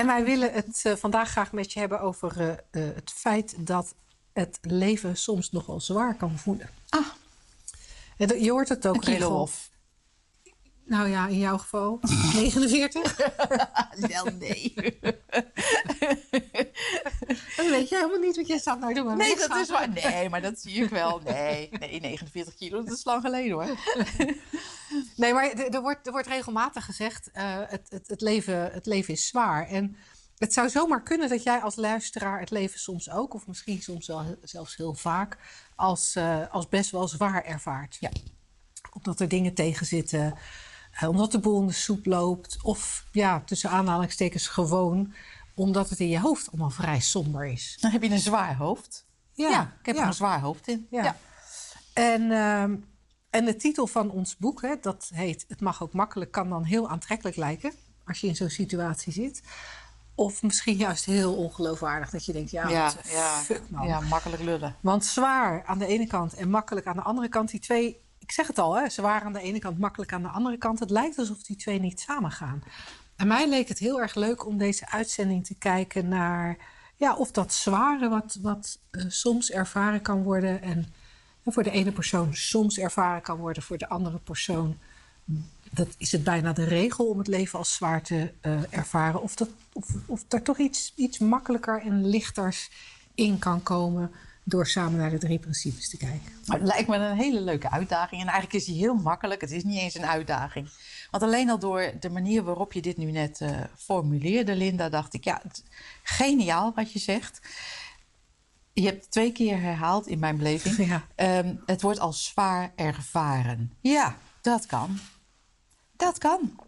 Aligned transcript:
En 0.00 0.06
wij 0.06 0.24
willen 0.24 0.52
het 0.52 0.82
uh, 0.86 0.94
vandaag 0.94 1.30
graag 1.30 1.52
met 1.52 1.72
je 1.72 1.78
hebben 1.78 2.00
over 2.00 2.40
uh, 2.40 2.48
uh, 2.48 2.94
het 2.94 3.10
feit 3.10 3.66
dat 3.66 3.94
het 4.32 4.58
leven 4.62 5.16
soms 5.16 5.50
nogal 5.50 5.80
zwaar 5.80 6.14
kan 6.14 6.38
voelen. 6.38 6.68
Ah. 6.88 7.06
Je 8.16 8.50
hoort 8.50 8.68
het 8.68 8.86
ook 8.86 9.06
of. 9.22 9.69
Nou 10.90 11.08
ja, 11.08 11.26
in 11.26 11.38
jouw 11.38 11.58
geval 11.58 11.98
49. 12.34 13.16
Wel 14.08 14.24
nee. 14.24 14.74
Dan 17.56 17.70
weet 17.70 17.88
je 17.88 17.94
helemaal 17.96 18.18
niet 18.18 18.36
wat 18.36 18.46
jij 18.46 18.58
staat 18.58 18.80
nou 18.80 18.94
doen. 18.94 19.16
Nee, 19.16 19.36
dat 19.36 19.56
is 19.56 19.70
waar. 19.70 19.88
Nee, 19.88 20.28
maar 20.28 20.42
dat 20.42 20.58
zie 20.58 20.82
ik 20.82 20.90
wel. 20.90 21.20
Nee, 21.24 21.68
nee 21.78 22.00
49 22.00 22.54
kilo, 22.54 22.84
dat 22.84 22.96
is 22.96 23.04
lang 23.04 23.22
geleden 23.22 23.52
hoor. 23.52 23.76
Nee, 25.16 25.32
maar 25.32 25.52
er 25.52 25.80
wordt, 25.80 26.06
er 26.06 26.12
wordt 26.12 26.26
regelmatig 26.26 26.84
gezegd: 26.84 27.30
uh, 27.34 27.58
het, 27.66 27.86
het, 27.88 28.08
het, 28.08 28.20
leven, 28.20 28.72
het 28.72 28.86
leven 28.86 29.14
is 29.14 29.26
zwaar. 29.26 29.68
En 29.68 29.96
het 30.38 30.52
zou 30.52 30.68
zomaar 30.68 31.02
kunnen 31.02 31.28
dat 31.28 31.42
jij 31.42 31.60
als 31.60 31.76
luisteraar 31.76 32.40
het 32.40 32.50
leven 32.50 32.80
soms 32.80 33.10
ook, 33.10 33.34
of 33.34 33.46
misschien 33.46 33.82
soms 33.82 34.06
wel, 34.06 34.36
zelfs 34.42 34.76
heel 34.76 34.94
vaak, 34.94 35.38
als, 35.74 36.16
uh, 36.16 36.50
als 36.50 36.68
best 36.68 36.90
wel 36.90 37.08
zwaar 37.08 37.44
ervaart. 37.44 37.96
Ja. 38.00 38.10
Omdat 38.92 39.20
er 39.20 39.28
dingen 39.28 39.54
tegen 39.54 39.86
zitten, 39.86 40.38
omdat 41.06 41.32
de 41.32 41.38
boel 41.38 41.60
in 41.60 41.66
de 41.66 41.72
soep 41.72 42.06
loopt, 42.06 42.58
of 42.62 43.04
ja, 43.12 43.42
tussen 43.44 43.70
aanhalingstekens 43.70 44.46
gewoon 44.46 45.14
omdat 45.54 45.90
het 45.90 46.00
in 46.00 46.08
je 46.08 46.20
hoofd 46.20 46.48
allemaal 46.48 46.70
vrij 46.70 47.00
somber 47.00 47.46
is. 47.46 47.76
Dan 47.80 47.90
heb 47.90 48.02
je 48.02 48.10
een 48.10 48.18
zwaar 48.18 48.56
hoofd. 48.56 49.06
Ja, 49.32 49.48
ja 49.48 49.62
ik 49.80 49.86
heb 49.86 49.94
ja. 49.94 50.00
er 50.00 50.06
een 50.06 50.14
zwaar 50.14 50.40
hoofd 50.40 50.68
in. 50.68 50.86
Ja. 50.90 51.02
ja. 51.02 51.16
En, 51.92 52.22
uh, 52.22 52.62
en 53.30 53.44
de 53.44 53.56
titel 53.56 53.86
van 53.86 54.10
ons 54.10 54.36
boek, 54.36 54.62
hè, 54.62 54.74
dat 54.80 55.10
heet 55.14 55.44
Het 55.48 55.60
mag 55.60 55.82
ook 55.82 55.92
makkelijk, 55.92 56.30
kan 56.30 56.48
dan 56.48 56.64
heel 56.64 56.88
aantrekkelijk 56.88 57.36
lijken 57.36 57.72
als 58.06 58.20
je 58.20 58.26
in 58.26 58.36
zo'n 58.36 58.50
situatie 58.50 59.12
zit. 59.12 59.42
Of 60.14 60.42
misschien 60.42 60.76
juist 60.76 61.04
heel 61.04 61.34
ongeloofwaardig 61.34 62.10
dat 62.10 62.24
je 62.24 62.32
denkt, 62.32 62.50
ja, 62.50 62.68
ja, 62.68 62.84
wat 62.84 63.08
ja, 63.10 63.28
fuck 63.28 63.62
man. 63.70 63.86
Ja, 63.86 64.00
makkelijk 64.00 64.42
lullen. 64.42 64.76
Want 64.80 65.04
zwaar 65.04 65.64
aan 65.64 65.78
de 65.78 65.86
ene 65.86 66.06
kant 66.06 66.34
en 66.34 66.50
makkelijk 66.50 66.86
aan 66.86 66.96
de 66.96 67.02
andere 67.02 67.28
kant, 67.28 67.50
die 67.50 67.60
twee, 67.60 68.00
ik 68.20 68.32
zeg 68.32 68.46
het 68.46 68.58
al, 68.58 68.76
hè, 68.76 68.88
zwaar 68.88 69.22
aan 69.22 69.32
de 69.32 69.40
ene 69.40 69.58
kant, 69.58 69.78
makkelijk 69.78 70.12
aan 70.12 70.22
de 70.22 70.28
andere 70.28 70.56
kant. 70.56 70.78
Het 70.78 70.90
lijkt 70.90 71.18
alsof 71.18 71.42
die 71.42 71.56
twee 71.56 71.80
niet 71.80 72.00
samen 72.00 72.30
gaan. 72.30 72.62
En 73.16 73.26
mij 73.26 73.48
leek 73.48 73.68
het 73.68 73.78
heel 73.78 74.00
erg 74.00 74.14
leuk 74.14 74.46
om 74.46 74.58
deze 74.58 74.90
uitzending 74.90 75.46
te 75.46 75.54
kijken 75.54 76.08
naar 76.08 76.56
ja, 76.96 77.16
of 77.16 77.30
dat 77.30 77.52
zware 77.52 78.08
wat, 78.08 78.38
wat 78.42 78.78
uh, 78.90 79.04
soms 79.08 79.50
ervaren 79.50 80.02
kan 80.02 80.22
worden 80.22 80.62
en, 80.62 80.92
voor 81.44 81.62
de 81.62 81.70
ene 81.70 81.92
persoon 81.92 82.34
soms 82.34 82.78
ervaren 82.78 83.22
kan 83.22 83.38
worden, 83.38 83.62
voor 83.62 83.78
de 83.78 83.88
andere 83.88 84.18
persoon 84.18 84.78
dat 85.70 85.94
is 85.98 86.12
het 86.12 86.24
bijna 86.24 86.52
de 86.52 86.64
regel 86.64 87.06
om 87.06 87.18
het 87.18 87.26
leven 87.26 87.58
als 87.58 87.74
zwaar 87.74 88.02
te 88.02 88.32
uh, 88.42 88.60
ervaren. 88.70 89.22
Of, 89.22 89.34
dat, 89.34 89.48
of, 89.72 89.88
of 90.06 90.24
er 90.28 90.42
toch 90.42 90.58
iets, 90.58 90.92
iets 90.96 91.18
makkelijker 91.18 91.82
en 91.82 92.06
lichters 92.06 92.70
in 93.14 93.38
kan 93.38 93.62
komen 93.62 94.10
door 94.44 94.66
samen 94.66 94.98
naar 94.98 95.10
de 95.10 95.18
drie 95.18 95.38
principes 95.38 95.88
te 95.88 95.96
kijken. 95.96 96.32
Het 96.46 96.62
lijkt 96.62 96.88
me 96.88 96.96
een 96.96 97.16
hele 97.16 97.40
leuke 97.40 97.70
uitdaging. 97.70 98.20
En 98.20 98.26
eigenlijk 98.26 98.54
is 98.54 98.64
die 98.64 98.78
heel 98.78 98.94
makkelijk. 98.94 99.40
Het 99.40 99.50
is 99.50 99.64
niet 99.64 99.78
eens 99.78 99.94
een 99.94 100.06
uitdaging. 100.06 100.68
Want 101.10 101.22
alleen 101.22 101.50
al 101.50 101.58
door 101.58 101.92
de 102.00 102.10
manier 102.10 102.42
waarop 102.42 102.72
je 102.72 102.82
dit 102.82 102.96
nu 102.96 103.10
net 103.10 103.40
uh, 103.40 103.60
formuleerde, 103.76 104.56
Linda, 104.56 104.88
dacht 104.88 105.14
ik, 105.14 105.24
ja, 105.24 105.40
het, 105.42 105.64
geniaal 106.02 106.72
wat 106.74 106.92
je 106.92 106.98
zegt. 106.98 107.40
Je 108.72 108.84
hebt 108.84 109.02
het 109.02 109.10
twee 109.10 109.32
keer 109.32 109.60
herhaald 109.60 110.06
in 110.06 110.18
mijn 110.18 110.36
beleving. 110.36 110.76
Ja. 111.16 111.38
Um, 111.38 111.62
het 111.66 111.82
wordt 111.82 111.98
als 111.98 112.24
zwaar 112.24 112.72
ervaren. 112.76 113.72
Ja, 113.80 114.16
dat 114.40 114.66
kan. 114.66 114.98
Dat 115.96 116.18
kan. 116.18 116.58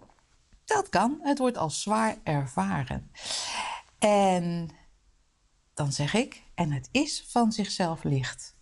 Dat 0.64 0.88
kan. 0.88 1.18
Het 1.22 1.38
wordt 1.38 1.56
als 1.56 1.82
zwaar 1.82 2.16
ervaren. 2.22 3.10
En 3.98 4.70
dan 5.74 5.92
zeg 5.92 6.14
ik, 6.14 6.42
en 6.54 6.72
het 6.72 6.88
is 6.90 7.24
van 7.28 7.52
zichzelf 7.52 8.04
licht. 8.04 8.56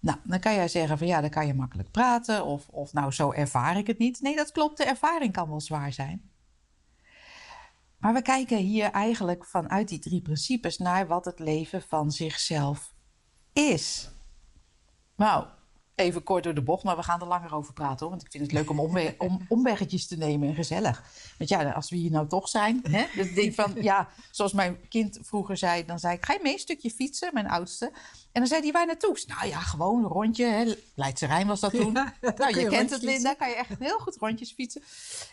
Nou, 0.00 0.18
dan 0.24 0.40
kan 0.40 0.54
jij 0.54 0.68
zeggen 0.68 0.98
van 0.98 1.06
ja, 1.06 1.20
dan 1.20 1.30
kan 1.30 1.46
je 1.46 1.54
makkelijk 1.54 1.90
praten 1.90 2.44
of, 2.44 2.68
of 2.68 2.92
nou, 2.92 3.12
zo 3.12 3.32
ervaar 3.32 3.76
ik 3.76 3.86
het 3.86 3.98
niet. 3.98 4.20
Nee, 4.20 4.36
dat 4.36 4.52
klopt, 4.52 4.76
de 4.76 4.84
ervaring 4.84 5.32
kan 5.32 5.48
wel 5.48 5.60
zwaar 5.60 5.92
zijn. 5.92 6.30
Maar 7.98 8.14
we 8.14 8.22
kijken 8.22 8.58
hier 8.58 8.90
eigenlijk 8.90 9.44
vanuit 9.44 9.88
die 9.88 9.98
drie 9.98 10.22
principes 10.22 10.78
naar 10.78 11.06
wat 11.06 11.24
het 11.24 11.38
leven 11.38 11.82
van 11.82 12.10
zichzelf 12.10 12.94
is. 13.52 14.10
Nou, 15.16 15.46
even 15.96 16.22
kort 16.22 16.44
door 16.44 16.54
de 16.54 16.62
bocht, 16.62 16.84
maar 16.84 16.96
we 16.96 17.02
gaan 17.02 17.20
er 17.20 17.26
langer 17.26 17.54
over 17.54 17.72
praten 17.72 17.98
hoor. 17.98 18.08
Want 18.08 18.22
ik 18.22 18.30
vind 18.30 18.42
het 18.42 18.52
leuk 18.52 18.70
om, 18.70 18.80
omwe 18.80 19.14
om 19.18 19.40
omweggetjes 19.48 20.06
te 20.06 20.16
nemen 20.16 20.48
en 20.48 20.54
gezellig. 20.54 21.02
Want 21.38 21.50
ja, 21.50 21.70
als 21.70 21.90
we 21.90 21.96
hier 21.96 22.10
nou 22.10 22.28
toch 22.28 22.48
zijn. 22.48 22.80
Hè? 22.90 23.04
Dus 23.14 23.34
denk 23.34 23.54
van, 23.54 23.74
ja, 23.74 24.08
zoals 24.30 24.52
mijn 24.52 24.88
kind 24.88 25.18
vroeger 25.22 25.56
zei, 25.56 25.84
dan 25.84 25.98
zei 25.98 26.14
ik: 26.14 26.24
Ga 26.24 26.32
je 26.32 26.38
mee 26.42 26.52
een 26.52 26.58
stukje 26.58 26.90
fietsen, 26.90 27.30
mijn 27.32 27.48
oudste? 27.48 27.86
En 28.32 28.42
dan 28.42 28.46
zei 28.46 28.62
hij: 28.62 28.72
Waar 28.72 28.86
naartoe? 28.86 29.18
Nou 29.26 29.46
ja, 29.46 29.60
gewoon 29.60 30.04
een 30.04 30.10
rondje. 30.10 30.44
Hè? 30.44 30.72
Leidse 30.94 31.26
Rijn 31.26 31.46
was 31.46 31.60
dat 31.60 31.70
toen. 31.70 31.94
Ja, 32.20 32.32
nou, 32.36 32.54
je, 32.54 32.60
je 32.60 32.68
kent 32.68 32.90
het, 32.90 33.02
Linda, 33.02 33.34
kan 33.34 33.48
je 33.48 33.54
echt 33.54 33.78
heel 33.78 33.98
goed 33.98 34.16
rondjes 34.16 34.52
fietsen. 34.52 34.82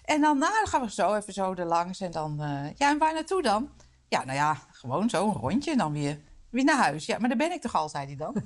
En 0.05 0.21
dan, 0.21 0.37
nou, 0.37 0.53
dan 0.53 0.67
gaan 0.67 0.81
we 0.81 0.91
zo 0.91 1.13
even 1.13 1.33
zo 1.33 1.53
er 1.53 1.65
langs. 1.65 1.99
En 1.99 2.11
dan, 2.11 2.37
uh, 2.41 2.69
ja, 2.75 2.89
en 2.89 2.97
waar 2.97 3.13
naartoe 3.13 3.41
dan? 3.41 3.69
Ja, 4.07 4.23
nou 4.23 4.37
ja, 4.37 4.61
gewoon 4.71 5.09
zo 5.09 5.27
een 5.27 5.33
rondje 5.33 5.71
en 5.71 5.77
dan 5.77 5.91
weer 5.91 6.19
weer 6.53 6.63
naar 6.63 6.83
huis. 6.83 7.05
Ja, 7.05 7.17
maar 7.19 7.29
daar 7.29 7.37
ben 7.37 7.51
ik 7.51 7.61
toch 7.61 7.75
al, 7.75 7.89
zei 7.89 8.05
hij 8.05 8.15
dan. 8.15 8.33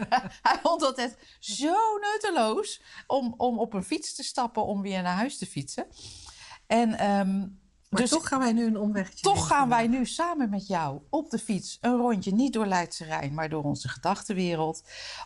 hij 0.48 0.58
vond 0.62 0.80
dat 0.80 0.96
het 0.96 1.18
zo 1.38 1.74
nutteloos 2.00 2.82
om, 3.06 3.34
om 3.36 3.58
op 3.58 3.74
een 3.74 3.84
fiets 3.84 4.14
te 4.14 4.22
stappen 4.22 4.64
om 4.64 4.82
weer 4.82 5.02
naar 5.02 5.16
huis 5.16 5.38
te 5.38 5.46
fietsen. 5.46 5.86
En, 6.66 7.10
um, 7.10 7.60
maar 7.90 8.00
dus 8.00 8.10
toch 8.10 8.28
gaan 8.28 8.38
wij 8.38 8.52
nu 8.52 8.66
een 8.66 8.78
omwegje 8.78 9.20
Toch 9.20 9.46
gaan 9.46 9.68
wij 9.68 9.86
nu 9.86 10.06
samen 10.06 10.50
met 10.50 10.66
jou 10.66 11.00
op 11.08 11.30
de 11.30 11.38
fiets 11.38 11.78
een 11.80 11.96
rondje, 11.96 12.32
niet 12.32 12.52
door 12.52 12.66
Leidse 12.66 13.04
Rijn, 13.04 13.34
maar 13.34 13.48
door 13.48 13.64
onze 13.64 13.88
gedachtenwereld. 13.88 14.82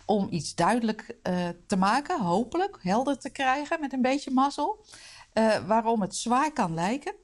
Om 0.07 0.27
iets 0.31 0.55
duidelijk 0.55 1.17
uh, 1.23 1.49
te 1.67 1.77
maken, 1.77 2.21
hopelijk 2.21 2.79
helder 2.83 3.19
te 3.19 3.31
krijgen 3.31 3.81
met 3.81 3.93
een 3.93 4.03
beetje 4.03 4.31
mazzel. 4.31 4.85
Uh, 5.35 5.67
waarom 5.67 6.01
het 6.01 6.17
zwaar 6.17 6.53
kan 6.53 6.75
lijken. 6.75 7.15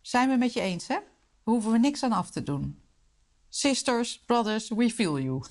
Zijn 0.00 0.28
we 0.28 0.36
met 0.36 0.52
je 0.52 0.60
eens, 0.60 0.86
hè? 0.86 0.94
Daar 0.94 1.04
hoeven 1.54 1.72
we 1.72 1.78
niks 1.78 2.02
aan 2.02 2.12
af 2.12 2.30
te 2.30 2.42
doen. 2.42 2.83
Sisters, 3.56 4.22
brothers, 4.26 4.68
we 4.68 4.90
feel 4.90 5.18
you. 5.18 5.42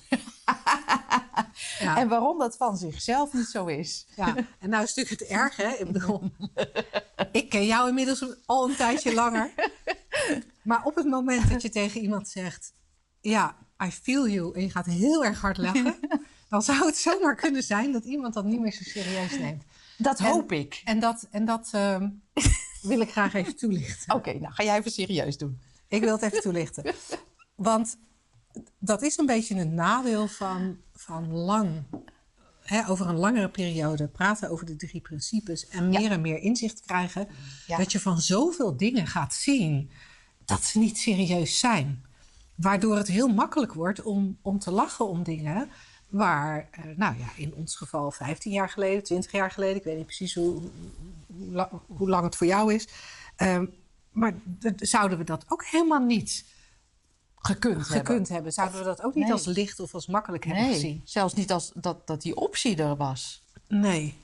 ja. 1.78 1.96
En 2.00 2.08
waarom 2.08 2.38
dat 2.38 2.56
van 2.56 2.76
zichzelf 2.76 3.32
niet 3.32 3.46
zo 3.46 3.66
is. 3.66 4.06
Ja, 4.16 4.36
en 4.58 4.70
nou 4.70 4.82
is 4.82 4.94
natuurlijk 4.94 5.20
het 5.20 5.28
erg, 5.28 5.56
hè? 5.56 5.68
Ik 5.68 5.92
bedoel, 5.92 6.22
ik 7.32 7.48
ken 7.48 7.66
jou 7.66 7.88
inmiddels 7.88 8.24
al 8.46 8.68
een 8.68 8.76
tijdje 8.76 9.14
langer. 9.14 9.50
Maar 10.62 10.84
op 10.84 10.94
het 10.94 11.06
moment 11.06 11.50
dat 11.50 11.62
je 11.62 11.68
tegen 11.68 12.00
iemand 12.00 12.28
zegt... 12.28 12.74
ja, 13.20 13.56
I 13.84 13.90
feel 13.90 14.28
you, 14.28 14.54
en 14.54 14.60
je 14.60 14.70
gaat 14.70 14.86
heel 14.86 15.24
erg 15.24 15.40
hard 15.40 15.56
lachen... 15.56 15.96
dan 16.48 16.62
zou 16.62 16.86
het 16.86 16.96
zomaar 16.96 17.36
kunnen 17.36 17.62
zijn 17.62 17.92
dat 17.92 18.04
iemand 18.04 18.34
dat 18.34 18.44
niet 18.44 18.60
meer 18.60 18.72
zo 18.72 18.82
serieus 18.82 19.38
neemt. 19.38 19.64
Dat 19.98 20.18
en, 20.18 20.26
hoop 20.26 20.52
ik. 20.52 20.82
En 20.84 21.00
dat, 21.00 21.26
en 21.30 21.44
dat 21.44 21.70
uh, 21.74 22.02
wil 22.82 23.00
ik 23.00 23.10
graag 23.10 23.34
even 23.34 23.56
toelichten. 23.56 24.14
Oké, 24.14 24.28
okay, 24.28 24.40
nou 24.40 24.54
ga 24.54 24.62
jij 24.62 24.78
even 24.78 24.90
serieus 24.90 25.38
doen. 25.38 25.60
Ik 25.88 26.00
wil 26.00 26.12
het 26.12 26.22
even 26.22 26.40
toelichten. 26.40 26.94
Want 27.64 27.98
dat 28.78 29.02
is 29.02 29.18
een 29.18 29.26
beetje 29.26 29.54
een 29.54 29.74
nadeel 29.74 30.28
van, 30.28 30.76
van 30.92 31.32
lang, 31.32 31.82
hè, 32.62 32.88
over 32.88 33.08
een 33.08 33.16
langere 33.16 33.48
periode 33.48 34.08
praten 34.08 34.50
over 34.50 34.66
de 34.66 34.76
drie 34.76 35.00
principes 35.00 35.68
en 35.68 35.88
meer 35.88 36.00
ja. 36.00 36.10
en 36.10 36.20
meer 36.20 36.38
inzicht 36.38 36.80
krijgen. 36.80 37.28
Ja. 37.66 37.76
Dat 37.76 37.92
je 37.92 38.00
van 38.00 38.20
zoveel 38.20 38.76
dingen 38.76 39.06
gaat 39.06 39.34
zien 39.34 39.90
dat 40.44 40.64
ze 40.64 40.78
niet 40.78 40.98
serieus 40.98 41.58
zijn. 41.58 42.04
Waardoor 42.54 42.96
het 42.96 43.08
heel 43.08 43.28
makkelijk 43.28 43.72
wordt 43.72 44.02
om, 44.02 44.38
om 44.42 44.58
te 44.58 44.70
lachen 44.70 45.08
om 45.08 45.22
dingen 45.22 45.68
waar, 46.08 46.68
nou 46.96 47.18
ja, 47.18 47.26
in 47.36 47.54
ons 47.54 47.76
geval 47.76 48.10
15 48.10 48.52
jaar 48.52 48.68
geleden, 48.68 49.02
20 49.02 49.32
jaar 49.32 49.50
geleden, 49.50 49.76
ik 49.76 49.84
weet 49.84 49.96
niet 49.96 50.06
precies 50.06 50.34
hoe, 50.34 50.60
hoe, 51.26 51.68
hoe 51.86 52.08
lang 52.08 52.24
het 52.24 52.36
voor 52.36 52.46
jou 52.46 52.74
is. 52.74 52.88
Um, 53.36 53.74
maar 54.10 54.34
zouden 54.76 55.18
we 55.18 55.24
dat 55.24 55.44
ook 55.48 55.64
helemaal 55.64 56.04
niet 56.04 56.44
gekund, 57.46 57.82
gekund 57.82 58.06
hebben. 58.06 58.32
hebben. 58.32 58.52
Zouden 58.52 58.78
we 58.78 58.84
dat 58.84 59.02
ook 59.02 59.14
niet 59.14 59.24
nee. 59.24 59.32
als 59.32 59.44
licht 59.44 59.80
of 59.80 59.94
als 59.94 60.06
makkelijk 60.06 60.44
hebben 60.44 60.64
nee, 60.64 60.72
gezien? 60.72 61.02
Zelfs 61.04 61.34
niet 61.34 61.52
als 61.52 61.72
dat, 61.74 62.06
dat 62.06 62.22
die 62.22 62.36
optie 62.36 62.76
er 62.76 62.96
was. 62.96 63.42
Nee. 63.68 64.16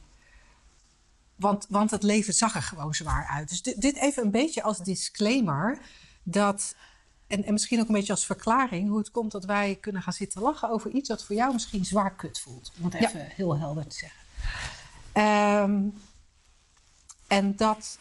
Want, 1.36 1.66
want 1.68 1.90
het 1.90 2.02
leven 2.02 2.34
zag 2.34 2.54
er 2.54 2.62
gewoon 2.62 2.94
zwaar 2.94 3.26
uit. 3.26 3.48
Dus 3.48 3.62
dit, 3.62 3.80
dit 3.80 3.96
even 3.96 4.22
een 4.22 4.30
beetje 4.30 4.62
als 4.62 4.78
disclaimer. 4.78 5.78
Dat 6.22 6.74
en, 7.30 7.44
en 7.44 7.52
misschien 7.52 7.80
ook 7.80 7.88
een 7.88 7.94
beetje 7.94 8.12
als 8.12 8.26
verklaring 8.26 8.88
hoe 8.88 8.98
het 8.98 9.10
komt 9.10 9.32
dat 9.32 9.44
wij 9.44 9.78
kunnen 9.80 10.02
gaan 10.02 10.12
zitten 10.12 10.42
lachen 10.42 10.70
over 10.70 10.90
iets 10.90 11.08
wat 11.08 11.24
voor 11.24 11.36
jou 11.36 11.52
misschien 11.52 11.84
zwaar 11.84 12.14
kut 12.14 12.40
voelt. 12.40 12.72
Om 12.78 12.84
het 12.84 12.94
even 12.94 13.20
heel 13.20 13.58
helder 13.58 13.86
te 13.86 13.96
zeggen. 13.96 14.20
Ehm, 15.12 15.82
en 17.26 17.56
dat, 17.56 17.98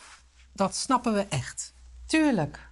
dat 0.51 0.75
snappen 0.75 1.13
we 1.13 1.25
echt. 1.30 1.74
Tuurlijk. 2.06 2.69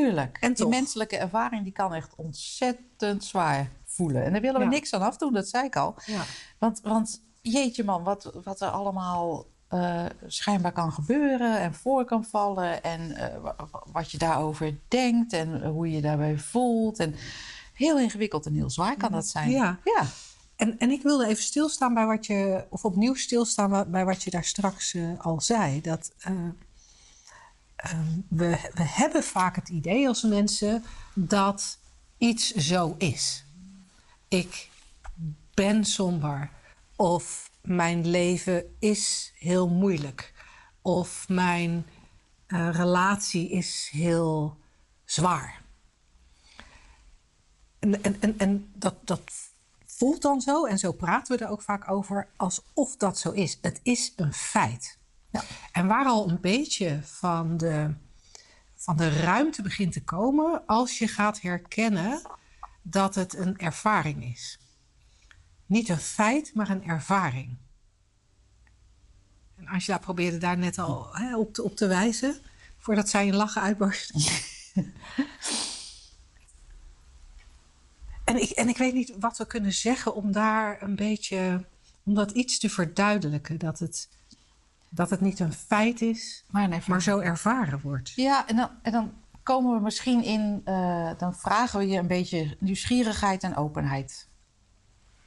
Tuurlijk. 0.00 0.36
En 0.40 0.48
die 0.48 0.56
toch? 0.62 0.70
menselijke 0.70 1.16
ervaring 1.16 1.62
die 1.62 1.72
kan 1.72 1.94
echt 1.94 2.14
ontzettend 2.16 3.24
zwaar 3.24 3.70
voelen. 3.84 4.24
En 4.24 4.32
daar 4.32 4.40
willen 4.40 4.58
we 4.58 4.64
Ja. 4.64 4.70
niks 4.70 4.92
aan 4.94 5.02
afdoen, 5.02 5.32
dat 5.32 5.48
zei 5.48 5.64
ik 5.64 5.76
al. 5.76 5.94
Ja. 6.06 6.22
Want, 6.58 6.80
want 6.82 7.22
jeetje 7.42 7.84
man, 7.84 8.02
wat, 8.02 8.32
wat 8.44 8.60
er 8.60 8.68
allemaal 8.68 9.46
eh, 9.68 10.04
schijnbaar 10.26 10.72
kan 10.72 10.92
gebeuren 10.92 11.58
en 11.60 11.74
voor 11.74 12.04
kan 12.04 12.24
vallen. 12.24 12.82
En 12.82 13.16
eh, 13.16 13.40
wa- 13.40 13.54
wa- 13.70 13.82
wat 13.92 14.10
je 14.10 14.18
daarover 14.18 14.78
denkt 14.88 15.32
en 15.32 15.66
hoe 15.66 15.88
je 15.88 15.94
je 15.94 16.02
daarbij 16.02 16.38
voelt. 16.38 16.98
En 16.98 17.14
heel 17.74 17.98
ingewikkeld 17.98 18.46
en 18.46 18.54
heel 18.54 18.70
zwaar 18.70 18.96
kan 18.96 19.12
dat 19.12 19.26
zijn. 19.26 19.50
Ja. 19.50 19.78
ja. 19.84 20.04
En, 20.56 20.78
en 20.78 20.90
ik 20.90 21.02
wilde 21.02 21.26
even 21.26 21.42
stilstaan 21.42 21.94
bij 21.94 22.06
wat 22.06 22.26
je, 22.26 22.64
of 22.70 22.84
opnieuw 22.84 23.14
stilstaan 23.14 23.90
bij 23.90 24.04
wat 24.04 24.22
je 24.22 24.30
daar 24.30 24.44
straks 24.44 24.94
eh, 24.94 25.02
al 25.18 25.40
zei. 25.40 25.80
Dat 25.80 26.12
we, 28.28 28.70
we 28.74 28.82
hebben 28.82 29.22
vaak 29.22 29.56
het 29.56 29.68
idee 29.68 30.08
als 30.08 30.22
mensen 30.22 30.84
dat 31.14 31.78
iets 32.18 32.54
zo 32.54 32.94
is. 32.98 33.44
Ik 34.28 34.70
ben 35.54 35.84
somber. 35.84 36.50
Of 36.96 37.50
mijn 37.62 38.06
leven 38.06 38.76
is 38.78 39.32
heel 39.38 39.68
moeilijk. 39.68 40.32
Of 40.82 41.28
mijn 41.28 41.86
eh, 42.46 42.68
relatie 42.72 43.50
is 43.50 43.88
heel 43.92 44.56
zwaar. 45.04 45.62
En, 47.78 48.02
en, 48.02 48.16
en, 48.20 48.38
en 48.38 48.70
dat, 48.74 48.94
dat 49.04 49.32
voelt 49.86 50.22
dan 50.22 50.40
zo, 50.40 50.66
en 50.66 50.78
zo 50.78 50.92
praten 50.92 51.38
we 51.38 51.44
er 51.44 51.50
ook 51.50 51.62
vaak 51.62 51.90
over, 51.90 52.28
alsof 52.36 52.96
dat 52.96 53.18
zo 53.18 53.30
is. 53.30 53.58
Het 53.60 53.80
is 53.82 54.12
een 54.16 54.32
feit. 54.32 54.98
Ja. 55.32 55.42
En 55.72 55.86
waar 55.86 56.06
al 56.06 56.30
een 56.30 56.40
beetje 56.40 57.00
van 57.02 57.56
de, 57.56 57.94
van 58.74 58.96
de 58.96 59.20
ruimte 59.20 59.62
begint 59.62 59.92
te 59.92 60.04
komen 60.04 60.62
als 60.66 60.98
je 60.98 61.08
gaat 61.08 61.40
herkennen 61.40 62.22
dat 62.82 63.14
het 63.14 63.36
een 63.36 63.58
ervaring 63.58 64.24
is. 64.24 64.58
Niet 65.66 65.88
een 65.88 65.98
feit, 65.98 66.54
maar 66.54 66.70
een 66.70 66.84
ervaring. 66.84 67.56
En 69.56 69.66
Angela 69.66 69.98
probeerde 69.98 70.38
daar 70.38 70.58
net 70.58 70.78
al 70.78 71.16
hè, 71.16 71.36
op, 71.36 71.54
te, 71.54 71.62
op 71.62 71.76
te 71.76 71.86
wijzen, 71.86 72.40
voordat 72.78 73.08
zij 73.08 73.28
een 73.28 73.36
lachen 73.36 73.62
uitbarstte. 73.62 74.30
En 78.24 78.42
ik, 78.42 78.50
en 78.50 78.68
ik 78.68 78.76
weet 78.76 78.94
niet 78.94 79.14
wat 79.18 79.38
we 79.38 79.46
kunnen 79.46 79.72
zeggen 79.72 80.14
om 80.14 80.32
daar 80.32 80.82
een 80.82 80.96
beetje, 80.96 81.64
om 82.02 82.14
dat 82.14 82.30
iets 82.30 82.58
te 82.58 82.68
verduidelijken. 82.70 83.58
Dat 83.58 83.78
het, 83.78 84.08
dat 84.94 85.10
het 85.10 85.20
niet 85.20 85.40
een 85.40 85.52
feit 85.52 86.00
is, 86.00 86.44
Maar, 86.86 87.02
zo 87.02 87.18
ervaren 87.18 87.80
wordt. 87.80 88.12
Ja, 88.14 88.48
en 88.48 88.56
dan, 88.56 88.68
en 88.82 88.92
dan 88.92 89.12
komen 89.42 89.74
we 89.74 89.80
misschien 89.80 90.24
in, 90.24 90.60
eh, 90.64 91.10
dan 91.18 91.34
vragen 91.34 91.78
we 91.78 91.88
je 91.88 91.98
een 91.98 92.06
beetje 92.06 92.56
nieuwsgierigheid 92.60 93.42
en 93.42 93.56
openheid. 93.56 94.28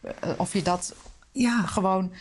Eh, 0.02 0.12
of 0.38 0.54
je 0.54 0.62
dat 0.62 0.96
Ja, 1.32 1.62
gewoon 1.62 2.14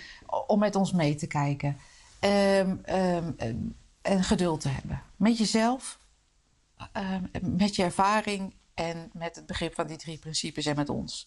om 0.46 0.58
met 0.58 0.76
ons 0.76 0.92
mee 0.92 1.14
te 1.14 1.26
kijken. 1.26 1.76
Ehm, 2.18 2.76
ehm, 2.82 3.30
ehm, 3.36 3.56
en 4.02 4.24
geduld 4.24 4.60
te 4.60 4.68
hebben. 4.68 5.02
Met 5.16 5.38
jezelf, 5.38 5.98
ehm, 6.92 7.22
met 7.40 7.76
je 7.76 7.82
ervaring 7.82 8.54
en 8.74 9.10
met 9.12 9.36
het 9.36 9.46
begrip 9.46 9.74
van 9.74 9.86
die 9.86 9.96
drie 9.96 10.18
principes 10.18 10.66
en 10.66 10.76
met 10.76 10.88
ons. 10.88 11.26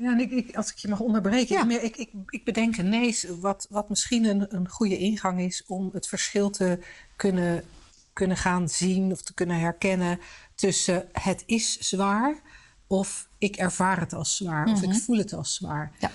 Ja 0.00 0.12
en 0.12 0.20
ik, 0.20 0.30
ik, 0.30 0.56
als 0.56 0.70
ik 0.70 0.76
je 0.76 0.88
mag 0.88 1.00
onderbreken. 1.00 1.68
Ja. 1.68 1.80
Ik, 1.80 1.96
ik, 1.96 2.10
ik, 2.26 2.44
bedenk 2.44 2.76
ineens 2.76 3.26
wat, 3.40 3.66
wat 3.70 3.88
misschien 3.88 4.24
een, 4.24 4.54
een 4.54 4.68
goede 4.68 4.98
ingang 4.98 5.40
is 5.40 5.64
om 5.66 5.90
het 5.92 6.08
verschil 6.08 6.50
te 6.50 6.78
kunnen, 7.16 7.64
kunnen 8.12 8.36
gaan 8.36 8.68
zien 8.68 9.12
of 9.12 9.22
te 9.22 9.34
kunnen 9.34 9.58
herkennen 9.58 10.20
tussen 10.54 11.08
het 11.12 11.42
is 11.46 11.78
zwaar 11.78 12.40
of 12.86 13.28
ik 13.38 13.56
ervaar 13.56 14.00
het 14.00 14.12
als 14.12 14.36
zwaar 14.36 14.72
of 14.72 14.82
ik 14.82 14.94
voel 14.94 15.16
het 15.16 15.32
als 15.32 15.54
zwaar. 15.54 15.92
ja. 15.98 16.10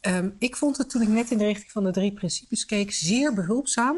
Ehm, 0.00 0.30
ik 0.38 0.56
vond 0.56 0.76
het 0.76 0.90
toen 0.90 1.02
ik 1.02 1.08
net 1.08 1.30
in 1.30 1.38
de 1.38 1.44
richting 1.44 1.70
van 1.70 1.84
de 1.84 1.90
drie 1.90 2.12
principes 2.12 2.66
keek 2.66 2.92
zeer 2.92 3.34
behulpzaam 3.34 3.96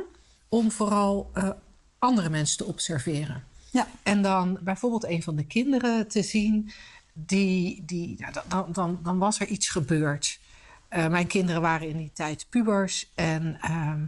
om 0.48 0.70
vooral 0.70 1.30
eh, 1.34 1.50
andere 1.98 2.30
mensen 2.30 2.56
te 2.56 2.64
observeren. 2.64 3.44
Ja. 3.70 3.86
En 4.02 4.22
dan 4.22 4.58
bijvoorbeeld 4.60 5.04
een 5.04 5.22
van 5.22 5.36
de 5.36 5.46
kinderen 5.46 6.08
te 6.08 6.22
zien, 6.22 6.70
die, 7.12 7.82
die, 7.84 8.26
dan- 8.48 8.72
dan, 8.72 8.98
dan, 9.02 9.18
was 9.18 9.40
er 9.40 9.46
iets 9.46 9.68
gebeurd. 9.68 10.40
Eh, 10.88 11.08
mijn 11.08 11.26
kinderen 11.26 11.60
waren 11.60 11.88
in 11.88 11.96
die 11.96 12.10
tijd 12.14 12.46
pubers 12.48 13.12
en 13.14 13.58
ehm, 13.60 14.04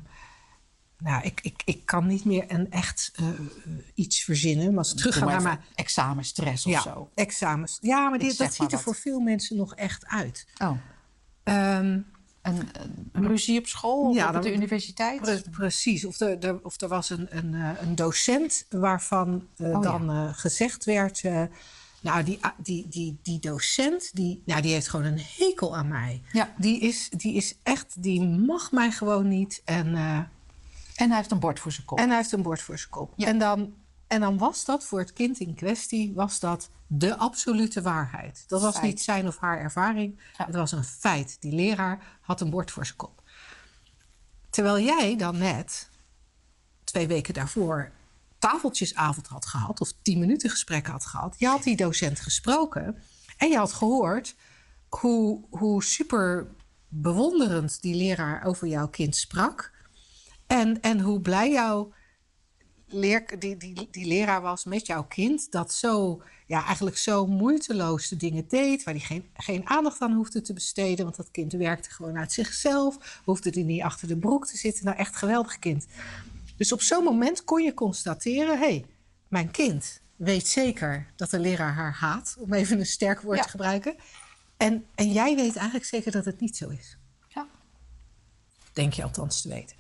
nou, 0.98 1.22
ik, 1.24 1.40
ik, 1.42 1.62
ik 1.64 1.86
kan 1.86 2.06
niet 2.06 2.24
meer 2.24 2.44
een 2.48 2.70
echt 2.70 3.10
eh, 3.14 3.28
eh, 3.28 3.34
iets 3.94 4.20
verzinnen. 4.24 4.68
Maar 4.68 4.78
als 4.78 4.90
ik 4.92 4.96
terug 4.96 5.12
Doe 5.14 5.22
ga 5.22 5.28
maar 5.28 5.42
naar 5.42 5.52
mijn 5.54 5.64
examenstress 5.74 6.66
of 6.66 6.72
ja, 6.72 6.80
zo. 6.80 7.10
examens. 7.14 7.78
Ja, 7.80 8.08
maar 8.08 8.18
dat 8.18 8.30
ziet 8.32 8.58
er 8.58 8.70
wat. 8.70 8.80
voor 8.82 8.94
veel 8.94 9.20
mensen 9.20 9.56
nog 9.56 9.74
echt 9.74 10.06
uit. 10.06 10.46
Oh, 10.58 10.70
Ehm, 11.42 11.98
een, 12.42 12.68
een 13.12 13.26
ruzie 13.26 13.58
op 13.58 13.66
school 13.66 14.00
of 14.10 14.26
op 14.26 14.32
de 14.32 14.38
dan- 14.40 14.46
universiteit? 14.52 15.20
Pre- 15.20 15.42
precies. 15.50 16.04
Of 16.04 16.20
er, 16.20 16.38
er- 16.38 16.60
of 16.62 16.80
er 16.80 16.88
was 16.88 17.10
een, 17.10 17.26
een, 17.36 17.54
een 17.54 17.94
docent 17.94 18.66
waarvan 18.70 19.48
Oh, 19.58 19.82
dan 19.82 20.34
gezegd 20.34 20.84
werd... 20.84 21.22
nou, 22.04 22.24
die, 22.24 22.40
die, 22.56 22.88
die, 22.88 23.18
die 23.22 23.38
docent, 23.38 24.10
die, 24.14 24.42
nou, 24.44 24.62
die 24.62 24.72
heeft 24.72 24.88
gewoon 24.88 25.06
een 25.06 25.20
hekel 25.38 25.76
aan 25.76 25.88
mij. 25.88 26.22
Ja. 26.32 26.54
Die 26.58 26.80
is, 26.80 27.08
die 27.10 27.34
is 27.34 27.54
echt, 27.62 28.02
die 28.02 28.22
mag 28.22 28.72
mij 28.72 28.90
gewoon 28.90 29.28
niet. 29.28 29.62
En, 29.64 29.94
eh, 29.94 30.16
En 30.94 31.08
hij 31.08 31.16
heeft 31.16 31.30
een 31.30 31.38
bord 31.38 31.60
voor 31.60 31.72
zijn 31.72 31.86
kop. 31.86 31.98
en 31.98 32.08
hij 32.08 32.16
heeft 32.16 32.32
een 32.32 32.42
bord 32.42 32.62
voor 32.62 32.78
zijn 32.78 32.90
kop. 32.90 33.12
Ja. 33.16 33.26
En, 33.26 33.38
dan, 33.38 33.74
en 34.06 34.20
dan 34.20 34.38
was 34.38 34.64
dat 34.64 34.84
voor 34.84 34.98
het 34.98 35.12
kind 35.12 35.38
in 35.38 35.54
kwestie, 35.54 36.12
was 36.14 36.40
dat 36.40 36.68
de 36.86 37.16
absolute 37.16 37.82
waarheid. 37.82 38.44
Dat 38.46 38.62
was 38.62 38.72
Feit. 38.72 38.84
niet 38.84 39.02
zijn 39.02 39.26
of 39.26 39.38
haar 39.38 39.58
ervaring. 39.58 40.20
Ja. 40.38 40.44
Het 40.46 40.54
was 40.54 40.72
een 40.72 40.84
feit. 40.84 41.36
Die 41.40 41.52
leraar 41.52 42.18
had 42.20 42.40
een 42.40 42.50
bord 42.50 42.70
voor 42.70 42.84
zijn 42.84 42.96
kop. 42.98 43.22
Terwijl 44.50 44.80
jij 44.80 45.16
dan 45.16 45.38
net, 45.38 45.88
twee 46.84 47.06
weken 47.06 47.34
daarvoor, 47.34 47.90
tafeltjesavond 48.50 49.26
had 49.26 49.46
gehad... 49.46 49.80
of 49.80 49.92
tien 50.02 50.18
minuten 50.18 50.50
gesprek 50.50 50.86
had 50.86 51.06
gehad. 51.06 51.34
Je 51.38 51.46
had 51.46 51.62
die 51.62 51.76
docent 51.76 52.20
gesproken 52.20 52.98
en 53.36 53.48
je 53.48 53.56
had 53.56 53.72
gehoord 53.72 54.34
hoe, 54.88 55.44
hoe 55.50 55.82
super 55.82 56.46
bewonderend 56.88 57.82
die 57.82 57.94
leraar 57.94 58.44
over 58.44 58.68
jouw 58.68 58.88
kind 58.88 59.16
sprak... 59.16 59.72
En, 60.46 60.80
en 60.80 61.00
hoe 61.00 61.20
blij 61.20 61.50
jouw 61.50 61.92
leer, 62.86 63.38
die, 63.38 63.56
die, 63.56 63.88
die 63.90 64.06
leraar 64.06 64.42
was 64.42 64.64
met 64.64 64.86
jouw 64.86 65.04
kind. 65.04 65.50
Dat 65.50 65.72
zo, 65.72 66.22
ja, 66.46 66.64
eigenlijk 66.64 66.96
zo 66.96 67.26
moeiteloos 67.26 68.08
de 68.08 68.16
dingen 68.16 68.48
deed. 68.48 68.84
Waar 68.84 68.94
hij 68.94 69.02
geen, 69.02 69.26
geen 69.34 69.68
aandacht 69.68 70.00
aan 70.00 70.12
hoefde 70.12 70.40
te 70.40 70.52
besteden. 70.52 71.04
Want 71.04 71.16
dat 71.16 71.30
kind 71.30 71.52
werkte 71.52 71.90
gewoon 71.90 72.18
uit 72.18 72.32
zichzelf. 72.32 73.20
Hoefde 73.24 73.50
er 73.50 73.64
niet 73.64 73.82
achter 73.82 74.08
de 74.08 74.16
broek 74.16 74.46
te 74.46 74.56
zitten. 74.56 74.84
Nou, 74.84 74.96
echt 74.96 75.16
geweldig 75.16 75.58
kind. 75.58 75.86
Dus 76.56 76.72
op 76.72 76.82
zo'n 76.82 77.04
moment 77.04 77.44
kon 77.44 77.62
je 77.62 77.74
constateren: 77.74 78.58
hé, 78.58 78.64
hey, 78.64 78.86
mijn 79.28 79.50
kind 79.50 80.00
weet 80.16 80.46
zeker 80.48 81.12
dat 81.16 81.30
de 81.30 81.38
leraar 81.38 81.72
haar 81.74 81.92
haat. 81.94 82.36
Om 82.38 82.52
even 82.52 82.78
een 82.78 82.86
sterk 82.86 83.20
woord 83.20 83.36
Ja. 83.38 83.42
te 83.44 83.50
gebruiken. 83.50 83.96
En, 84.56 84.84
en 84.94 85.12
jij 85.12 85.34
weet 85.36 85.56
eigenlijk 85.56 85.86
zeker 85.86 86.12
dat 86.12 86.24
het 86.24 86.40
niet 86.40 86.56
zo 86.56 86.68
is. 86.68 86.96
Ja. 87.28 87.46
Denk 88.72 88.92
je 88.92 89.02
althans 89.02 89.40
te 89.42 89.48
weten. 89.48 89.76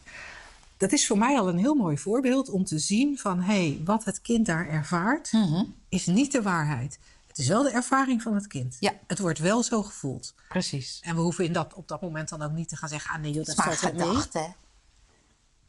Dat 0.76 0.92
is 0.92 1.06
voor 1.06 1.18
mij 1.18 1.38
al 1.38 1.48
een 1.48 1.58
heel 1.58 1.74
mooi 1.74 1.98
voorbeeld 1.98 2.48
om 2.50 2.64
te 2.64 2.78
zien 2.78 3.18
van... 3.18 3.40
hé, 3.40 3.52
hey, 3.68 3.80
wat 3.84 4.04
het 4.04 4.20
kind 4.20 4.46
daar 4.46 4.68
ervaart, 4.68 5.32
Mhm. 5.32 5.64
is 5.88 6.06
niet 6.06 6.32
de 6.32 6.42
waarheid. 6.42 6.98
Het 7.26 7.38
is 7.38 7.48
wel 7.48 7.62
de 7.62 7.70
ervaring 7.70 8.22
van 8.22 8.34
het 8.34 8.46
kind. 8.46 8.76
Ja. 8.80 8.92
Het 9.06 9.18
wordt 9.18 9.38
wel 9.38 9.62
zo 9.62 9.82
gevoeld. 9.82 10.34
Precies. 10.48 11.00
En 11.02 11.14
we 11.14 11.20
hoeven 11.20 11.44
in 11.44 11.52
dat, 11.52 11.74
op 11.74 11.88
dat 11.88 12.00
moment 12.00 12.28
dan 12.28 12.42
ook 12.42 12.52
niet 12.52 12.68
te 12.68 12.76
gaan 12.76 12.88
zeggen... 12.88 13.14
ah 13.14 13.20
nee, 13.20 13.32
joh, 13.32 13.44
dat 13.44 13.54
valt 13.54 13.80
wel 13.80 13.92
mee. 13.92 14.22
hè? 14.32 14.46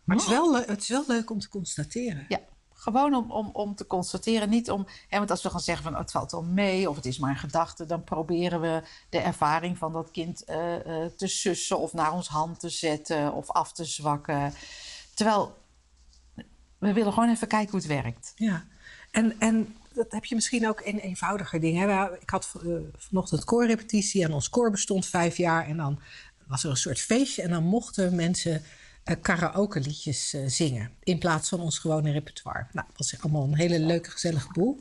Maar 0.05 0.15
het 0.15 0.25
is, 0.25 0.31
wel, 0.31 0.51
le- 0.51 0.65
het 0.67 0.81
is 0.81 0.87
wel 0.87 1.03
leuk 1.07 1.29
om 1.29 1.39
te 1.39 1.49
constateren. 1.49 2.25
Ja, 2.27 2.39
gewoon 2.73 3.15
om, 3.15 3.31
om, 3.31 3.49
om 3.53 3.75
te 3.75 3.87
constateren. 3.87 4.49
Niet 4.49 4.71
om, 4.71 4.87
hè, 5.07 5.17
want 5.17 5.31
als 5.31 5.43
we 5.43 5.49
gaan 5.49 5.59
zeggen 5.59 5.83
van 5.83 5.93
oh, 5.93 5.99
het 5.99 6.11
valt 6.11 6.31
wel 6.31 6.43
mee 6.43 6.89
of 6.89 6.95
het 6.95 7.05
is 7.05 7.19
maar 7.19 7.29
een 7.29 7.35
gedachte, 7.37 7.85
dan 7.85 8.03
proberen 8.03 8.61
we 8.61 8.81
de 9.09 9.19
ervaring 9.19 9.77
van 9.77 9.93
dat 9.93 10.11
kind 10.11 10.43
eh, 10.43 10.75
eh, 10.75 11.11
te 11.11 11.27
sussen 11.27 11.79
of 11.79 11.93
naar 11.93 12.13
ons 12.13 12.27
hand 12.27 12.59
te 12.59 12.69
zetten 12.69 13.33
of 13.33 13.49
af 13.51 13.71
te 13.71 13.85
zwakken. 13.85 14.53
Terwijl 15.13 15.63
we 16.77 16.93
willen 16.93 17.13
gewoon 17.13 17.29
even 17.29 17.47
kijken 17.47 17.71
hoe 17.71 17.79
het 17.79 17.89
werkt. 18.03 18.31
Ja, 18.35 18.65
en, 19.11 19.39
en 19.39 19.75
dat 19.93 20.11
heb 20.11 20.25
je 20.25 20.35
misschien 20.35 20.67
ook 20.67 20.81
in 20.81 20.97
eenvoudiger 20.97 21.59
dingen. 21.59 22.13
Ik 22.21 22.29
had 22.29 22.53
eh, 22.63 22.73
vanochtend 22.97 23.43
koorrepetitie 23.43 24.23
en 24.23 24.33
ons 24.33 24.49
koor 24.49 24.71
bestond 24.71 25.05
vijf 25.05 25.37
jaar. 25.37 25.67
En 25.67 25.77
dan 25.77 25.99
was 26.47 26.63
er 26.63 26.69
een 26.69 26.77
soort 26.77 26.99
feestje 26.99 27.41
en 27.41 27.49
dan 27.49 27.63
mochten 27.63 28.15
mensen 28.15 28.63
karaoke 29.21 29.79
liedjes 29.79 30.33
uh, 30.33 30.47
zingen. 30.47 30.91
In 31.03 31.19
plaats 31.19 31.49
van 31.49 31.59
ons 31.59 31.79
gewone 31.79 32.11
repertoire. 32.11 32.67
Nou, 32.71 32.87
dat 32.95 33.05
is 33.05 33.21
allemaal 33.21 33.43
een 33.43 33.55
hele 33.55 33.79
leuke, 33.79 34.09
gezellige 34.11 34.51
boel. 34.51 34.79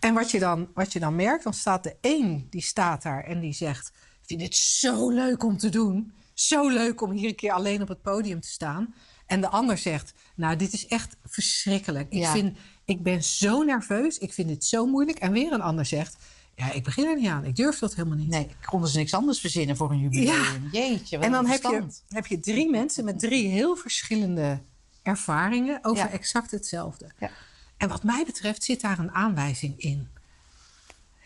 En 0.00 0.14
wat 0.14 0.30
je 0.30 0.38
dan, 0.38 0.68
wat 0.74 0.92
je 0.92 1.00
dan 1.00 1.16
merkt, 1.16 1.44
dan 1.44 1.54
staat 1.54 1.82
de 1.82 1.96
een 2.00 2.46
die 2.50 2.62
staat 2.62 3.02
daar 3.02 3.24
en 3.24 3.40
die 3.40 3.52
zegt... 3.52 3.92
Ik 4.22 4.38
vind 4.38 4.42
het 4.42 4.56
zo 4.56 5.10
leuk 5.10 5.44
om 5.44 5.56
te 5.58 5.68
doen. 5.68 6.12
Zo 6.34 6.68
leuk 6.68 7.00
om 7.00 7.10
hier 7.10 7.28
een 7.28 7.34
keer 7.34 7.52
alleen 7.52 7.82
op 7.82 7.88
het 7.88 8.02
podium 8.02 8.40
te 8.40 8.48
staan. 8.48 8.94
En 9.26 9.40
de 9.40 9.48
ander 9.48 9.78
zegt, 9.78 10.12
nou, 10.34 10.56
dit 10.56 10.72
is 10.72 10.86
echt 10.86 11.16
verschrikkelijk. 11.24 12.12
Ik, 12.12 12.18
Ja. 12.18 12.32
vind, 12.32 12.58
ik 12.84 13.02
ben 13.02 13.24
zo 13.24 13.62
nerveus, 13.62 14.18
ik 14.18 14.32
vind 14.32 14.48
dit 14.48 14.64
zo 14.64 14.86
moeilijk. 14.86 15.18
En 15.18 15.32
weer 15.32 15.52
een 15.52 15.60
ander 15.60 15.84
zegt, 15.84 16.16
ja, 16.56 16.72
ik 16.72 16.84
begin 16.84 17.06
er 17.06 17.16
niet 17.16 17.28
aan. 17.28 17.44
Ik 17.44 17.56
durf 17.56 17.78
dat 17.78 17.94
helemaal 17.94 18.18
niet. 18.18 18.28
Nee, 18.28 18.48
konden 18.64 18.88
ze 18.90 18.98
niks 18.98 19.14
anders 19.14 19.40
verzinnen 19.40 19.76
voor 19.76 19.90
een 19.90 19.98
jubileum. 19.98 20.68
Jeetje, 20.72 21.16
wat 21.16 21.26
En 21.26 21.32
dan 21.32 21.46
heb 21.46 21.62
je, 21.62 21.86
heb 22.08 22.26
je 22.26 22.40
drie 22.40 22.70
mensen 22.70 23.04
met 23.04 23.18
drie 23.18 23.48
heel 23.48 23.76
verschillende 23.76 24.60
ervaringen 25.02 25.78
over 25.82 26.04
Ja. 26.04 26.10
exact 26.10 26.50
hetzelfde. 26.50 27.10
Ja. 27.18 27.30
En 27.76 27.88
wat 27.88 28.02
mij 28.02 28.24
betreft 28.26 28.64
zit 28.64 28.80
daar 28.80 28.98
een 28.98 29.10
aanwijzing 29.10 29.78
in. 29.78 30.08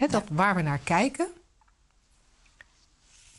Dat 0.08 0.25
waar 0.32 0.54
we 0.54 0.62
naar 0.62 0.78
kijken. 0.78 1.28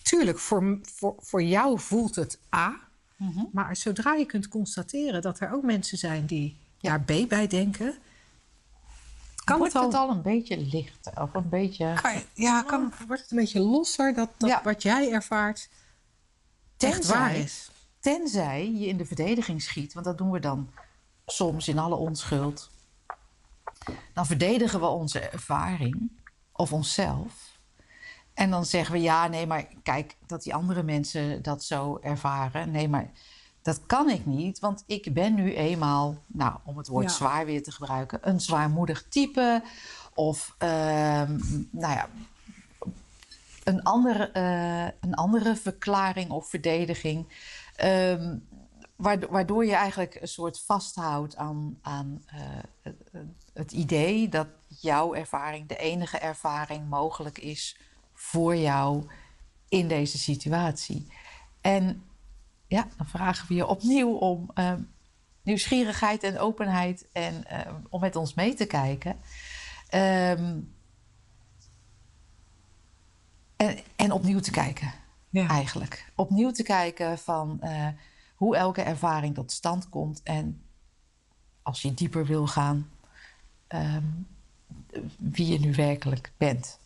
Tuurlijk, 0.01 0.39
voor, 0.39 0.79
voor, 0.81 1.15
voor 1.17 1.43
jou 1.43 1.79
voelt 1.79 2.15
het 2.15 2.39
A. 2.55 2.79
Mhm. 3.15 3.43
Maar 3.51 3.75
zodra 3.75 4.13
je 4.13 4.25
kunt 4.25 4.48
constateren 4.48 5.21
dat 5.21 5.39
er 5.39 5.53
ook 5.53 5.63
mensen 5.63 5.98
zijn 5.98 6.25
die 6.25 6.57
daar 6.81 7.01
B 7.01 7.13
bij 7.27 7.48
denken. 7.48 7.95
Kan 9.43 9.57
Wordt 9.57 9.74
het 9.74 9.81
al, 9.81 9.88
het 9.89 9.98
al 9.98 10.10
een 10.10 10.21
beetje 10.21 10.57
lichter? 10.57 11.21
Of 11.21 11.33
een 11.33 11.50
beetje... 11.50 11.93
kan 12.01 12.13
je- 12.13 12.25
ja, 12.33 12.62
kan, 12.63 12.93
wordt 13.07 13.21
het 13.21 13.31
een 13.31 13.38
beetje 13.38 13.60
losser 13.60 14.13
dat, 14.13 14.29
dat 14.38 14.50
Ja. 14.50 14.62
wat 14.63 14.81
jij 14.83 15.12
ervaart 15.12 15.69
echt 16.77 16.93
Tenzij- 16.93 17.17
waar 17.17 17.36
is? 17.36 17.71
Tenzij 18.00 18.71
je 18.71 18.86
in 18.88 18.98
de 18.98 19.05
verdediging 19.05 19.62
schiet, 19.62 19.93
want 19.93 20.05
dat 20.05 20.17
doen 20.17 20.31
we 20.31 20.39
dan 20.39 20.69
soms 21.25 21.67
in 21.67 21.79
alle 21.79 21.95
onschuld. 21.95 22.69
Dan 24.13 24.25
verdedigen 24.25 24.79
we 24.79 24.86
onze 24.88 25.19
ervaring 25.19 26.12
of 26.51 26.74
onszelf. 26.74 27.60
En 28.33 28.50
dan 28.50 28.65
zeggen 28.65 28.93
we 28.93 29.01
ja, 29.01 29.27
nee, 29.27 29.48
maar 29.48 29.67
kijk, 29.83 30.17
dat 30.27 30.43
die 30.43 30.53
andere 30.55 30.83
mensen 30.83 31.41
dat 31.41 31.63
zo 31.63 31.98
ervaren. 32.01 32.71
Nee, 32.71 32.88
maar 32.88 33.12
dat 33.62 33.82
kan 33.86 34.10
ik 34.10 34.25
niet, 34.25 34.60
want 34.60 34.84
ik 34.88 35.13
ben 35.13 35.34
nu 35.34 35.53
eenmaal, 35.56 36.18
nou, 36.27 36.58
om 36.63 36.77
het 36.77 36.88
woord 36.88 37.03
Ja. 37.06 37.10
zwaar 37.15 37.46
weer 37.46 37.63
te 37.63 37.72
gebruiken, 37.72 38.20
een 38.30 38.41
zwaarmoedig 38.41 39.06
type. 39.10 39.63
Of, 40.13 40.56
ehm, 40.58 41.39
nou 41.72 41.94
ja, 41.94 42.10
een 43.63 43.84
andere, 43.84 44.32
eh, 44.32 44.84
een 45.10 45.13
andere 45.15 45.56
verklaring 45.56 46.30
of 46.30 46.50
verdediging. 46.50 47.25
ehm, 47.75 48.38
waardo- 48.96 49.27
waardoor 49.30 49.65
je 49.65 49.74
eigenlijk 49.75 50.18
een 50.22 50.27
soort 50.27 50.60
vasthoudt 50.60 51.36
aan, 51.36 51.77
aan 51.82 52.24
eh, 52.25 52.91
het 53.53 53.72
idee 53.72 54.30
dat 54.30 54.48
jouw 54.68 55.13
ervaring 55.13 55.68
de 55.68 55.77
enige 55.77 56.18
ervaring 56.18 56.89
mogelijk 56.89 57.38
is 57.38 57.77
voor 58.13 58.56
jou 58.56 59.06
in 59.70 59.88
deze 59.88 60.18
situatie. 60.18 61.08
En 61.62 62.03
ja, 62.71 62.87
dan 62.97 63.05
vragen 63.05 63.47
we 63.47 63.53
je 63.53 63.67
opnieuw 63.67 64.13
om 64.13 64.51
ehm, 64.53 64.81
nieuwsgierigheid 65.41 66.23
en 66.23 66.39
openheid 66.39 67.07
en 67.11 67.45
ehm, 67.47 67.75
om 67.89 67.99
met 67.99 68.15
ons 68.15 68.33
mee 68.33 68.53
te 68.53 68.65
kijken. 68.65 69.17
Ehm, 69.89 70.59
en, 73.55 73.77
en 73.95 74.11
opnieuw 74.11 74.39
te 74.39 74.51
kijken, 74.51 74.91
Ja. 75.29 75.47
eigenlijk. 75.47 76.11
Opnieuw 76.15 76.51
te 76.51 76.63
kijken 76.63 77.17
van 77.17 77.61
eh, 77.61 77.87
hoe 78.35 78.55
elke 78.55 78.81
ervaring 78.81 79.35
tot 79.35 79.51
stand 79.51 79.89
komt. 79.89 80.23
En 80.23 80.61
als 81.61 81.81
je 81.81 81.93
dieper 81.93 82.25
wil 82.25 82.47
gaan, 82.47 82.89
wie 85.17 85.47
je 85.47 85.59
nu 85.59 85.73
werkelijk 85.73 86.31
bent. 86.37 86.79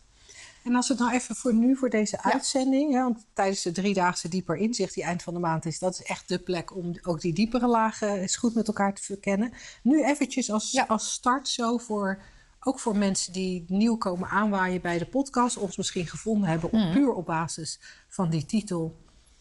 En 0.66 0.74
als 0.74 0.88
het 0.88 0.98
nou 0.98 1.12
even 1.12 1.36
voor 1.36 1.54
nu, 1.54 1.76
voor 1.76 1.90
deze 1.90 2.22
uitzending, 2.22 2.92
hè, 2.92 3.02
want 3.02 3.26
tijdens 3.32 3.62
de 3.62 3.72
driedaagse 3.72 4.28
dieper 4.28 4.56
inzicht 4.56 4.94
die 4.94 5.02
eind 5.04 5.22
van 5.22 5.34
de 5.34 5.40
maand 5.40 5.64
is, 5.66 5.78
dat 5.78 5.94
is 5.94 6.02
echt 6.02 6.28
de 6.28 6.38
plek 6.38 6.76
om 6.76 6.98
ook 7.02 7.20
die 7.20 7.32
diepere 7.32 7.66
lagen 7.66 8.20
eens 8.20 8.36
goed 8.36 8.54
met 8.54 8.66
elkaar 8.66 8.94
te 8.94 9.02
verkennen. 9.02 9.52
Nu 9.82 10.04
eventjes 10.04 10.50
als, 10.50 10.70
Ja. 10.70 10.84
als 10.88 11.12
start 11.12 11.48
zo 11.48 11.78
voor, 11.78 12.22
ook 12.60 12.80
voor 12.80 12.96
mensen 12.96 13.32
die 13.32 13.64
nieuw 13.68 13.96
komen 13.96 14.28
aanwaaien 14.28 14.80
bij 14.80 14.98
de 14.98 15.06
podcast, 15.06 15.56
of 15.56 15.62
ons 15.62 15.76
misschien 15.76 16.06
gevonden 16.06 16.48
hebben 16.48 16.72
op, 16.72 16.92
puur 16.92 17.12
op 17.12 17.26
basis 17.26 17.80
van 18.08 18.30
die 18.30 18.46
titel. 18.46 18.96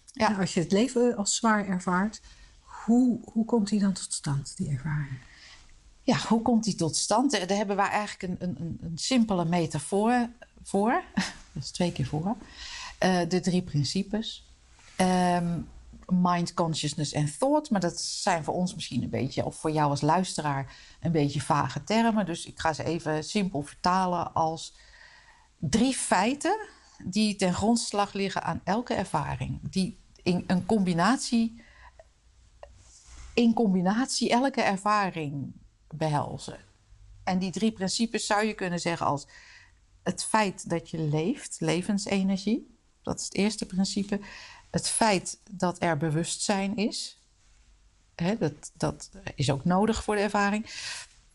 Ja. 0.05 0.29
En 0.29 0.35
als 0.39 0.53
je 0.53 0.59
het 0.59 0.71
leven 0.71 1.15
als 1.15 1.35
zwaar 1.35 1.67
ervaart, 1.67 2.21
hoe, 2.61 3.19
hoe 3.23 3.45
komt 3.45 3.69
die 3.69 3.79
dan 3.79 3.93
tot 3.93 4.13
stand, 4.13 4.57
die 4.57 4.69
ervaring? 4.69 5.19
Ja, 6.01 6.17
hoe 6.27 6.41
komt 6.41 6.63
die 6.63 6.75
tot 6.75 6.95
stand? 6.95 7.31
Daar 7.31 7.57
hebben 7.57 7.75
wij 7.75 7.89
eigenlijk 7.89 8.41
een, 8.41 8.47
een, 8.49 8.55
een, 8.59 8.79
een 8.81 8.97
simpele 8.97 9.45
metafoor 9.45 10.29
voor. 10.65 11.03
Is 11.59 11.71
twee 11.71 11.91
keer 11.91 12.05
voor. 12.05 12.35
Eh, 12.97 13.19
de 13.27 13.39
drie 13.39 13.61
principes. 13.61 14.45
Ehm, 14.95 15.59
mind, 16.07 16.53
consciousness 16.53 17.11
en 17.11 17.37
thought. 17.37 17.69
Maar 17.69 17.81
dat 17.81 18.01
zijn 18.01 18.43
voor 18.43 18.53
ons 18.53 18.75
misschien 18.75 19.03
een 19.03 19.09
beetje, 19.09 19.45
of 19.45 19.55
voor 19.55 19.71
jou 19.71 19.89
als 19.89 20.01
luisteraar, 20.01 20.75
een 21.01 21.11
beetje 21.11 21.41
vage 21.41 21.83
termen. 21.83 22.25
Dus 22.25 22.45
ik 22.45 22.59
ga 22.59 22.73
ze 22.73 22.83
even 22.83 23.23
simpel 23.23 23.61
vertalen 23.61 24.33
als 24.33 24.73
drie 25.57 25.93
feiten 25.93 26.57
die 27.03 27.35
ten 27.35 27.53
grondslag 27.53 28.13
liggen 28.13 28.43
aan 28.43 28.61
elke 28.63 28.93
ervaring. 28.93 29.59
Die 29.69 29.97
in 30.23 30.43
een 30.47 30.65
combinatie, 30.65 31.61
in 33.33 33.53
combinatie 33.53 34.29
elke 34.29 34.61
ervaring 34.61 35.53
behelzen. 35.87 36.57
En 37.23 37.39
die 37.39 37.51
drie 37.51 37.71
principes 37.71 38.25
zou 38.25 38.45
je 38.45 38.53
kunnen 38.53 38.79
zeggen 38.79 39.05
als 39.05 39.27
het 40.05 40.23
feit 40.23 40.69
dat 40.69 40.89
je 40.89 40.97
leeft, 40.97 41.57
levensenergie, 41.59 42.77
dat 43.01 43.19
is 43.19 43.25
het 43.25 43.35
eerste 43.35 43.65
principe. 43.65 44.19
Het 44.71 44.89
feit 44.89 45.39
dat 45.51 45.81
er 45.81 45.97
bewustzijn 45.97 46.75
is, 46.75 47.19
hè, 48.15 48.37
dat, 48.37 48.71
dat 48.73 49.09
is 49.35 49.51
ook 49.51 49.65
nodig 49.65 50.03
voor 50.03 50.15
de 50.15 50.21
ervaring. 50.21 50.65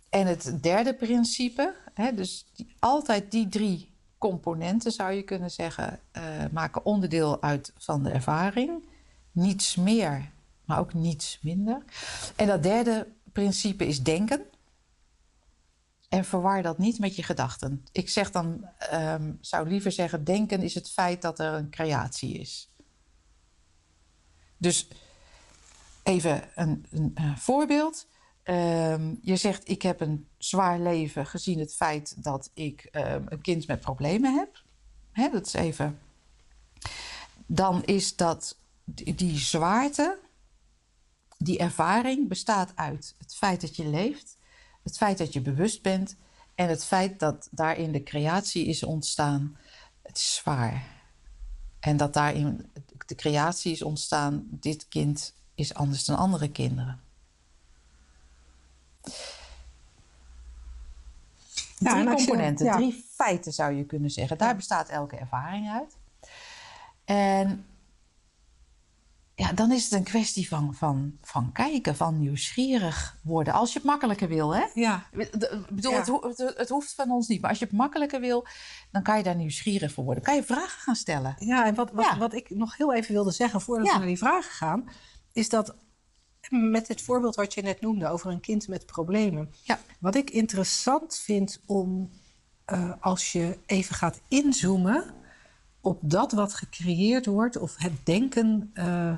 En 0.08 0.26
het 0.26 0.62
derde 0.62 0.94
principe, 0.94 1.74
hè, 1.94 2.14
dus 2.14 2.46
altijd 2.78 3.30
die 3.30 3.48
drie 3.48 3.90
componenten 4.18 4.92
zou 4.92 5.12
je 5.12 5.22
kunnen 5.22 5.50
zeggen, 5.50 6.00
eh, 6.10 6.22
maken 6.52 6.84
onderdeel 6.84 7.42
uit 7.42 7.72
van 7.78 8.02
de 8.02 8.10
ervaring. 8.10 8.84
Niets 9.32 9.76
meer, 9.76 10.30
maar 10.64 10.78
ook 10.78 10.94
niets 10.94 11.38
minder. 11.42 11.82
En 12.36 12.46
dat 12.46 12.62
derde 12.62 13.06
principe 13.32 13.86
is 13.86 14.02
denken. 14.02 14.44
En 16.10 16.24
verwar 16.24 16.62
dat 16.62 16.78
niet 16.78 16.98
met 16.98 17.16
je 17.16 17.22
gedachten. 17.22 17.84
Ik 17.92 18.08
zeg 18.08 18.30
dan, 18.30 18.68
ehm, 18.78 19.32
zou 19.40 19.68
liever 19.68 19.92
zeggen, 19.92 20.24
denken 20.24 20.62
is 20.62 20.74
het 20.74 20.90
feit 20.90 21.22
dat 21.22 21.38
er 21.38 21.52
een 21.52 21.70
creatie 21.70 22.38
is. 22.38 22.70
Dus 24.56 24.88
even 26.02 26.42
een, 26.54 26.86
een, 26.90 27.36
voorbeeld. 27.36 28.06
Ehm, 28.42 29.14
je 29.22 29.36
zegt, 29.36 29.68
ik 29.68 29.82
heb 29.82 30.00
een 30.00 30.28
zwaar 30.38 30.80
leven 30.80 31.26
gezien 31.26 31.58
het 31.58 31.74
feit 31.74 32.22
dat 32.22 32.50
ik 32.54 32.88
ehm, 32.90 33.24
een 33.28 33.40
kind 33.40 33.66
met 33.66 33.80
problemen 33.80 34.34
heb. 34.34 34.62
Dat 35.32 35.46
is 35.46 35.52
even. 35.52 35.98
Dan 37.46 37.84
is 37.84 38.16
dat 38.16 38.56
die 38.94 39.38
zwaarte, 39.38 40.18
die 41.38 41.58
ervaring 41.58 42.28
bestaat 42.28 42.72
uit 42.74 43.14
het 43.18 43.34
feit 43.34 43.60
dat 43.60 43.76
je 43.76 43.86
leeft, 43.86 44.38
het 44.82 44.96
feit 44.96 45.18
dat 45.18 45.32
je 45.32 45.40
bewust 45.40 45.82
bent 45.82 46.16
en 46.54 46.68
het 46.68 46.84
feit 46.84 47.18
dat 47.18 47.48
daarin 47.50 47.92
de 47.92 48.02
creatie 48.02 48.66
is 48.66 48.82
ontstaan. 48.82 49.56
Het 50.02 50.16
is 50.16 50.34
zwaar. 50.34 50.84
En 51.80 51.96
dat 51.96 52.12
daarin 52.14 52.70
de 53.06 53.14
creatie 53.14 53.72
is 53.72 53.82
ontstaan, 53.82 54.46
dit 54.50 54.88
kind 54.88 55.34
is 55.54 55.74
anders 55.74 56.04
dan 56.04 56.16
andere 56.16 56.50
kinderen. 56.50 57.00
Ja, 61.78 61.92
drie 61.92 62.08
je- 62.08 62.14
componenten, 62.14 62.66
ja. 62.66 62.76
drie 62.76 63.04
feiten 63.14 63.52
zou 63.52 63.72
je 63.72 63.84
kunnen 63.84 64.10
zeggen. 64.10 64.38
Daar 64.38 64.56
bestaat 64.56 64.88
elke 64.88 65.16
ervaring 65.16 65.70
uit. 65.70 65.96
En 67.04 67.66
ja, 69.40 69.52
dan 69.52 69.72
is 69.72 69.84
het 69.84 69.92
een 69.92 70.02
kwestie 70.04 70.48
van, 70.48 70.74
van, 70.74 71.12
van 71.22 71.52
kijken, 71.52 71.96
van 71.96 72.18
nieuwsgierig 72.18 73.16
worden. 73.22 73.54
Als 73.54 73.72
je 73.72 73.78
het 73.78 73.86
makkelijker 73.88 74.28
wil, 74.28 74.54
hè? 74.54 74.64
Ja, 74.74 75.06
Ik 75.12 75.30
bedoel, 75.70 75.92
Ja. 75.92 75.98
het, 75.98 76.08
ho- 76.08 76.28
het, 76.28 76.52
het 76.56 76.68
hoeft 76.68 76.94
van 76.94 77.10
ons 77.10 77.28
niet. 77.28 77.40
Maar 77.40 77.50
als 77.50 77.58
je 77.58 77.64
het 77.64 77.74
makkelijker 77.74 78.20
wil, 78.20 78.46
dan 78.90 79.02
kan 79.02 79.16
je 79.16 79.22
daar 79.22 79.36
nieuwsgierig 79.36 79.92
voor 79.92 80.04
worden. 80.04 80.22
Kan 80.22 80.34
je 80.34 80.42
vragen 80.42 80.80
gaan 80.80 80.94
stellen. 80.94 81.34
Ja, 81.38 81.66
en 81.66 81.74
wat, 81.74 81.90
wat, 81.92 82.04
Ja. 82.04 82.18
wat 82.18 82.34
ik 82.34 82.50
nog 82.50 82.76
heel 82.76 82.94
even 82.94 83.14
wilde 83.14 83.30
zeggen 83.30 83.60
voordat 83.60 83.86
Ja. 83.86 83.92
we 83.92 83.98
naar 83.98 84.06
die 84.08 84.18
vragen 84.18 84.52
gaan, 84.52 84.88
is 85.32 85.48
dat 85.48 85.74
met 86.50 86.88
het 86.88 87.02
voorbeeld 87.02 87.34
wat 87.34 87.54
je 87.54 87.62
net 87.62 87.80
noemde 87.80 88.08
over 88.08 88.30
een 88.30 88.40
kind 88.40 88.68
met 88.68 88.86
problemen. 88.86 89.50
Ja. 89.62 89.78
Wat 90.00 90.14
ik 90.14 90.30
interessant 90.30 91.16
vind 91.16 91.60
om 91.66 92.10
eh, 92.64 92.92
als 93.00 93.32
je 93.32 93.58
even 93.66 93.94
gaat 93.94 94.20
inzoomen 94.28 95.14
op 95.80 95.98
dat 96.02 96.32
wat 96.32 96.54
gecreëerd 96.54 97.26
wordt 97.26 97.56
of 97.56 97.74
het 97.76 97.92
denken 98.06 98.70
eh, 98.74 99.12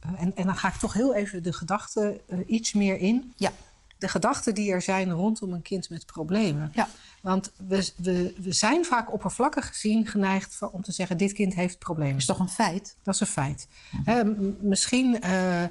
en, 0.00 0.36
en 0.36 0.44
dan 0.44 0.56
ga 0.56 0.68
ik 0.68 0.74
toch 0.74 0.92
heel 0.92 1.14
even 1.14 1.42
de 1.42 1.52
gedachten 1.52 2.20
eh, 2.28 2.38
iets 2.46 2.72
meer 2.72 2.98
in. 2.98 3.32
Ja. 3.36 3.52
De 3.98 4.08
gedachten 4.08 4.54
die 4.54 4.72
er 4.72 4.82
zijn 4.82 5.10
rondom 5.10 5.52
een 5.52 5.62
kind 5.62 5.90
met 5.90 6.06
problemen. 6.06 6.70
Ja. 6.74 6.88
Want 7.20 7.52
we, 7.68 7.92
we, 7.96 8.34
we 8.38 8.52
zijn 8.52 8.84
vaak 8.84 9.12
oppervlakkig 9.12 9.68
gezien 9.68 10.06
geneigd 10.06 10.54
van- 10.54 10.70
om 10.70 10.82
te 10.82 10.92
zeggen: 10.92 11.16
dit 11.16 11.32
kind 11.32 11.54
heeft 11.54 11.78
problemen. 11.78 12.16
is 12.16 12.26
toch 12.26 12.38
een 12.38 12.48
feit? 12.48 12.96
Dat 13.02 13.14
is 13.14 13.20
een 13.20 13.26
feit. 13.26 13.68
Hè, 14.04 14.24
misschien 14.60 15.20
eh, 15.20 15.62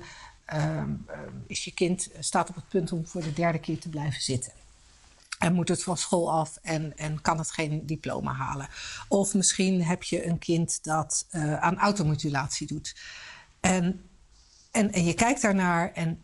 ehm, 0.45 0.93
is 1.47 1.63
je 1.63 1.74
kind 1.74 2.09
staat 2.19 2.50
op 2.50 2.55
het 2.55 2.67
punt 2.67 2.91
om 2.91 3.05
voor 3.05 3.21
de 3.21 3.33
derde 3.33 3.59
keer 3.59 3.79
te 3.79 3.89
blijven 3.89 4.21
zitten. 4.21 4.51
En 5.38 5.53
moet 5.53 5.67
het 5.67 5.84
van 5.84 5.98
school 5.98 6.32
af 6.32 6.58
en, 6.62 6.98
en 6.98 7.22
kan 7.22 7.38
het 7.38 7.51
geen 7.51 7.86
diploma 7.86 8.34
halen. 8.34 8.67
Of 9.08 9.34
misschien 9.34 9.84
heb 9.84 10.03
je 10.03 10.25
een 10.25 10.39
kind 10.39 10.84
dat 10.84 11.25
eh, 11.29 11.60
aan 11.60 11.77
automutilatie 11.77 12.67
doet. 12.67 12.96
En, 13.60 14.10
en, 14.72 14.91
en 14.91 15.03
je 15.06 15.13
kijkt 15.13 15.41
daarnaar 15.41 15.91
en 15.91 16.24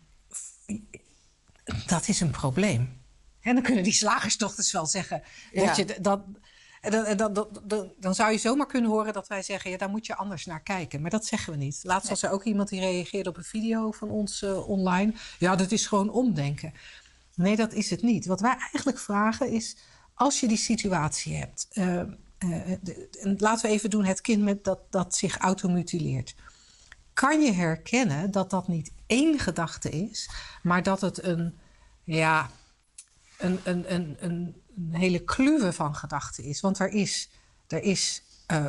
dat 1.86 2.08
is 2.08 2.20
een 2.20 2.30
probleem. 2.30 3.02
En 3.40 3.54
dan 3.54 3.62
kunnen 3.62 3.84
die 3.84 3.92
slagersdochters 3.92 4.72
wel 4.72 4.86
zeggen 4.86 5.22
Ja. 5.52 5.66
dat 5.66 5.76
je 5.76 5.84
dat. 6.00 6.22
Dan, 6.90 7.16
dan, 7.16 7.48
dan, 7.64 7.92
dan 7.98 8.14
zou 8.14 8.32
je 8.32 8.38
zomaar 8.38 8.66
kunnen 8.66 8.90
horen 8.90 9.12
dat 9.12 9.28
wij 9.28 9.42
zeggen: 9.42 9.70
ja, 9.70 9.76
daar 9.76 9.88
moet 9.88 10.06
je 10.06 10.16
anders 10.16 10.46
naar 10.46 10.62
kijken. 10.62 11.00
Maar 11.00 11.10
dat 11.10 11.26
zeggen 11.26 11.52
we 11.52 11.58
niet. 11.58 11.80
Laatst 11.82 12.08
was 12.08 12.22
er 12.22 12.30
ook 12.30 12.44
iemand 12.44 12.68
die 12.68 12.80
reageerde 12.80 13.28
op 13.28 13.36
een 13.36 13.44
video 13.44 13.90
van 13.90 14.10
ons 14.10 14.42
eh, 14.42 14.68
online. 14.68 15.12
Ja, 15.38 15.56
dat 15.56 15.72
is 15.72 15.86
gewoon 15.86 16.10
omdenken. 16.10 16.74
Nee, 17.36 17.56
dat 17.56 17.72
is 17.72 17.90
het 17.90 18.02
niet. 18.02 18.26
Wat 18.26 18.40
wij 18.40 18.56
eigenlijk 18.72 18.98
vragen 18.98 19.50
is: 19.50 19.76
als 20.14 20.40
je 20.40 20.48
die 20.48 20.56
situatie 20.56 21.36
hebt. 21.36 21.66
eh, 21.70 22.00
eh, 22.00 22.08
de- 22.82 23.08
en 23.20 23.34
laten 23.38 23.66
we 23.68 23.74
even 23.74 23.90
doen 23.90 24.04
het 24.04 24.20
kind 24.20 24.42
met 24.42 24.64
dat, 24.64 24.78
dat 24.90 25.14
zich 25.16 25.38
automutileert. 25.38 26.34
Kan 27.12 27.40
je 27.42 27.52
herkennen 27.52 28.30
dat 28.30 28.50
dat 28.50 28.68
niet 28.68 28.92
één 29.06 29.38
gedachte 29.38 29.90
is, 29.90 30.30
maar 30.62 30.82
dat 30.82 31.00
het 31.00 31.22
een, 31.22 31.58
ja, 32.04 32.50
een, 33.38 33.58
een, 33.64 33.94
een, 33.94 34.16
een, 34.20 34.54
hele 34.90 35.18
kluwe 35.24 35.72
van 35.72 35.94
gedachten 35.94 36.44
is? 36.44 36.60
Want 36.60 36.78
er 36.78 36.88
is, 36.88 37.30
er 37.68 37.82
is 37.82 38.22
eh, 38.46 38.66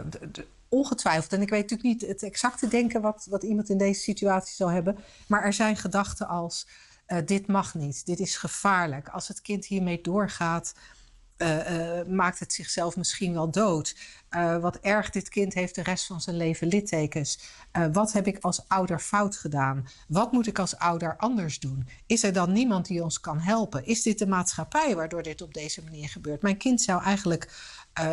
ongetwijfeld, 0.69 1.33
en 1.33 1.41
ik 1.41 1.49
weet 1.49 1.61
natuurlijk 1.69 1.89
niet 2.01 2.09
het 2.09 2.23
exacte 2.23 2.67
denken 2.67 3.01
wat, 3.01 3.27
wat 3.29 3.43
iemand 3.43 3.69
in 3.69 3.77
deze 3.77 4.01
situatie 4.01 4.55
zal 4.55 4.69
hebben, 4.69 4.97
maar 5.27 5.43
er 5.43 5.53
zijn 5.53 5.77
gedachten 5.77 6.27
als: 6.27 6.67
eh, 7.05 7.17
dit 7.25 7.47
mag 7.47 7.73
niet, 7.73 8.05
dit 8.05 8.19
is 8.19 8.37
gevaarlijk. 8.37 9.09
Als 9.09 9.27
het 9.27 9.41
kind 9.41 9.65
hiermee 9.65 10.01
doorgaat, 10.01 10.73
eh, 11.37 11.99
eh, 11.99 12.07
maakt 12.07 12.39
het 12.39 12.53
zichzelf 12.53 12.95
misschien 12.95 13.33
wel 13.33 13.51
dood. 13.51 13.95
Wat 14.61 14.79
erg, 14.79 15.09
dit 15.09 15.29
kind 15.29 15.53
heeft 15.53 15.75
de 15.75 15.83
rest 15.83 16.05
van 16.05 16.21
zijn 16.21 16.37
leven 16.37 16.67
littekens. 16.67 17.39
Wat 17.91 18.11
heb 18.11 18.27
ik 18.27 18.37
als 18.41 18.67
ouder 18.67 18.99
fout 18.99 19.37
gedaan? 19.37 19.87
Wat 20.07 20.31
moet 20.31 20.47
ik 20.47 20.59
als 20.59 20.77
ouder 20.77 21.17
anders 21.17 21.59
doen? 21.59 21.87
Is 22.05 22.23
er 22.23 22.33
dan 22.33 22.51
niemand 22.51 22.85
die 22.85 23.03
ons 23.03 23.19
kan 23.19 23.39
helpen? 23.39 23.85
Is 23.85 24.01
dit 24.01 24.19
de 24.19 24.27
maatschappij 24.27 24.95
waardoor 24.95 25.23
dit 25.23 25.41
op 25.41 25.53
deze 25.53 25.83
manier 25.83 26.09
gebeurt? 26.09 26.41
Mijn 26.41 26.57
kind 26.57 26.81
zou 26.81 27.03
eigenlijk 27.03 27.51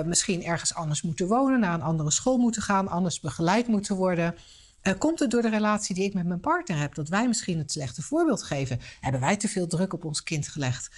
misschien 0.04 0.44
ergens 0.44 0.75
anders 0.75 1.02
moeten 1.02 1.26
wonen, 1.26 1.61
naar 1.61 1.75
een 1.75 1.82
andere 1.82 2.11
school 2.11 2.38
moeten 2.38 2.62
gaan, 2.62 2.88
anders 2.88 3.20
begeleid 3.20 3.66
moeten 3.66 3.96
worden. 3.96 4.34
Eh, 4.83 4.99
komt 4.99 5.19
het 5.19 5.31
door 5.31 5.43
de 5.43 5.49
relatie 5.49 5.95
die 5.95 6.05
ik 6.05 6.15
met 6.15 6.27
mijn 6.27 6.41
partner 6.41 6.79
heb, 6.79 6.95
dat 6.95 7.09
wij 7.09 7.29
misschien 7.29 7.59
het 7.59 7.73
slechte 7.73 8.03
voorbeeld 8.03 8.43
geven? 8.43 8.81
Hebben 9.01 9.21
wij 9.21 9.37
te 9.37 9.49
veel 9.49 9.67
druk 9.67 9.93
op 9.93 10.05
ons 10.05 10.23
kind 10.23 10.49
gelegd? 10.49 10.91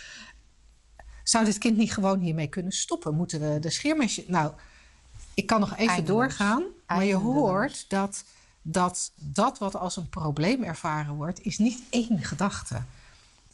Zou 1.22 1.44
dit 1.44 1.58
kind 1.58 1.76
niet 1.76 1.92
gewoon 1.92 2.20
hiermee 2.20 2.46
kunnen 2.46 2.72
stoppen? 2.72 3.14
Moeten 3.14 3.40
we 3.40 3.58
de 3.58 3.70
scheermesje. 3.70 4.24
Nou, 4.26 4.52
ik 5.34 5.46
kan 5.46 5.60
nog 5.60 5.72
even 5.72 5.86
Eindeloos. 5.94 6.08
doorgaan. 6.08 6.64
Maar 6.86 7.04
je 7.04 7.14
hoort 7.14 7.84
dat, 7.88 8.24
dat 8.62 9.12
dat 9.14 9.58
wat 9.58 9.76
als 9.76 9.96
een 9.96 10.08
probleem 10.08 10.62
ervaren 10.62 11.14
wordt, 11.14 11.40
is 11.40 11.58
niet 11.58 11.82
één 11.90 12.22
gedachte. 12.22 12.82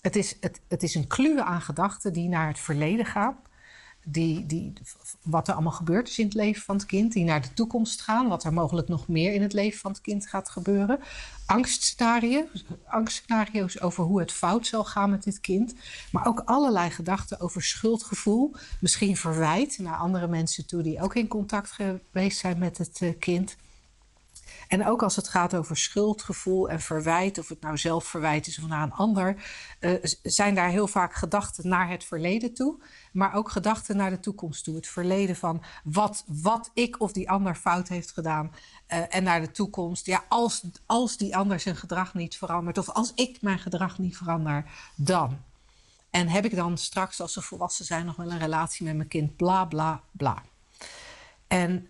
Het 0.00 0.16
is, 0.16 0.36
het, 0.40 0.60
het 0.68 0.82
is 0.82 0.94
een 0.94 1.06
kluwe 1.06 1.44
aan 1.44 1.62
gedachten 1.62 2.12
die 2.12 2.28
naar 2.28 2.48
het 2.48 2.58
verleden 2.58 3.06
gaan. 3.06 3.36
Die, 4.04 4.46
die, 4.46 4.72
wat 5.22 5.48
er 5.48 5.54
allemaal 5.54 5.72
gebeurd 5.72 6.08
is 6.08 6.18
in 6.18 6.24
het 6.24 6.34
leven 6.34 6.62
van 6.62 6.74
het 6.74 6.86
kind. 6.86 7.12
Die 7.12 7.24
naar 7.24 7.42
de 7.42 7.54
toekomst 7.54 8.00
gaan. 8.00 8.28
Wat 8.28 8.44
er 8.44 8.52
mogelijk 8.52 8.88
nog 8.88 9.08
meer 9.08 9.32
in 9.32 9.42
het 9.42 9.52
leven 9.52 9.80
van 9.80 9.90
het 9.90 10.00
kind 10.00 10.26
gaat 10.26 10.48
gebeuren. 10.48 11.00
Angstscenario's, 11.46 12.64
angstscenario's 12.86 13.80
over 13.80 14.04
hoe 14.04 14.20
het 14.20 14.32
fout 14.32 14.66
zal 14.66 14.84
gaan 14.84 15.10
met 15.10 15.22
dit 15.22 15.40
kind. 15.40 15.74
Maar 16.12 16.26
ook 16.26 16.42
allerlei 16.44 16.90
gedachten 16.90 17.40
over 17.40 17.62
schuldgevoel. 17.62 18.54
Misschien 18.80 19.16
verwijt 19.16 19.78
naar 19.78 19.96
andere 19.96 20.26
mensen 20.26 20.66
toe 20.66 20.82
die 20.82 21.02
ook 21.02 21.14
in 21.14 21.28
contact 21.28 21.70
geweest 21.70 22.38
zijn 22.38 22.58
met 22.58 22.78
het 22.78 22.98
eh, 23.00 23.18
kind. 23.18 23.56
En 24.70 24.86
ook 24.86 25.02
als 25.02 25.16
het 25.16 25.28
gaat 25.28 25.54
over 25.54 25.76
schuldgevoel 25.76 26.68
en 26.68 26.80
verwijt, 26.80 27.38
of 27.38 27.48
het 27.48 27.60
nou 27.60 27.78
zelf 27.78 28.04
verwijt 28.04 28.46
is 28.46 28.58
of 28.58 28.68
naar 28.68 28.82
een 28.82 28.92
ander, 28.92 29.36
eh, 29.78 29.92
zijn 30.22 30.54
daar 30.54 30.68
heel 30.68 30.86
vaak 30.86 31.14
gedachten 31.14 31.68
naar 31.68 31.90
het 31.90 32.04
verleden 32.04 32.54
toe, 32.54 32.82
maar 33.12 33.34
ook 33.34 33.50
gedachten 33.50 33.96
naar 33.96 34.10
de 34.10 34.20
toekomst 34.20 34.64
toe. 34.64 34.74
Het 34.74 34.86
verleden 34.86 35.36
van 35.36 35.62
wat, 35.84 36.24
wat 36.26 36.70
ik 36.74 37.00
of 37.00 37.12
die 37.12 37.30
ander 37.30 37.54
fout 37.54 37.88
heeft 37.88 38.10
gedaan 38.10 38.52
eh, 38.86 39.14
en 39.14 39.22
naar 39.22 39.40
de 39.40 39.50
toekomst. 39.50 40.06
Ja, 40.06 40.24
als, 40.28 40.62
als 40.86 41.16
die 41.16 41.36
ander 41.36 41.60
zijn 41.60 41.76
gedrag 41.76 42.14
niet 42.14 42.36
verandert 42.36 42.78
of 42.78 42.88
als 42.88 43.12
ik 43.14 43.42
mijn 43.42 43.58
gedrag 43.58 43.98
niet 43.98 44.16
verander, 44.16 44.64
dan. 44.94 45.38
En 46.10 46.28
heb 46.28 46.44
ik 46.44 46.54
dan 46.54 46.78
straks, 46.78 47.20
als 47.20 47.32
ze 47.32 47.42
volwassen 47.42 47.84
zijn, 47.84 48.06
nog 48.06 48.16
wel 48.16 48.30
een 48.30 48.38
relatie 48.38 48.86
met 48.86 48.96
mijn 48.96 49.08
kind, 49.08 49.36
bla 49.36 49.64
bla 49.64 50.02
bla. 50.12 50.42
En 51.46 51.88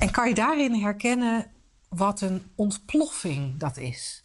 en 0.00 0.10
kan 0.10 0.28
je 0.28 0.34
daarin 0.34 0.74
herkennen 0.74 1.50
wat 1.88 2.20
een 2.20 2.50
ontploffing 2.54 3.58
dat 3.58 3.76
is? 3.76 4.24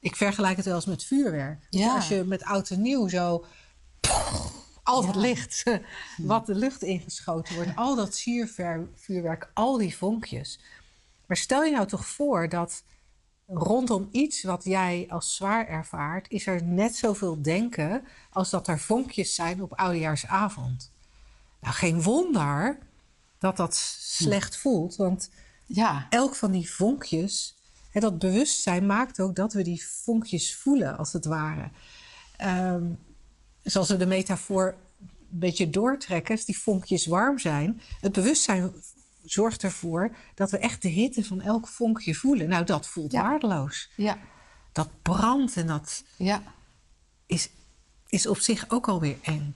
Ik 0.00 0.16
vergelijk 0.16 0.56
het 0.56 0.66
wel 0.66 0.74
eens 0.74 0.84
met 0.84 1.04
vuurwerk. 1.04 1.66
Ja. 1.70 1.94
Als 1.94 2.08
je 2.08 2.24
met 2.24 2.44
oud 2.44 2.70
en 2.70 2.82
nieuw 2.82 3.08
zo... 3.08 3.44
al 4.82 5.06
dat 5.06 5.14
Ja. 5.14 5.20
licht 5.20 5.62
wat 6.16 6.46
de 6.46 6.54
lucht 6.54 6.82
ingeschoten 6.82 7.54
wordt. 7.54 7.76
Al 7.76 7.94
dat 7.96 8.14
siervuurwerk, 8.14 9.50
al 9.54 9.76
die 9.78 9.96
vonkjes. 9.96 10.58
Maar 11.26 11.36
stel 11.36 11.62
je 11.64 11.72
nou 11.72 11.86
toch 11.86 12.06
voor 12.06 12.48
dat 12.48 12.82
rondom 13.46 14.08
iets 14.10 14.42
wat 14.42 14.64
jij 14.64 15.06
als 15.08 15.36
zwaar 15.36 15.68
ervaart... 15.68 16.30
is 16.30 16.46
er 16.46 16.62
net 16.62 16.96
zoveel 16.96 17.42
denken 17.42 18.04
als 18.30 18.50
dat 18.50 18.68
er 18.68 18.78
vonkjes 18.78 19.34
zijn 19.34 19.62
op 19.62 19.72
oudejaarsavond. 19.72 20.92
Nou, 21.60 21.74
geen 21.74 22.02
wonder 22.02 22.78
dat 23.38 23.56
dat 23.56 23.74
slecht 24.00 24.56
voelt. 24.56 24.96
Want 24.96 25.30
Ja. 25.66 26.06
elk 26.10 26.34
van 26.34 26.50
die 26.50 26.70
vonkjes, 26.70 27.54
hè, 27.90 28.00
dat 28.00 28.18
bewustzijn 28.18 28.86
maakt 28.86 29.20
ook 29.20 29.36
dat 29.36 29.52
we 29.52 29.62
die 29.62 29.86
vonkjes 29.86 30.56
voelen, 30.56 30.98
als 30.98 31.12
het 31.12 31.24
ware. 31.24 31.70
Ehm, 33.66 33.72
zoals 33.72 33.88
we 33.88 33.96
de 33.96 34.06
metafoor 34.06 34.74
een 35.32 35.38
beetje 35.38 35.70
doortrekken, 35.70 36.34
als 36.34 36.44
die 36.44 36.58
vonkjes 36.58 37.06
warm 37.06 37.38
zijn, 37.38 37.80
het 38.00 38.12
bewustzijn 38.12 38.72
zorgt 39.24 39.62
ervoor 39.62 40.10
dat 40.34 40.50
we 40.50 40.58
echt 40.58 40.82
de 40.82 40.88
hitte 40.88 41.24
van 41.24 41.40
elk 41.40 41.68
vonkje 41.68 42.14
voelen. 42.14 42.48
Nou, 42.48 42.64
dat 42.64 42.86
voelt 42.86 43.12
Ja. 43.12 43.22
waardeloos. 43.22 43.90
Ja. 43.96 44.18
Dat 44.72 44.88
brandt 45.02 45.56
en 45.56 45.66
dat 45.66 46.04
Ja. 46.16 46.42
is, 47.26 47.48
is 48.08 48.26
op 48.26 48.38
zich 48.38 48.70
ook 48.70 48.88
alweer 48.88 49.16
eng. 49.22 49.54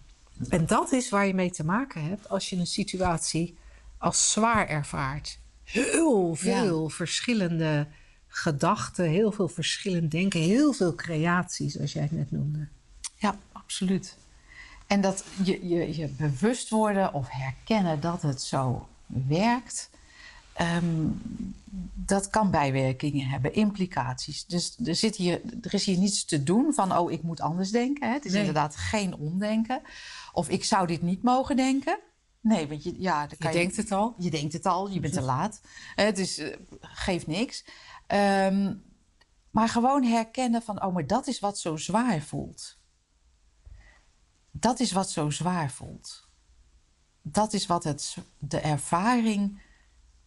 En 0.48 0.66
dat 0.66 0.92
is 0.92 1.08
waar 1.10 1.26
je 1.26 1.34
mee 1.34 1.50
te 1.50 1.64
maken 1.64 2.02
hebt 2.04 2.28
als 2.28 2.50
je 2.50 2.56
een 2.56 2.66
situatie 2.66 3.56
als 3.98 4.32
zwaar 4.32 4.68
ervaart. 4.68 5.38
Heel 5.64 6.34
veel 6.34 6.88
verschillende 6.88 7.86
gedachten, 8.28 9.04
heel 9.08 9.32
veel 9.32 9.48
verschillend 9.48 10.10
denken, 10.10 10.40
heel 10.40 10.72
veel 10.72 10.94
creaties, 10.94 11.72
zoals 11.72 11.92
jij 11.92 12.02
het 12.02 12.12
net 12.12 12.30
noemde. 12.30 12.68
Ja, 13.16 13.38
absoluut. 13.70 14.16
En 14.86 15.00
dat 15.00 15.24
je, 15.44 15.68
je, 15.68 15.96
je 15.96 16.08
bewust 16.08 16.68
worden 16.68 17.14
of 17.14 17.28
herkennen 17.30 18.00
dat 18.00 18.22
het 18.22 18.42
zo 18.42 18.88
werkt, 19.06 19.90
ehm, 20.52 21.06
dat 21.94 22.30
kan 22.30 22.50
bijwerkingen 22.50 23.28
hebben, 23.28 23.54
implicaties. 23.54 24.46
Dus 24.46 24.76
er, 24.84 24.94
zit 24.94 25.16
hier, 25.16 25.40
er 25.62 25.74
is 25.74 25.84
hier 25.84 25.98
niets 25.98 26.24
te 26.24 26.42
doen 26.42 26.74
van, 26.74 26.96
oh, 26.96 27.12
ik 27.12 27.22
moet 27.22 27.40
anders 27.40 27.70
denken. 27.70 28.08
Hè? 28.08 28.14
Het 28.14 28.24
is 28.24 28.30
Nee. 28.30 28.40
inderdaad 28.40 28.76
geen 28.76 29.14
omdenken. 29.14 29.82
Of 30.32 30.48
ik 30.48 30.64
zou 30.64 30.86
dit 30.86 31.02
niet 31.02 31.22
mogen 31.22 31.56
denken. 31.56 31.98
Nee, 32.40 32.68
want 32.68 32.82
je, 32.82 32.94
ja, 32.98 33.26
Je 33.28 33.36
kan 33.36 33.52
denkt 33.52 33.76
het 33.76 33.92
al. 33.92 34.14
je 34.18 34.30
denkt 34.30 34.52
het 34.52 34.66
al, 34.66 34.88
je 34.90 35.00
bent 35.00 35.12
te 35.12 35.20
laat. 35.20 35.60
Het 35.94 36.18
is, 36.18 36.38
eh, 36.38 36.56
geeft 36.80 37.26
niks. 37.26 37.64
Ehm, 38.06 38.74
maar 39.50 39.68
gewoon 39.68 40.04
herkennen 40.04 40.62
van, 40.62 40.82
oh, 40.84 40.94
maar 40.94 41.06
dat 41.06 41.26
is 41.26 41.38
wat 41.40 41.58
zo 41.58 41.76
zwaar 41.76 42.20
voelt. 42.20 42.78
Dat 44.50 44.80
is 44.80 44.92
wat 44.92 45.10
zo 45.10 45.30
zwaar 45.30 45.70
voelt. 45.70 46.28
Dat 47.22 47.52
is 47.52 47.66
wat 47.66 47.84
het, 47.84 48.16
de 48.38 48.60
ervaring 48.60 49.60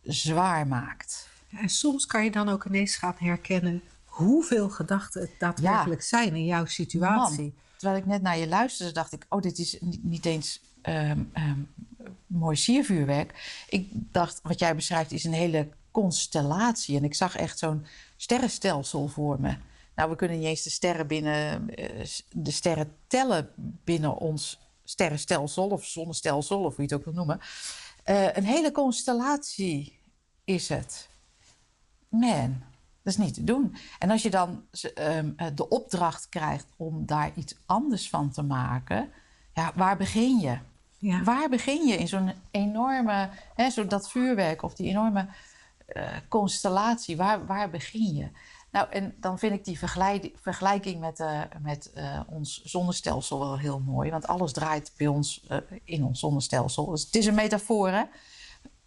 zwaar 0.01 0.67
maakt. 0.67 1.29
En 1.49 1.69
soms 1.69 2.05
kan 2.05 2.23
je 2.23 2.31
dan 2.31 2.49
ook 2.49 2.65
ineens 2.65 2.95
gaan 2.95 3.15
herkennen 3.17 3.81
hoeveel 4.05 4.69
gedachten 4.69 5.21
het 5.21 5.31
daadwerkelijk 5.39 6.01
zijn 6.01 6.35
in 6.35 6.45
jouw 6.45 6.65
situatie. 6.65 7.41
Man, 7.41 7.53
terwijl 7.77 7.99
ik 7.99 8.05
net 8.05 8.21
naar 8.21 8.37
je 8.37 8.47
luisterde, 8.47 8.91
dacht 8.91 9.11
ik: 9.13 9.25
oh, 9.29 9.41
dit 9.41 9.59
is 9.59 9.77
niet, 10.01 10.25
eens 10.25 10.61
ehm, 10.81 11.23
ehm, 11.33 11.59
mooi 12.27 12.55
siervuurwerk. 12.55 13.63
Ik 13.69 13.89
dacht, 13.91 14.39
wat 14.43 14.59
jij 14.59 14.75
beschrijft, 14.75 15.11
is 15.11 15.23
een 15.23 15.33
hele 15.33 15.69
constellatie. 15.91 16.97
En 16.97 17.03
ik 17.03 17.15
zag 17.15 17.35
echt 17.35 17.59
zo'n 17.59 17.85
sterrenstelsel 18.17 19.07
vormen. 19.07 19.61
Nou, 19.95 20.09
we 20.09 20.15
kunnen 20.15 20.37
niet 20.39 20.47
eens 20.47 20.63
de 20.63 20.69
sterren 20.69 21.07
binnen 21.07 21.69
eh, 21.75 22.07
de 22.31 22.51
sterren 22.51 22.95
tellen 23.07 23.49
binnen 23.83 24.17
ons 24.17 24.59
sterrenstelsel 24.83 25.67
of 25.67 25.85
zonnestelsel 25.85 26.63
of 26.63 26.75
hoe 26.75 26.85
je 26.85 26.91
het 26.91 26.93
ook 26.93 27.05
wil 27.05 27.13
noemen. 27.13 27.39
Uh, 28.05 28.35
een 28.35 28.45
hele 28.45 28.71
constellatie 28.71 29.99
is 30.43 30.69
het. 30.69 31.09
Man, 32.07 32.63
dat 33.01 33.13
is 33.13 33.17
niet 33.17 33.33
te 33.33 33.43
doen. 33.43 33.75
En 33.99 34.09
als 34.09 34.21
je 34.21 34.29
dan 34.29 34.63
uh, 34.71 35.19
de 35.55 35.69
opdracht 35.69 36.29
krijgt 36.29 36.65
om 36.77 37.05
daar 37.05 37.31
iets 37.35 37.55
anders 37.65 38.09
van 38.09 38.31
te 38.31 38.41
maken, 38.41 39.11
ja, 39.53 39.71
waar 39.75 39.97
begin 39.97 40.39
je? 40.39 40.57
Ja. 40.97 41.23
Waar 41.23 41.49
begin 41.49 41.87
je 41.87 41.97
in 41.97 42.07
zo'n 42.07 42.33
enorme, 42.51 43.29
hè, 43.55 43.69
zo 43.69 43.87
dat 43.87 44.09
vuurwerk 44.09 44.61
of 44.61 44.73
die 44.73 44.89
enorme 44.89 45.27
uh, 45.87 46.07
constellatie? 46.27 47.17
Waar, 47.17 47.45
waar 47.45 47.69
begin 47.69 48.13
je? 48.13 48.27
Nou, 48.73 48.89
en 48.89 49.15
dan 49.19 49.39
vind 49.39 49.53
ik 49.53 49.65
die 49.65 49.79
vergelijking 50.41 50.99
met, 50.99 51.19
uh, 51.19 51.41
met 51.61 51.91
uh, 51.95 52.19
ons 52.27 52.61
zonnestelsel 52.63 53.39
wel 53.39 53.57
heel 53.57 53.79
mooi. 53.79 54.11
Want 54.11 54.27
alles 54.27 54.53
draait 54.53 54.91
bij 54.97 55.07
ons 55.07 55.45
uh, 55.49 55.57
in 55.83 56.03
ons 56.03 56.19
zonnestelsel. 56.19 56.85
Dus 56.85 57.05
het 57.05 57.15
is 57.15 57.25
een 57.25 57.35
metafoor 57.35 57.89
hè, 57.89 58.03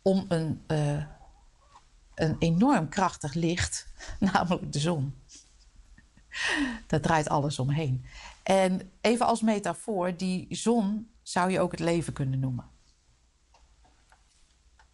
om 0.02 0.24
een, 0.28 0.62
een 2.14 2.36
enorm 2.38 2.88
krachtig 2.88 3.34
licht, 3.34 3.88
namelijk 4.32 4.72
de 4.72 4.78
zon. 4.78 5.14
Daar 6.86 7.00
draait 7.00 7.28
alles 7.28 7.58
omheen. 7.58 8.04
En 8.42 8.90
even 9.00 9.26
als 9.26 9.40
metafoor, 9.40 10.16
die 10.16 10.46
zon 10.50 11.10
zou 11.22 11.50
je 11.50 11.60
ook 11.60 11.70
het 11.70 11.80
leven 11.80 12.12
kunnen 12.12 12.40
noemen. 12.40 12.70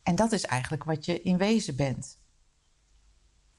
En 0.03 0.15
dat 0.15 0.33
is 0.33 0.45
eigenlijk 0.45 0.85
wat 0.85 1.05
je 1.05 1.23
in 1.23 1.37
wezen 1.37 1.77
bent. 1.77 2.21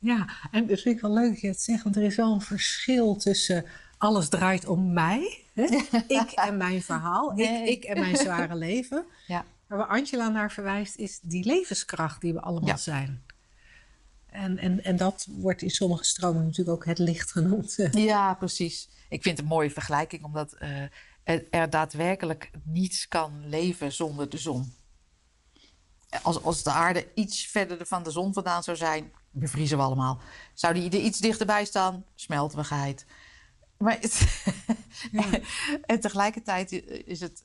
Ja, 0.04 0.30
en 0.52 0.68
dat 0.68 0.80
vind 0.80 0.96
ik 0.96 1.02
wel 1.02 1.14
leuk 1.14 1.30
dat 1.30 1.42
je 1.42 1.48
het 1.48 1.62
zegt, 1.62 1.84
want 1.84 1.96
er 1.96 2.04
is 2.04 2.16
wel 2.16 2.34
een 2.34 2.42
verschil 2.42 3.16
tussen 3.16 3.66
alles 3.98 4.30
draait 4.30 4.68
om 4.68 4.94
mij, 4.94 5.44
hè? 5.54 5.64
ik 6.22 6.32
en 6.32 6.58
mijn 6.58 6.82
verhaal, 6.82 7.40
ik, 7.40 7.68
ik, 7.68 7.84
en 7.84 8.00
mijn 8.00 8.16
zware 8.16 8.56
leven. 8.56 9.06
Ja. 9.28 9.46
Maar 9.68 9.78
waar 9.78 9.88
Angela 9.88 10.30
naar 10.30 10.52
verwijst, 10.52 10.96
is 10.96 11.20
die 11.22 11.46
levenskracht 11.46 12.22
die 12.22 12.34
we 12.34 12.42
allemaal 12.42 12.78
zijn. 12.78 13.24
En, 14.30 14.58
en, 14.58 14.84
en 14.84 14.96
dat 14.96 15.28
wordt 15.30 15.62
in 15.62 15.70
sommige 15.70 16.04
stromingen 16.04 16.46
natuurlijk 16.46 16.78
ook 16.78 16.86
het 16.86 17.00
licht 17.00 17.32
genoemd. 17.32 17.76
Ja, 17.92 18.34
precies. 18.34 18.90
Ik 19.10 19.24
vind 19.24 19.38
het 19.38 19.46
een 19.46 19.54
mooie 19.54 19.72
vergelijking, 19.72 20.24
omdat 20.24 20.56
uh, 20.62 21.40
er 21.50 21.70
daadwerkelijk 21.70 22.52
niets 22.64 23.08
kan 23.08 23.50
leven 23.50 23.92
zonder 23.92 24.30
de 24.30 24.38
zon. 24.38 24.74
Als, 26.22 26.44
als 26.44 26.64
de 26.64 26.72
aarde 26.72 27.08
iets 27.16 27.46
verder 27.46 27.86
van 27.86 28.04
de 28.04 28.12
zon 28.12 28.34
vandaan 28.34 28.64
zou 28.64 28.78
zijn, 28.78 29.12
bevriezen 29.32 29.78
we 29.78 29.84
allemaal. 29.84 30.20
Zou 30.54 30.74
die 30.74 30.90
er 30.90 31.00
iets 31.00 31.20
dichterbij 31.20 31.66
staan, 31.66 32.06
smelten 32.16 32.58
we 32.58 32.64
geheid. 32.64 33.06
Maar 33.78 33.98
het, 34.00 34.46
en 35.86 36.00
tegelijkertijd 36.00 36.72
is 37.06 37.20
het, 37.20 37.44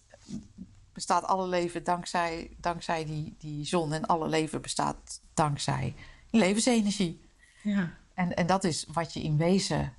bestaat 0.93 1.25
alle 1.25 1.47
leven 1.47 1.85
dankzij, 1.85 2.57
dankzij 2.61 3.05
die, 3.05 3.35
die 3.39 3.65
zon. 3.65 3.93
En 3.93 4.07
alle 4.07 4.29
leven 4.29 4.61
bestaat 4.61 5.21
dankzij 5.35 5.95
levensenergie. 6.31 7.21
Ja. 7.63 7.91
En, 8.15 8.37
en 8.37 8.47
dat 8.47 8.65
is 8.65 8.87
wat 8.93 9.13
je 9.13 9.23
in 9.23 9.37
wezen 9.37 9.95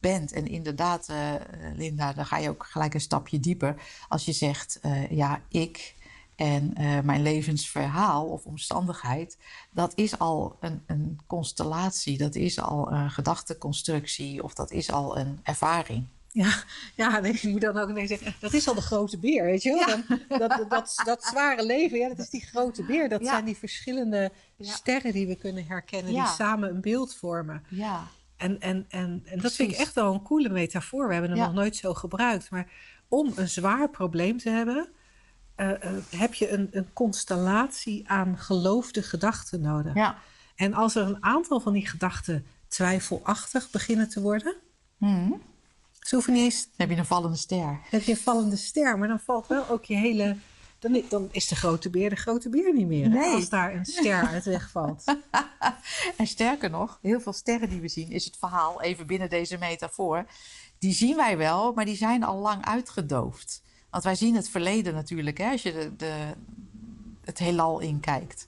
bent. 0.00 0.32
En 0.32 0.46
inderdaad, 0.46 1.08
uh, 1.10 1.34
Linda, 1.74 2.12
dan 2.12 2.26
ga 2.26 2.36
je 2.36 2.48
ook 2.48 2.66
gelijk 2.66 2.94
een 2.94 3.00
stapje 3.00 3.40
dieper. 3.40 3.82
Als 4.08 4.24
je 4.24 4.32
zegt, 4.32 4.78
uh, 4.82 5.10
ja, 5.10 5.42
ik 5.48 5.94
en 6.40 6.74
uh, 6.80 7.00
mijn 7.00 7.22
levensverhaal 7.22 8.26
of 8.26 8.44
omstandigheid, 8.44 9.38
dat 9.70 9.92
is 9.94 10.18
al 10.18 10.56
een, 10.60 10.82
een, 10.86 11.18
constellatie, 11.26 12.18
dat 12.18 12.34
is 12.34 12.60
al 12.60 12.92
een 12.92 13.10
gedachteconstructie 13.10 14.42
of 14.42 14.54
dat 14.54 14.70
is 14.70 14.92
al 14.92 15.18
een 15.18 15.40
ervaring. 15.42 16.06
Ja, 16.28 16.52
ja 16.94 17.18
ik 17.18 17.42
moet 17.42 17.60
dan 17.60 17.78
ook 17.78 18.00
zeggen, 18.06 18.34
dat 18.40 18.52
is 18.52 18.68
al 18.68 18.74
de 18.74 18.80
grote 18.80 19.18
beer, 19.18 19.44
weet 19.44 19.62
je 19.62 19.70
wel? 19.70 19.86
Dan, 19.86 20.38
dat, 20.48 20.66
dat, 20.68 21.02
dat, 21.04 21.24
zware 21.24 21.66
leven, 21.66 21.98
ja, 21.98 22.08
dat 22.08 22.18
is 22.18 22.30
die 22.30 22.46
grote 22.46 22.84
beer. 22.84 23.08
Dat 23.08 23.24
zijn 23.24 23.44
die 23.44 23.56
verschillende 23.56 24.32
sterren 24.58 25.12
die 25.12 25.26
we 25.26 25.36
kunnen 25.36 25.66
herkennen, 25.66 26.12
die 26.12 26.26
samen 26.26 26.70
een 26.70 26.80
beeld 26.80 27.14
vormen. 27.14 27.64
Ja. 27.68 28.06
En, 28.36 28.60
en, 28.60 28.86
en, 28.88 29.22
en 29.24 29.40
dat 29.40 29.52
vind 29.52 29.72
ik 29.72 29.78
echt 29.78 29.94
wel 29.94 30.14
een 30.14 30.22
coole 30.22 30.48
metafoor. 30.48 31.06
We 31.06 31.12
hebben 31.12 31.30
hem 31.30 31.40
nog 31.40 31.52
nooit 31.52 31.76
zo 31.76 31.94
gebruikt. 31.94 32.50
Maar 32.50 32.70
om 33.08 33.32
een 33.36 33.48
zwaar 33.48 33.90
probleem 33.90 34.38
te 34.38 34.50
hebben, 34.50 34.88
uh, 35.60 35.70
heb 36.16 36.34
je 36.34 36.50
een, 36.50 36.68
een, 36.70 36.92
constellatie 36.92 38.08
aan 38.08 38.38
geloofde 38.38 39.02
gedachten 39.02 39.60
nodig. 39.60 39.94
Ja. 39.94 40.18
En 40.54 40.74
als 40.74 40.94
er 40.94 41.06
een 41.06 41.24
aantal 41.24 41.60
van 41.60 41.72
die 41.72 41.88
gedachten 41.88 42.46
twijfelachtig 42.68 43.70
beginnen 43.70 44.08
te 44.08 44.20
worden, 44.20 44.54
mm. 44.96 45.42
ze 46.00 46.14
hoeven 46.14 46.32
niet 46.32 46.42
eens. 46.42 46.64
Dan 46.64 46.72
heb 46.76 46.90
je 46.90 46.96
een 46.96 47.04
vallende 47.04 47.36
ster. 47.36 47.58
Dan 47.58 47.78
heb 47.90 48.02
je 48.02 48.12
een 48.12 48.18
vallende 48.18 48.56
ster, 48.56 48.98
maar 48.98 49.08
dan 49.08 49.20
valt 49.20 49.46
wel 49.46 49.68
ook 49.68 49.84
je 49.84 49.96
hele. 49.96 50.36
Dan, 50.78 51.02
dan 51.08 51.28
is 51.30 51.48
de 51.48 51.56
grote 51.56 51.90
beer 51.90 52.10
de 52.10 52.16
grote 52.16 52.48
beer 52.48 52.74
niet 52.74 52.86
meer. 52.86 53.08
Nee. 53.08 53.34
Als 53.34 53.48
daar 53.48 53.74
een 53.74 53.84
ster 53.84 54.26
uit 54.26 54.44
wegvalt. 54.44 55.04
en 56.16 56.26
sterker 56.26 56.70
nog, 56.70 56.98
heel 57.02 57.20
veel 57.20 57.32
sterren 57.32 57.68
die 57.68 57.80
we 57.80 57.88
zien, 57.88 58.10
is 58.10 58.24
het 58.24 58.36
verhaal, 58.36 58.82
even 58.82 59.06
binnen 59.06 59.28
deze 59.28 59.58
metafoor. 59.58 60.26
Die 60.78 60.92
zien 60.92 61.16
wij 61.16 61.36
wel, 61.36 61.72
maar 61.72 61.84
die 61.84 61.96
zijn 61.96 62.22
al 62.22 62.38
lang 62.38 62.64
uitgedoofd. 62.64 63.62
Want 63.90 64.04
wij 64.04 64.14
zien 64.14 64.34
het 64.34 64.48
verleden 64.48 64.94
natuurlijk, 64.94 65.38
hè, 65.38 65.50
als 65.50 65.62
je 65.62 65.72
de, 65.72 65.96
de, 65.96 66.32
het 67.24 67.38
heelal 67.38 67.80
inkijkt. 67.80 68.46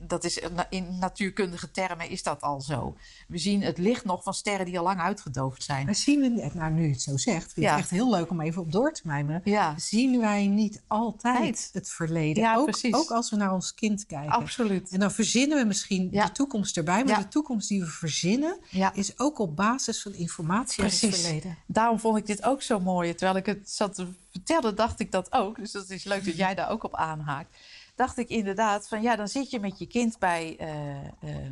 Dat 0.00 0.24
is, 0.24 0.38
in 0.68 0.98
natuurkundige 0.98 1.70
termen 1.70 2.08
is 2.08 2.22
dat 2.22 2.42
al 2.42 2.60
zo. 2.60 2.96
We 3.28 3.38
zien 3.38 3.62
het 3.62 3.78
licht 3.78 4.04
nog 4.04 4.22
van 4.22 4.34
sterren 4.34 4.66
die 4.66 4.78
al 4.78 4.84
lang 4.84 5.00
uitgedoofd 5.00 5.62
zijn. 5.62 5.84
Maar 5.84 5.94
zien 5.94 6.20
we, 6.20 6.50
nou 6.54 6.72
nu 6.72 6.82
je 6.82 6.90
het 6.92 7.02
zo 7.02 7.16
zegt, 7.16 7.52
vind 7.52 7.66
ik 7.66 7.72
het 7.72 7.80
echt 7.80 7.90
heel 7.90 8.10
leuk 8.10 8.30
om 8.30 8.40
even 8.40 8.62
op 8.62 8.72
door 8.72 8.92
te 8.92 9.00
mijmeren. 9.04 9.40
Ja. 9.44 9.78
Zien 9.78 10.20
wij 10.20 10.46
niet 10.46 10.82
altijd 10.86 11.70
het 11.72 11.90
verleden? 11.90 12.42
Ja, 12.42 12.56
ook, 12.56 12.64
precies. 12.70 12.94
ook 12.94 13.10
als 13.10 13.30
we 13.30 13.36
naar 13.36 13.52
ons 13.52 13.74
kind 13.74 14.06
kijken. 14.06 14.32
Absoluut. 14.32 14.90
En 14.90 15.00
dan 15.00 15.10
verzinnen 15.10 15.58
we 15.58 15.64
misschien 15.64 16.10
de 16.10 16.32
toekomst 16.32 16.76
erbij. 16.76 17.04
Maar 17.04 17.18
de 17.18 17.28
toekomst 17.28 17.68
die 17.68 17.80
we 17.80 17.86
verzinnen 17.86 18.58
is 18.92 19.18
ook 19.18 19.38
op 19.38 19.56
basis 19.56 20.02
van 20.02 20.14
informatie 20.14 20.82
uit 20.82 21.00
het 21.00 21.16
verleden. 21.16 21.56
Daarom 21.66 21.98
vond 21.98 22.18
ik 22.18 22.26
dit 22.26 22.42
ook 22.42 22.62
zo 22.62 22.80
mooi. 22.80 23.14
Terwijl 23.14 23.38
ik 23.38 23.46
het 23.46 23.70
zat 23.70 23.94
te 23.94 24.06
vertellen, 24.30 24.74
dacht 24.76 25.00
ik 25.00 25.12
dat 25.12 25.32
ook. 25.32 25.56
Dus 25.56 25.72
dat 25.72 25.90
is 25.90 26.04
leuk 26.04 26.24
dat 26.24 26.36
jij 26.36 26.54
daar 26.54 26.70
ook 26.70 26.84
op 26.84 26.94
aanhaakt. 26.94 27.56
Dacht 27.96 28.18
ik 28.18 28.28
inderdaad 28.28 28.88
van 28.88 29.02
ja, 29.02 29.16
dan 29.16 29.28
zit 29.28 29.50
je 29.50 29.60
met 29.60 29.78
je 29.78 29.86
kind 29.86 30.18
bij, 30.18 30.56
uh, 30.60 31.30
uh, 31.30 31.50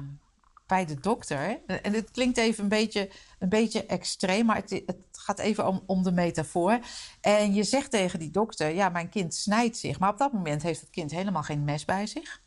bij 0.66 0.84
de 0.84 1.00
dokter. 1.00 1.60
En 1.66 1.92
het 1.92 2.10
klinkt 2.10 2.36
even 2.38 2.62
een 2.62 2.68
beetje, 2.68 3.10
een 3.38 3.48
beetje 3.48 3.86
extreem, 3.86 4.46
maar 4.46 4.56
het, 4.56 4.70
het 4.70 4.96
gaat 5.12 5.38
even 5.38 5.66
om, 5.66 5.82
om 5.86 6.02
de 6.02 6.12
metafoor. 6.12 6.78
En 7.20 7.54
je 7.54 7.62
zegt 7.62 7.90
tegen 7.90 8.18
die 8.18 8.30
dokter, 8.30 8.74
ja, 8.74 8.88
mijn 8.88 9.08
kind 9.08 9.34
snijdt 9.34 9.76
zich. 9.76 9.98
Maar 9.98 10.10
op 10.10 10.18
dat 10.18 10.32
moment 10.32 10.62
heeft 10.62 10.80
het 10.80 10.90
kind 10.90 11.10
helemaal 11.10 11.42
geen 11.42 11.64
mes 11.64 11.84
bij 11.84 12.06
zich. 12.06 12.42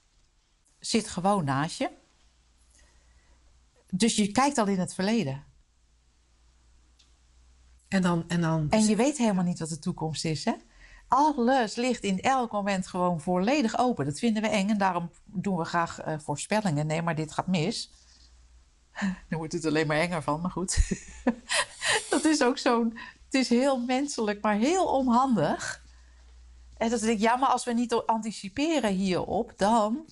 Zit 0.80 1.08
gewoon 1.08 1.44
naast 1.44 1.78
je. 1.78 1.90
Dus 3.90 4.16
je 4.16 4.32
kijkt 4.32 4.58
al 4.58 4.68
in 4.68 4.80
het 4.80 4.94
verleden. 4.94 5.44
En, 7.88 8.02
dan, 8.02 8.24
en, 8.28 8.42
dan... 8.42 8.70
en 8.70 8.86
je 8.86 8.96
weet 8.96 9.18
helemaal 9.18 9.44
niet 9.44 9.60
wat 9.60 9.70
de 9.70 9.80
toekomst 9.80 10.26
is, 10.26 10.46
hè? 10.46 10.54
Alles 11.08 11.76
ligt 11.76 12.04
in 12.04 12.22
elk 12.22 12.52
moment 12.52 12.88
gewoon 12.88 13.22
volledig 13.22 13.78
open. 13.78 14.06
Dat 14.06 14.20
vinden 14.20 14.41
we 14.41 14.48
eng 14.48 14.70
en 14.70 14.78
daarom 14.78 15.12
doen 15.26 15.58
we 15.58 15.65
graag 15.65 16.08
uh, 16.08 16.20
voorspellingen. 16.20 16.88
Nee, 16.88 17.02
maar 17.02 17.15
dit 17.15 17.32
gaat 17.32 17.48
mis. 17.48 17.91
Dan 19.30 19.38
wordt 19.38 19.54
het 19.54 19.65
alleen 19.65 19.88
maar 19.88 19.98
enger 19.98 20.24
van, 20.24 20.41
maar 20.41 20.52
goed. 20.52 20.78
dat 22.10 22.26
is 22.26 22.43
ook 22.43 22.58
zo'n... 22.58 22.98
Het 23.26 23.34
is 23.34 23.50
heel 23.50 23.80
menselijk, 23.80 24.41
maar 24.41 24.56
heel 24.56 24.86
onhandig. 24.86 25.86
En 26.78 26.89
dat 26.89 27.04
ik, 27.04 27.20
ja, 27.20 27.36
maar 27.36 27.50
als 27.50 27.63
we 27.63 27.74
niet 27.74 27.93
anticiperen 27.93 28.93
hierop, 28.93 29.54
dan... 29.58 30.06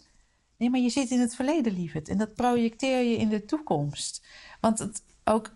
Nee, 0.57 0.69
maar 0.69 0.79
je 0.79 0.89
zit 0.89 1.09
in 1.09 1.19
het 1.19 1.35
verleden, 1.35 1.73
lieverd. 1.73 2.09
En 2.09 2.17
dat 2.17 2.33
projecteer 2.33 3.03
je 3.03 3.17
in 3.17 3.29
de 3.29 3.45
toekomst. 3.45 4.25
Want 4.59 4.79
het 4.79 5.03
ook 5.23 5.51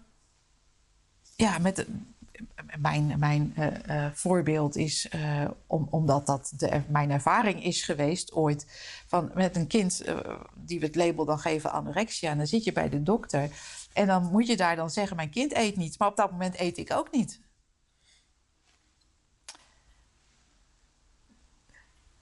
ja, 1.35 1.57
met, 1.57 1.85
mijn, 2.77 3.19
mijn 3.19 3.53
uh, 3.57 3.67
uh, 3.89 4.11
voorbeeld 4.13 4.75
is, 4.75 5.09
om, 5.67 5.87
omdat 5.89 6.25
dat 6.25 6.53
de, 6.57 6.81
mijn 6.87 7.11
ervaring 7.11 7.63
is 7.63 7.83
geweest 7.83 8.33
ooit, 8.33 8.65
van 9.07 9.31
met 9.33 9.55
een 9.55 9.67
kind 9.67 10.03
die 10.55 10.79
we 10.79 10.85
het 10.85 10.95
label 10.95 11.25
dan 11.25 11.39
geven 11.39 11.71
anorexia. 11.71 12.31
En 12.31 12.37
dan 12.37 12.47
zit 12.47 12.63
je 12.63 12.71
bij 12.71 12.89
de 12.89 13.03
dokter 13.03 13.49
en 13.93 14.07
dan 14.07 14.31
moet 14.31 14.47
je 14.47 14.57
daar 14.57 14.75
dan 14.75 14.89
zeggen, 14.89 15.15
mijn 15.15 15.29
kind 15.29 15.55
eet 15.55 15.75
niet. 15.75 15.99
Maar 15.99 16.07
op 16.07 16.17
dat 16.17 16.31
moment 16.31 16.59
eet 16.59 16.77
ik 16.77 16.91
ook 16.93 17.11
niet. 17.11 17.41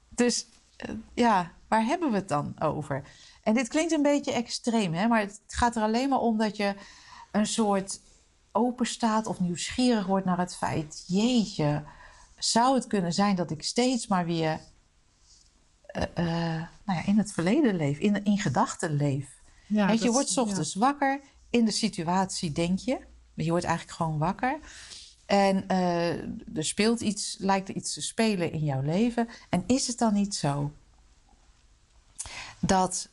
Dus 0.09 0.47
ja, 1.13 1.51
waar 1.67 1.85
hebben 1.85 2.09
we 2.09 2.15
het 2.15 2.29
dan 2.29 2.59
over? 2.59 3.03
En 3.43 3.53
dit 3.53 3.67
klinkt 3.67 3.91
een 3.91 4.01
beetje 4.01 4.31
extreem, 4.31 4.93
hè? 4.93 5.07
maar 5.07 5.19
het 5.19 5.41
gaat 5.47 5.75
er 5.75 5.81
alleen 5.81 6.09
maar 6.09 6.19
om 6.19 6.37
dat 6.37 6.57
je 6.57 6.75
een 7.31 7.47
soort 7.47 7.99
open 8.57 8.85
staat 8.85 9.27
of 9.27 9.39
nieuwsgierig 9.39 10.05
wordt 10.05 10.25
naar 10.25 10.37
het 10.37 10.55
feit: 10.55 11.03
jeetje, 11.07 11.83
zou 12.37 12.75
het 12.75 12.87
kunnen 12.87 13.13
zijn 13.13 13.35
dat 13.35 13.51
ik 13.51 13.63
steeds 13.63 14.07
maar 14.07 14.25
weer 14.25 14.59
uh, 15.95 16.03
uh, 16.25 16.63
nou 16.85 16.99
ja, 16.99 17.05
in 17.05 17.17
het 17.17 17.31
verleden 17.31 17.75
leef, 17.75 17.97
in, 17.97 18.23
in 18.23 18.37
gedachten 18.37 18.95
leef? 18.95 19.27
Ja, 19.67 19.91
je, 19.91 20.03
je 20.03 20.11
wordt 20.11 20.37
ochtends 20.37 20.75
wakker 20.75 21.21
in 21.49 21.65
de 21.65 21.71
situatie, 21.71 22.51
denk 22.51 22.79
je. 22.79 22.99
Je 23.33 23.49
wordt 23.49 23.65
eigenlijk 23.65 23.97
gewoon 23.97 24.17
wakker. 24.17 24.59
En 25.25 25.67
eh, 25.67 26.09
er 26.57 26.65
speelt 26.65 27.01
iets, 27.01 27.35
lijkt 27.39 27.69
er 27.69 27.75
iets 27.75 27.93
te 27.93 28.01
spelen 28.01 28.51
in 28.51 28.63
jouw 28.63 28.81
leven. 28.81 29.27
En 29.49 29.63
is 29.65 29.87
het 29.87 29.97
dan 29.97 30.13
niet 30.13 30.35
zo 30.35 30.71
dat 32.59 33.09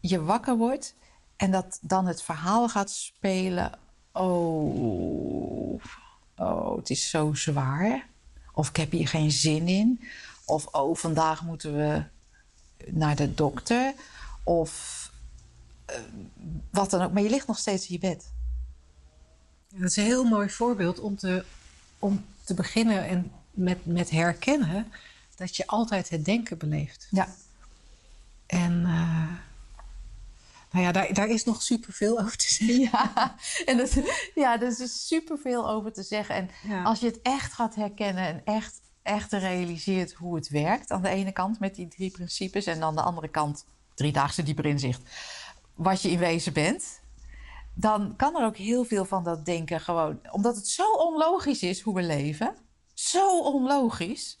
je 0.00 0.22
wakker 0.22 0.56
wordt 0.56 0.94
en 1.36 1.50
dat 1.50 1.78
dan 1.82 2.06
het 2.06 2.22
verhaal 2.22 2.68
gaat 2.68 2.90
spelen? 2.90 3.78
Oh, 4.18 5.80
oh, 6.36 6.76
het 6.76 6.90
is 6.90 7.10
zo 7.10 7.34
zwaar. 7.34 8.06
Of 8.52 8.68
ik 8.68 8.76
heb 8.76 8.90
hier 8.90 9.08
geen 9.08 9.30
zin 9.30 9.68
in. 9.68 10.00
Of 10.44 10.66
oh, 10.66 10.96
vandaag 10.96 11.42
moeten 11.42 11.76
we 11.76 12.02
naar 12.86 13.16
de 13.16 13.34
dokter. 13.34 13.94
Of 14.42 15.12
eh, 15.84 15.96
wat 16.70 16.90
dan 16.90 17.02
ook. 17.02 17.12
Maar 17.12 17.22
je 17.22 17.30
ligt 17.30 17.46
nog 17.46 17.58
steeds 17.58 17.86
in 17.86 17.92
je 17.92 17.98
bed. 17.98 18.32
Dat 19.68 19.90
is 19.90 19.96
een 19.96 20.04
heel 20.04 20.24
mooi 20.24 20.50
voorbeeld 20.50 21.00
om 21.00 21.16
te, 21.16 21.44
om 21.98 22.24
te 22.44 22.54
beginnen 22.54 23.06
en 23.08 23.32
met, 23.50 23.86
met 23.86 24.10
herkennen 24.10 24.92
dat 25.36 25.56
je 25.56 25.66
altijd 25.66 26.08
het 26.08 26.24
denken 26.24 26.58
beleeft. 26.58 27.06
Ja. 27.10 27.28
En 28.46 28.80
uh, 28.80 29.32
nou 30.78 30.94
ja, 30.94 31.00
daar, 31.00 31.14
daar 31.14 31.28
is 31.28 31.44
nog 31.44 31.62
superveel 31.62 32.20
over 32.20 32.36
te 32.36 32.52
zeggen. 32.52 32.88
Ja, 32.92 33.34
en 33.64 33.76
dat, 33.76 33.98
ja, 34.34 34.60
er 34.60 34.66
is 34.66 35.06
superveel 35.06 35.68
over 35.68 35.92
te 35.92 36.02
zeggen. 36.02 36.34
En 36.34 36.50
Ja. 36.68 36.82
als 36.82 37.00
je 37.00 37.06
het 37.06 37.20
echt 37.22 37.52
gaat 37.52 37.74
herkennen 37.74 38.24
en 38.26 38.40
echt, 38.44 38.80
echt 39.02 39.32
realiseert 39.32 40.12
hoe 40.12 40.34
het 40.34 40.48
werkt, 40.48 40.90
aan 40.90 41.02
de 41.02 41.08
ene 41.08 41.32
kant 41.32 41.60
met 41.60 41.74
die 41.74 41.88
drie 41.88 42.10
principes, 42.10 42.66
en 42.66 42.82
aan 42.82 42.94
de 42.94 43.02
andere 43.02 43.28
kant, 43.28 43.66
driedaagse 43.94 44.42
dieper 44.42 44.66
inzicht, 44.66 45.02
wat 45.74 46.02
je 46.02 46.10
in 46.10 46.18
wezen 46.18 46.52
bent, 46.52 47.00
dan 47.74 48.16
kan 48.16 48.36
er 48.36 48.44
ook 48.44 48.56
heel 48.56 48.84
veel 48.84 49.04
van 49.04 49.24
dat 49.24 49.44
denken 49.44 49.80
gewoon, 49.80 50.20
omdat 50.30 50.56
het 50.56 50.68
zo 50.68 50.92
onlogisch 50.92 51.62
is 51.62 51.80
hoe 51.80 51.94
we 51.94 52.02
leven, 52.02 52.54
zo 52.94 53.40
onlogisch, 53.40 54.38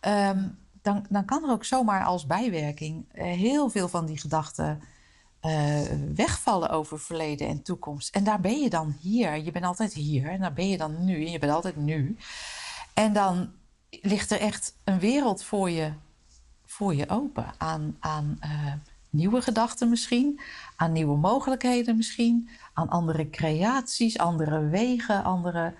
ehm, 0.00 0.48
dan, 0.82 1.06
dan 1.08 1.24
kan 1.24 1.44
er 1.44 1.50
ook 1.50 1.64
zomaar 1.64 2.04
als 2.04 2.26
bijwerking 2.26 3.06
eh, 3.12 3.24
heel 3.24 3.70
veel 3.70 3.88
van 3.88 4.06
die 4.06 4.18
gedachten 4.18 4.82
eh, 5.44 5.80
wegvallen 6.14 6.70
over 6.70 7.00
verleden 7.00 7.48
en 7.48 7.62
toekomst. 7.62 8.14
En 8.14 8.24
daar 8.24 8.40
ben 8.40 8.60
je 8.60 8.70
dan 8.70 8.96
hier. 9.00 9.36
Je 9.36 9.50
bent 9.50 9.64
altijd 9.64 9.92
hier 9.92 10.30
en 10.30 10.40
daar 10.40 10.52
ben 10.52 10.68
je 10.68 10.76
dan 10.76 11.04
nu 11.04 11.24
en 11.24 11.30
je 11.30 11.38
bent 11.38 11.52
altijd 11.52 11.76
nu. 11.76 12.16
En 12.94 13.12
dan 13.12 13.52
ligt 13.90 14.30
er 14.30 14.40
echt 14.40 14.74
een 14.84 14.98
wereld 14.98 15.44
voor 15.44 15.70
je, 15.70 15.92
voor 16.64 16.94
je 16.94 17.08
open 17.08 17.54
aan, 17.58 17.96
aan 18.00 18.36
eh, 18.40 18.72
nieuwe 19.10 19.42
gedachten 19.42 19.88
misschien, 19.88 20.40
aan 20.76 20.92
nieuwe 20.92 21.16
mogelijkheden 21.16 21.96
misschien, 21.96 22.48
aan 22.72 22.88
andere 22.88 23.30
creaties, 23.30 24.18
andere 24.18 24.68
wegen, 24.68 25.24
andere 25.24 25.74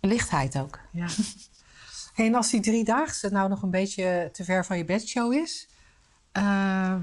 lichtheid 0.00 0.58
ook. 0.58 0.78
Ja. 0.90 1.06
En 2.14 2.34
als 2.34 2.50
die 2.50 2.60
driedaagse 2.60 3.28
nou 3.28 3.48
nog 3.48 3.62
een 3.62 3.70
beetje 3.70 4.28
te 4.32 4.44
ver 4.44 4.64
van 4.64 4.76
je 4.76 4.84
bedshow 4.84 5.32
is, 5.32 5.68
ehm, 6.32 7.00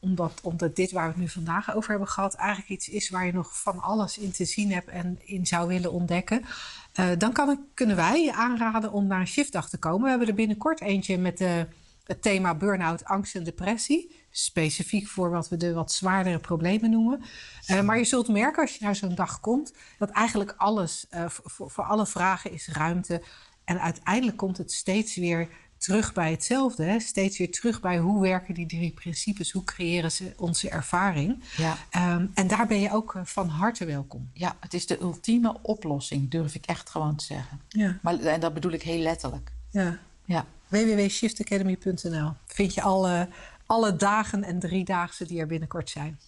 omdat, 0.00 0.40
omdat 0.42 0.76
dit 0.76 0.92
waar 0.92 1.04
we 1.04 1.10
het 1.10 1.20
nu 1.20 1.28
vandaag 1.28 1.74
over 1.74 1.90
hebben 1.90 2.08
gehad, 2.08 2.34
eigenlijk 2.34 2.70
iets 2.70 2.88
is 2.88 3.10
waar 3.10 3.26
je 3.26 3.32
nog 3.32 3.60
van 3.60 3.80
alles 3.80 4.18
in 4.18 4.32
te 4.32 4.44
zien 4.44 4.72
hebt 4.72 4.88
en 4.88 5.18
in 5.24 5.46
zou 5.46 5.68
willen 5.68 5.92
ontdekken, 5.92 6.44
eh, 6.92 7.08
dan 7.18 7.32
kan 7.32 7.50
ik, 7.50 7.58
kunnen 7.74 7.96
wij 7.96 8.24
je 8.24 8.34
aanraden 8.34 8.92
om 8.92 9.06
naar 9.06 9.20
een 9.20 9.26
shiftdag 9.26 9.68
te 9.68 9.78
komen. 9.78 10.02
We 10.02 10.08
hebben 10.08 10.28
er 10.28 10.34
binnenkort 10.34 10.80
eentje 10.80 11.18
met 11.18 11.38
de, 11.38 11.66
het 12.04 12.22
thema 12.22 12.54
burn-out, 12.54 13.04
angst 13.04 13.34
en 13.34 13.44
depressie. 13.44 14.18
Specifiek 14.30 15.06
voor 15.06 15.30
wat 15.30 15.48
we 15.48 15.56
de 15.56 15.72
wat 15.72 15.92
zwaardere 15.92 16.38
problemen 16.38 16.90
noemen. 16.90 17.22
Eh, 17.66 17.80
maar 17.80 17.98
je 17.98 18.04
zult 18.04 18.28
merken 18.28 18.62
als 18.62 18.76
je 18.76 18.84
naar 18.84 18.96
zo'n 18.96 19.14
dag 19.14 19.40
komt, 19.40 19.72
dat 19.98 20.10
eigenlijk 20.10 20.54
alles, 20.56 21.06
eh, 21.10 21.28
voor, 21.28 21.70
voor 21.70 21.84
alle 21.84 22.06
vragen 22.06 22.52
is 22.52 22.68
ruimte. 22.68 23.22
En 23.64 23.80
uiteindelijk 23.80 24.36
komt 24.36 24.58
het 24.58 24.72
steeds 24.72 25.16
weer 25.16 25.48
terug 25.80 26.12
bij 26.12 26.30
hetzelfde. 26.30 26.84
Hè? 26.84 27.00
Steeds 27.00 27.38
weer 27.38 27.50
terug 27.50 27.80
bij 27.80 27.98
hoe 27.98 28.22
werken 28.22 28.54
die 28.54 28.66
drie 28.66 28.90
principes, 28.90 29.50
hoe 29.52 29.64
creëren 29.64 30.12
ze 30.12 30.32
onze 30.36 30.68
ervaring. 30.70 31.42
Ja. 31.56 31.76
Ehm, 31.90 32.26
en 32.34 32.46
daar 32.46 32.66
ben 32.66 32.80
je 32.80 32.92
ook 32.92 33.14
eh, 33.14 33.20
van 33.24 33.48
harte 33.48 33.84
welkom. 33.84 34.30
ja, 34.32 34.56
het 34.60 34.74
is 34.74 34.86
de 34.86 35.00
ultieme 35.00 35.56
oplossing, 35.62 36.30
durf 36.30 36.54
ik 36.54 36.66
echt 36.66 36.90
gewoon 36.90 37.16
te 37.16 37.24
zeggen. 37.24 37.60
Ja, 37.68 37.98
Maar, 38.02 38.18
en 38.18 38.40
dat 38.40 38.54
bedoel 38.54 38.72
ik 38.72 38.82
heel 38.82 39.02
letterlijk. 39.02 39.52
ja. 39.70 39.98
Ja. 40.24 40.44
www.shiftacademy.nl 40.68 42.32
vind 42.46 42.74
je 42.74 42.82
alle, 42.82 43.28
alle 43.66 43.96
dagen 43.96 44.44
en 44.44 44.58
driedaagse 44.58 45.26
die 45.26 45.40
er 45.40 45.46
binnenkort 45.46 45.90
zijn. 45.90 46.18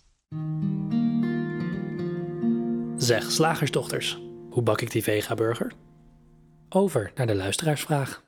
Zeg, 2.97 3.31
slagersdochters, 3.31 4.21
hoe 4.51 4.63
bak 4.63 4.81
ik 4.81 4.91
die 4.91 5.03
vega-burger? 5.03 5.73
Over 6.69 7.13
naar 7.15 7.27
de 7.27 7.35
luisteraarsvraag. 7.35 8.23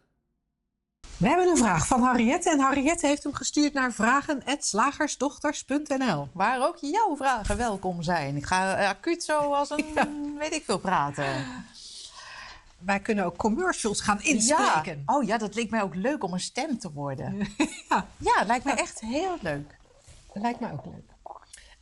We 1.16 1.28
hebben 1.28 1.48
een 1.48 1.56
vraag 1.56 1.86
van 1.86 2.02
Harriette 2.02 2.50
en 2.50 2.58
Harriette 2.58 3.06
heeft 3.06 3.22
hem 3.22 3.34
gestuurd 3.34 3.72
naar 3.72 3.92
vragen.slagersdochters.nl. 3.92 6.28
Waar 6.32 6.66
ook 6.66 6.76
jouw 6.80 7.16
vragen 7.16 7.56
welkom 7.56 8.02
zijn. 8.02 8.36
Ik 8.36 8.46
ga 8.46 8.76
eh, 8.76 8.88
acuut 8.88 9.24
zo 9.24 9.52
als 9.52 9.70
een 9.70 9.84
weet 10.38 10.52
ik 10.52 10.64
veel 10.64 10.78
praten. 10.78 11.46
Wij 12.78 13.00
kunnen 13.00 13.24
ook 13.24 13.36
commercials 13.36 14.00
gaan 14.00 14.22
inspreken. 14.22 15.02
Ja. 15.06 15.14
Oh 15.14 15.24
ja, 15.24 15.38
dat 15.38 15.54
leek 15.54 15.70
mij 15.70 15.82
ook 15.82 15.94
leuk 15.94 16.24
om 16.24 16.32
een 16.32 16.40
stem 16.40 16.78
te 16.78 16.92
worden. 16.92 17.46
Ja. 17.88 18.08
Ja, 18.16 18.44
lijkt 18.46 18.64
mij 18.64 18.74
echt 18.74 19.00
heel 19.00 19.36
leuk. 19.40 19.78
Lijkt 20.32 20.60
mij 20.60 20.72
ook 20.72 20.84
leuk. 20.84 21.12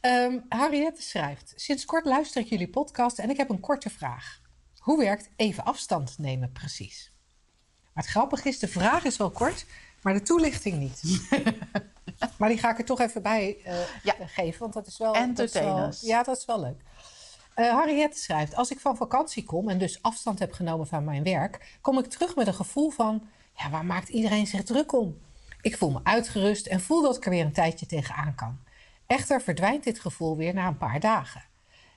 Ehm, 0.01 0.39
Harriette 0.49 1.03
schrijft: 1.03 1.53
Sinds 1.57 1.85
kort 1.85 2.05
luister 2.05 2.43
ik 2.43 2.49
jullie 2.49 2.69
podcast 2.69 3.19
en 3.19 3.31
ik 3.31 3.37
heb 3.37 3.51
een 3.51 3.61
korte 3.61 3.91
vraag. 3.91 4.41
Hoe 4.79 4.99
werkt 4.99 5.31
even 5.37 5.65
afstand 5.65 6.19
nemen 6.19 6.53
precies? 6.53 7.12
Maar 7.93 8.05
het 8.05 8.13
grappige 8.13 8.49
is, 8.49 8.59
de 8.59 8.69
vraag 8.69 9.05
is 9.05 9.17
wel 9.17 9.31
kort, 9.31 9.67
maar 10.03 10.15
de 10.15 10.23
toelichting 10.23 10.79
niet. 10.79 11.03
maar 12.39 12.49
die 12.49 12.59
ga 12.59 12.71
ik 12.71 12.79
er 12.79 12.85
toch 12.85 13.01
even 13.01 13.23
bij 13.23 13.57
eh, 13.65 13.75
Ja. 14.03 14.15
geven, 14.27 14.61
want 14.61 14.73
dat 14.73 14.87
is 14.87 14.99
wel. 14.99 15.15
Entertainers. 15.15 16.01
ja, 16.01 16.23
dat 16.23 16.37
is 16.37 16.45
wel 16.45 16.61
leuk. 16.61 16.81
Eh, 17.55 17.71
Harriette 17.71 18.19
schrijft: 18.19 18.57
Als 18.57 18.71
ik 18.71 18.81
van 18.81 18.97
vakantie 18.97 19.45
kom 19.45 19.69
en 19.69 19.79
dus 19.79 20.03
afstand 20.03 20.39
heb 20.39 20.53
genomen 20.53 20.87
van 20.87 21.05
mijn 21.05 21.23
werk, 21.23 21.79
kom 21.81 21.99
ik 21.99 22.07
terug 22.07 22.37
met 22.37 22.47
een 22.47 22.55
gevoel 22.55 22.91
van: 22.91 23.29
ja, 23.57 23.71
waar 23.71 23.85
maakt 23.85 24.09
iedereen 24.09 24.47
zich 24.47 24.63
druk 24.63 24.93
om? 24.93 25.19
Ik 25.61 25.77
voel 25.77 25.91
me 25.91 26.01
uitgerust 26.03 26.67
en 26.67 26.81
voel 26.81 27.03
dat 27.03 27.17
ik 27.17 27.25
er 27.25 27.31
weer 27.31 27.45
een 27.45 27.53
tijdje 27.53 27.87
tegenaan 27.87 28.35
kan. 28.35 28.59
Echter 29.07 29.43
verdwijnt 29.43 29.85
dit 29.85 30.01
gevoel 30.01 30.37
weer 30.37 30.55
na 30.55 30.67
een 30.67 30.77
paar 30.77 31.01
dagen. 31.01 31.43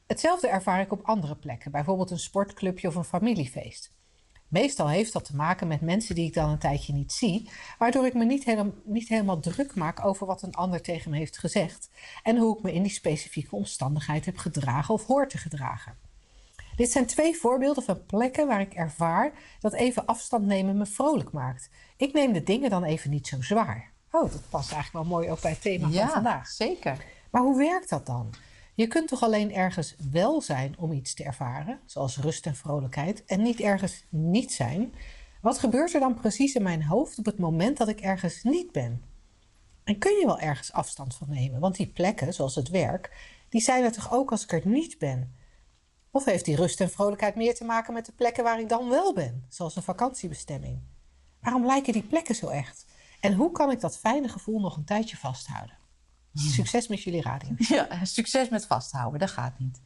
Hetzelfde 0.07 0.47
ervaar 0.47 0.81
ik 0.81 0.91
op 0.91 1.05
andere 1.07 1.35
plekken, 1.35 1.71
bijvoorbeeld 1.71 2.11
een 2.11 2.19
sportclubje 2.19 2.87
of 2.87 2.95
een 2.95 3.03
familiefeest. 3.03 3.91
Meestal 4.61 4.87
heeft 4.89 5.13
dat 5.13 5.25
te 5.25 5.35
maken 5.35 5.67
met 5.67 5.81
mensen 5.81 6.15
die 6.15 6.25
ik 6.27 6.33
dan 6.33 6.49
een 6.49 6.57
tijdje 6.57 6.93
niet 6.93 7.11
zie, 7.11 7.49
waardoor 7.77 8.05
ik 8.05 8.13
me 8.13 8.25
niet, 8.25 8.45
helem- 8.45 8.81
niet 8.83 9.07
helemaal 9.07 9.39
druk 9.39 9.75
maak 9.75 10.05
over 10.05 10.27
wat 10.27 10.41
een 10.41 10.53
ander 10.55 10.81
tegen 10.81 11.11
me 11.11 11.17
heeft 11.17 11.37
gezegd 11.37 11.89
en 12.23 12.37
hoe 12.37 12.57
ik 12.57 12.63
me 12.63 12.73
in 12.73 12.81
die 12.83 12.91
specifieke 12.91 13.55
omstandigheid 13.55 14.25
heb 14.25 14.37
gedragen 14.37 14.93
of 14.93 15.05
hoor 15.05 15.27
te 15.27 15.37
gedragen. 15.37 15.95
Dit 16.75 16.91
zijn 16.91 17.05
twee 17.05 17.35
voorbeelden 17.35 17.83
van 17.83 18.05
plekken 18.05 18.47
waar 18.47 18.61
ik 18.61 18.73
ervaar 18.73 19.31
dat 19.59 19.73
even 19.73 20.05
afstand 20.05 20.45
nemen 20.45 20.77
me 20.77 20.85
vrolijk 20.85 21.31
maakt. 21.31 21.69
Ik 21.97 22.13
neem 22.13 22.33
de 22.33 22.43
dingen 22.43 22.69
dan 22.69 22.83
even 22.83 23.09
niet 23.09 23.27
zo 23.27 23.41
zwaar. 23.41 23.91
Oh, 24.11 24.31
dat 24.31 24.49
past 24.49 24.71
eigenlijk 24.71 25.05
wel 25.05 25.17
mooi 25.17 25.31
ook 25.31 25.41
bij 25.41 25.51
het 25.51 25.61
thema 25.61 25.83
van 25.83 25.91
Ja, 25.93 26.09
vandaag. 26.09 26.47
zeker. 26.47 27.05
Maar 27.31 27.41
hoe 27.41 27.57
werkt 27.57 27.89
dat 27.89 28.05
dan? 28.05 28.33
Je 28.75 28.87
kunt 28.87 29.07
toch 29.07 29.23
alleen 29.23 29.53
ergens 29.53 29.95
wel 30.11 30.41
zijn 30.41 30.77
om 30.77 30.91
iets 30.91 31.13
te 31.13 31.23
ervaren, 31.23 31.79
zoals 31.85 32.17
rust 32.17 32.45
en 32.45 32.55
vrolijkheid, 32.55 33.25
en 33.25 33.41
niet 33.41 33.59
ergens 33.59 34.05
niet 34.09 34.53
zijn? 34.53 34.93
Wat 35.41 35.59
gebeurt 35.59 35.93
er 35.93 35.99
dan 35.99 36.13
precies 36.13 36.55
in 36.55 36.63
mijn 36.63 36.83
hoofd 36.83 37.17
op 37.17 37.25
het 37.25 37.37
moment 37.37 37.77
dat 37.77 37.87
ik 37.87 38.01
ergens 38.01 38.43
niet 38.43 38.71
ben? 38.71 39.03
En 39.83 39.97
kun 39.97 40.11
je 40.19 40.25
wel 40.25 40.39
ergens 40.39 40.71
afstand 40.71 41.15
van 41.15 41.29
nemen? 41.29 41.59
Want 41.59 41.75
die 41.75 41.87
plekken, 41.87 42.33
zoals 42.33 42.55
het 42.55 42.69
werk, 42.69 43.17
die 43.49 43.61
zijn 43.61 43.83
er 43.83 43.91
toch 43.91 44.13
ook 44.13 44.31
als 44.31 44.43
ik 44.43 44.51
er 44.51 44.67
niet 44.67 44.97
ben? 44.97 45.35
Of 46.11 46.25
heeft 46.25 46.45
die 46.45 46.55
rust 46.55 46.81
en 46.81 46.89
vrolijkheid 46.89 47.35
meer 47.35 47.55
te 47.55 47.63
maken 47.63 47.93
met 47.93 48.05
de 48.05 48.11
plekken 48.11 48.43
waar 48.43 48.59
ik 48.59 48.69
dan 48.69 48.89
wel 48.89 49.13
ben, 49.13 49.45
zoals 49.49 49.75
een 49.75 49.83
vakantiebestemming? 49.83 50.79
Waarom 51.41 51.65
lijken 51.65 51.93
die 51.93 52.03
plekken 52.03 52.35
zo 52.35 52.47
echt? 52.47 52.85
En 53.19 53.33
hoe 53.33 53.51
kan 53.51 53.71
ik 53.71 53.79
dat 53.79 53.97
fijne 53.97 54.27
gevoel 54.27 54.59
nog 54.59 54.77
een 54.77 54.85
tijdje 54.85 55.17
vasthouden? 55.17 55.77
Succes 56.35 56.87
met 56.87 57.03
jullie 57.03 57.21
radio. 57.21 57.49
Ja, 57.57 57.87
succes 58.03 58.49
met 58.49 58.65
vasthouden, 58.65 59.19
dat 59.19 59.31
gaat 59.31 59.59
niet. 59.59 59.81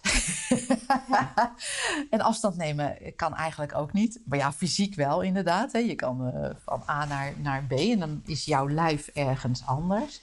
en 2.10 2.20
afstand 2.20 2.56
nemen 2.56 2.96
kan 3.16 3.34
eigenlijk 3.34 3.74
ook 3.74 3.92
niet. 3.92 4.20
Maar 4.24 4.38
ja, 4.38 4.52
fysiek 4.52 4.94
wel 4.94 5.20
inderdaad. 5.20 5.72
Hè. 5.72 5.78
Je 5.78 5.94
kan 5.94 6.26
eh, 6.26 6.50
van 6.64 6.82
A 6.88 7.04
naar, 7.04 7.32
naar 7.36 7.64
B 7.64 7.72
en 7.72 7.98
dan 7.98 8.22
is 8.26 8.44
jouw 8.44 8.68
lijf 8.68 9.06
ergens 9.06 9.66
anders. 9.66 10.20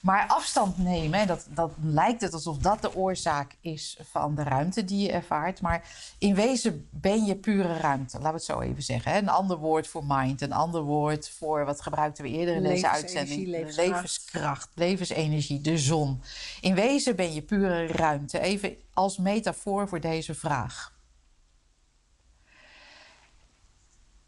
Maar 0.00 0.26
afstand 0.26 0.78
nemen, 0.78 1.26
dat, 1.26 1.46
dat 1.50 1.72
lijkt 1.82 2.20
het 2.20 2.32
alsof 2.32 2.58
dat 2.58 2.82
de 2.82 2.94
oorzaak 2.94 3.56
is 3.60 3.98
van 4.02 4.34
de 4.34 4.42
ruimte 4.42 4.84
die 4.84 5.06
je 5.06 5.12
ervaart. 5.12 5.60
Maar 5.60 5.88
in 6.18 6.34
wezen 6.34 6.88
ben 6.90 7.24
je 7.24 7.36
pure 7.36 7.76
ruimte, 7.76 8.16
laten 8.16 8.30
we 8.30 8.36
het 8.36 8.44
zo 8.44 8.60
even 8.60 8.82
zeggen. 8.82 9.16
Een 9.16 9.28
ander 9.28 9.56
woord 9.56 9.86
voor 9.86 10.04
mind, 10.06 10.40
een 10.40 10.52
ander 10.52 10.82
woord 10.82 11.30
voor, 11.30 11.64
wat 11.64 11.82
gebruikten 11.82 12.24
we 12.24 12.30
eerder 12.30 12.54
in 12.54 12.62
deze 12.62 12.88
uitzending? 12.88 13.46
Levenskracht. 13.46 13.88
levenskracht, 13.88 14.70
levensenergie, 14.74 15.60
de 15.60 15.78
zon. 15.78 16.22
In 16.60 16.74
wezen 16.74 17.16
ben 17.16 17.34
je 17.34 17.42
pure 17.42 17.86
ruimte. 17.86 18.40
Even 18.40 18.76
als 18.92 19.18
metafoor 19.18 19.88
voor 19.88 20.00
deze 20.00 20.34
vraag. 20.34 20.94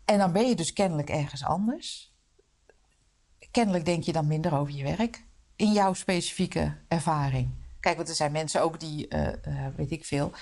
En 0.04 0.18
dan 0.18 0.32
ben 0.32 0.48
je 0.48 0.54
dus 0.54 0.72
kennelijk 0.72 1.10
ergens 1.10 1.44
anders. 1.44 2.16
Kennelijk 3.50 3.84
denk 3.84 4.02
je 4.02 4.12
dan 4.12 4.26
minder 4.26 4.58
over 4.58 4.74
je 4.74 4.82
werk 4.82 5.26
in 5.58 5.72
jouw 5.72 5.92
specifieke 5.92 6.74
ervaring. 6.88 7.48
Kijk, 7.80 7.96
want 7.96 8.08
er 8.08 8.14
zijn 8.14 8.32
mensen 8.32 8.62
ook 8.62 8.80
die, 8.80 9.06
uh, 9.08 9.26
uh, 9.26 9.66
weet 9.76 9.90
ik 9.90 10.04
veel, 10.04 10.32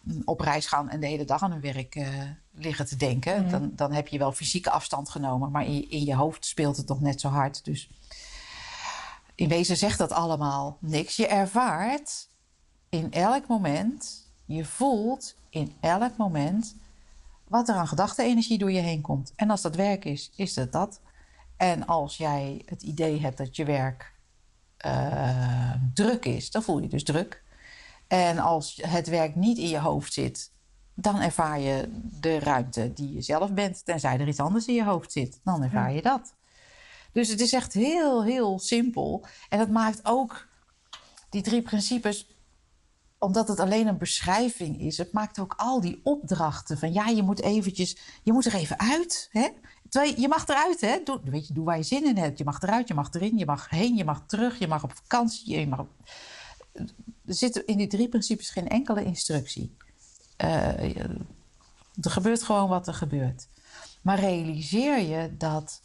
mm, 0.00 0.22
op 0.24 0.40
reis 0.40 0.66
gaan 0.66 0.88
en 0.90 1.00
de 1.00 1.06
hele 1.06 1.24
dag 1.24 1.42
aan 1.42 1.50
hun 1.50 1.60
werk 1.60 1.94
uh, 1.94 2.08
liggen 2.52 2.86
te 2.86 2.96
denken. 2.96 3.42
Mm. 3.42 3.50
Dan, 3.50 3.72
dan 3.74 3.92
heb 3.92 4.08
je 4.08 4.18
wel 4.18 4.32
fysieke 4.32 4.70
afstand 4.70 5.08
genomen, 5.08 5.50
maar 5.50 5.64
in, 5.64 5.90
in 5.90 6.04
je 6.04 6.14
hoofd 6.14 6.46
speelt 6.46 6.76
het 6.76 6.88
nog 6.88 7.00
net 7.00 7.20
zo 7.20 7.28
hard. 7.28 7.64
Dus 7.64 7.90
in 9.34 9.48
wezen 9.48 9.76
zegt 9.76 9.98
dat 9.98 10.12
allemaal 10.12 10.78
niks. 10.80 11.16
Je 11.16 11.26
ervaart 11.26 12.28
in 12.88 13.12
elk 13.12 13.46
moment, 13.46 14.30
je 14.44 14.64
voelt 14.64 15.34
in 15.50 15.74
elk 15.80 16.16
moment 16.16 16.76
wat 17.48 17.68
er 17.68 17.74
aan 17.74 17.88
gedachtenenergie 17.88 18.58
door 18.58 18.72
je 18.72 18.80
heen 18.80 19.00
komt. 19.00 19.32
En 19.36 19.50
als 19.50 19.62
dat 19.62 19.74
werk 19.74 20.04
is, 20.04 20.32
is 20.36 20.56
het 20.56 20.72
dat. 20.72 21.00
En 21.56 21.86
als 21.86 22.16
jij 22.16 22.62
het 22.66 22.82
idee 22.82 23.20
hebt 23.20 23.36
dat 23.36 23.56
je 23.56 23.64
werk 23.64 24.14
uh, 24.86 25.72
druk 25.94 26.24
is, 26.24 26.50
dan 26.50 26.62
voel 26.62 26.78
je 26.78 26.88
dus 26.88 27.04
druk. 27.04 27.44
En 28.06 28.38
als 28.38 28.80
het 28.86 29.08
werk 29.08 29.34
niet 29.34 29.58
in 29.58 29.68
je 29.68 29.78
hoofd 29.78 30.12
zit, 30.12 30.52
dan 30.94 31.20
ervaar 31.20 31.60
je 31.60 31.88
de 32.20 32.38
ruimte 32.38 32.92
die 32.92 33.12
je 33.12 33.22
zelf 33.22 33.52
bent. 33.52 33.84
Tenzij 33.84 34.18
er 34.18 34.28
iets 34.28 34.40
anders 34.40 34.66
in 34.66 34.74
je 34.74 34.84
hoofd 34.84 35.12
zit, 35.12 35.40
dan 35.44 35.62
ervaar 35.62 35.92
je 35.92 36.02
dat. 36.02 36.34
Dus 37.12 37.28
het 37.28 37.40
is 37.40 37.52
echt 37.52 37.72
heel, 37.72 38.24
heel 38.24 38.58
simpel. 38.58 39.26
En 39.48 39.58
dat 39.58 39.70
maakt 39.70 40.00
ook 40.02 40.48
die 41.30 41.42
drie 41.42 41.62
principes, 41.62 42.36
omdat 43.18 43.48
het 43.48 43.60
alleen 43.60 43.86
een 43.86 43.98
beschrijving 43.98 44.80
is, 44.80 44.98
het 44.98 45.12
maakt 45.12 45.38
ook 45.38 45.54
al 45.56 45.80
die 45.80 46.00
opdrachten 46.02 46.78
van 46.78 46.92
ja, 46.92 47.06
je 47.06 47.22
moet 47.22 47.40
eventjes, 47.40 47.96
je 48.22 48.32
moet 48.32 48.46
er 48.46 48.54
even 48.54 48.78
uit. 48.78 49.28
Hè? 49.32 49.48
Je 49.90 50.26
mag 50.28 50.48
eruit, 50.48 50.80
hè? 50.80 51.00
Doe, 51.04 51.20
weet 51.24 51.46
je, 51.46 51.52
doe 51.54 51.64
waar 51.64 51.76
je 51.76 51.82
zin 51.82 52.04
in 52.04 52.16
hebt. 52.16 52.38
Je 52.38 52.44
mag 52.44 52.62
eruit, 52.62 52.88
je 52.88 52.94
mag 52.94 53.12
erin, 53.12 53.38
je 53.38 53.46
mag 53.46 53.70
heen, 53.70 53.96
je 53.96 54.04
mag 54.04 54.22
terug, 54.26 54.58
je 54.58 54.68
mag 54.68 54.82
op 54.82 54.92
vakantie. 54.94 55.58
Je 55.58 55.66
mag 55.66 55.78
op... 55.78 55.88
Er 57.26 57.34
zit 57.34 57.56
in 57.56 57.76
die 57.76 57.86
drie 57.86 58.08
principes 58.08 58.50
geen 58.50 58.68
enkele 58.68 59.04
instructie. 59.04 59.76
Uh, 60.44 60.96
er 62.00 62.10
gebeurt 62.10 62.42
gewoon 62.42 62.68
wat 62.68 62.86
er 62.86 62.94
gebeurt. 62.94 63.48
Maar 64.02 64.20
realiseer 64.20 64.98
je 65.00 65.36
dat 65.36 65.80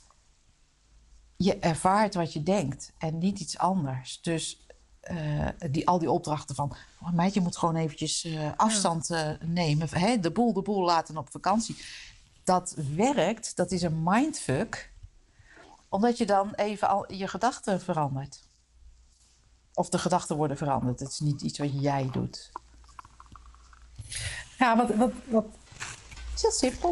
je 1.38 1.60
ervaart 1.60 2.14
wat 2.14 2.34
je 2.34 2.44
denkt 2.44 2.92
en 2.98 3.18
niet 3.18 3.40
iets 3.40 3.58
anders. 3.58 4.22
Dus 4.22 4.66
uh, 5.12 5.48
die, 5.72 5.88
al 5.88 6.00
die 6.00 6.12
opdrachten 6.12 6.56
van... 6.56 6.76
Oh, 7.02 7.12
meid, 7.12 7.36
moet 7.36 7.58
gewoon 7.58 7.76
eventjes 7.76 8.26
uh, 8.26 8.52
afstand 8.56 9.10
nemen. 9.46 9.88
Hè? 9.92 10.20
De 10.20 10.32
boel, 10.32 10.54
de 10.54 10.62
boel 10.62 10.84
laten 10.84 11.18
op 11.18 11.32
vakantie 11.32 11.76
dat 12.52 12.76
werkt, 12.96 13.56
dat 13.56 13.72
is 13.72 13.82
een 13.82 14.04
mindfuck, 14.04 14.92
omdat 15.90 16.18
je 16.18 16.26
dan 16.26 16.54
even 16.54 16.88
al 16.88 17.14
je 17.14 17.28
gedachten 17.28 17.82
verandert. 17.82 18.44
Of 19.74 19.90
de 19.90 19.98
gedachten 19.98 20.36
worden 20.36 20.58
veranderd. 20.58 21.00
Het 21.00 21.12
is 21.12 21.20
niet 21.20 21.42
iets 21.42 21.58
wat 21.58 21.82
jij 21.82 22.10
doet. 22.12 22.52
Ja, 24.58 24.78
wat, 24.78 24.96
wat, 24.96 25.12
wat 25.26 25.46
is 26.36 26.42
heel 26.42 26.52
simpel. 26.52 26.90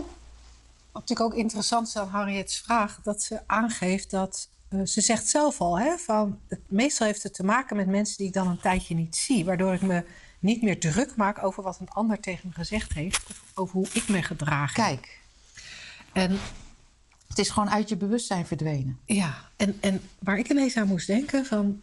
Wat 0.92 1.02
natuurlijk 1.02 1.32
ook 1.32 1.40
interessant 1.40 1.88
is 1.88 1.98
aan 1.98 2.08
Harriet's 2.08 2.60
vraag, 2.60 3.00
dat 3.04 3.24
ze 3.24 3.48
aangeeft 3.48 4.12
dat 4.12 4.50
uh, 4.70 4.86
ze 4.86 5.02
zegt 5.02 5.28
zelf 5.28 5.62
al, 5.62 5.80
hè, 5.80 5.98
van 5.98 6.40
het, 6.48 6.60
meestal 6.68 7.08
heeft 7.08 7.24
het 7.24 7.34
te 7.34 7.44
maken 7.44 7.76
met 7.76 7.88
mensen 7.88 8.18
die 8.18 8.28
ik 8.28 8.34
dan 8.34 8.48
een 8.48 8.60
tijdje 8.60 8.96
niet 8.96 9.16
zie, 9.16 9.46
waardoor 9.46 9.74
ik 9.74 9.82
me 9.82 10.06
niet 10.40 10.62
meer 10.62 10.80
druk 10.80 11.16
maak 11.16 11.44
over 11.44 11.64
wat 11.64 11.80
een 11.80 11.90
ander 11.90 12.20
tegen 12.20 12.48
me 12.48 12.54
gezegd 12.56 12.94
heeft, 12.94 13.30
of 13.30 13.44
over 13.54 13.76
hoe 13.76 13.88
ik 13.94 14.08
me 14.08 14.24
gedraag. 14.24 14.74
Kijk, 14.74 15.19
en 16.14 16.40
het 17.30 17.40
is 17.40 17.50
gewoon 17.50 17.70
uit 17.70 17.90
je 17.90 17.98
bewustzijn 17.98 18.46
verdwenen. 18.46 19.00
Ja, 19.06 19.50
en, 19.56 19.78
en 19.82 20.02
waar 20.20 20.38
ik 20.38 20.50
ineens 20.50 20.78
aan 20.78 20.88
moest 20.88 21.08
denken 21.08 21.46
van... 21.46 21.82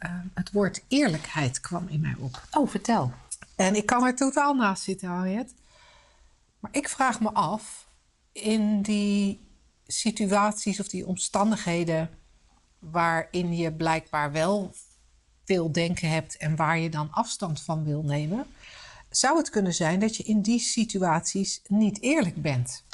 Uh, 0.00 0.10
het 0.34 0.52
woord 0.52 0.82
eerlijkheid 0.88 1.60
kwam 1.60 1.88
in 1.88 2.00
mij 2.00 2.14
op. 2.18 2.42
Oh, 2.50 2.68
vertel. 2.68 3.12
En 3.56 3.74
ik 3.74 3.86
kan 3.86 4.06
er 4.06 4.16
totaal 4.16 4.54
naast 4.54 4.82
zitten, 4.82 5.08
Harriet. 5.08 5.54
Maar 6.58 6.70
ik 6.74 6.88
vraag 6.88 7.20
me 7.20 7.32
af, 7.32 7.86
in 8.32 8.82
die 8.82 9.40
situaties 9.86 10.80
of 10.80 10.88
die 10.88 11.06
omstandigheden... 11.06 12.10
waarin 12.78 13.56
je 13.56 13.72
blijkbaar 13.72 14.32
wel 14.32 14.74
veel 15.44 15.72
denken 15.72 16.08
hebt... 16.08 16.36
en 16.36 16.56
waar 16.56 16.78
je 16.78 16.90
dan 16.90 17.10
afstand 17.10 17.62
van 17.62 17.84
wil 17.84 18.02
nemen... 18.02 18.46
zou 19.10 19.38
het 19.38 19.50
kunnen 19.50 19.74
zijn 19.74 20.00
dat 20.00 20.16
je 20.16 20.22
in 20.22 20.42
die 20.42 20.60
situaties 20.60 21.60
niet 21.68 22.00
eerlijk 22.00 22.42
bent 22.42 22.84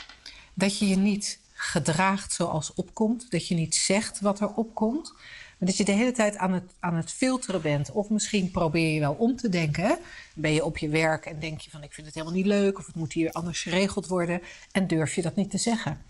dat 0.58 0.78
je 0.78 0.88
je 0.88 0.96
niet 0.96 1.38
gedraagt 1.52 2.32
zoals 2.32 2.74
opkomt. 2.74 3.30
Dat 3.30 3.48
je 3.48 3.54
niet 3.54 3.74
zegt 3.74 4.20
wat 4.20 4.40
er 4.40 4.54
opkomt. 4.54 5.12
Maar 5.58 5.68
dat 5.68 5.76
je 5.76 5.84
de 5.84 5.92
hele 5.92 6.12
tijd 6.12 6.36
aan 6.36 6.52
het, 6.52 6.72
aan 6.80 6.94
het 6.94 7.12
filteren 7.12 7.62
bent. 7.62 7.90
Of 7.92 8.08
misschien 8.08 8.50
probeer 8.50 8.94
je 8.94 9.00
wel 9.00 9.12
om 9.12 9.36
te 9.36 9.48
denken. 9.48 9.98
Ben 10.34 10.52
je 10.52 10.64
op 10.64 10.78
je 10.78 10.88
werk 10.88 11.26
en 11.26 11.40
denk 11.40 11.60
je 11.60 11.70
van 11.70 11.82
ik 11.82 11.92
vind 11.92 12.06
het 12.06 12.14
helemaal 12.14 12.36
niet 12.36 12.46
leuk. 12.46 12.78
Of 12.78 12.86
het 12.86 12.94
moet 12.94 13.12
hier 13.12 13.32
anders 13.32 13.62
geregeld 13.62 14.06
worden. 14.06 14.42
En 14.72 14.86
durf 14.86 15.14
je 15.14 15.22
dat 15.22 15.36
niet 15.36 15.50
te 15.50 15.58
zeggen. 15.58 16.02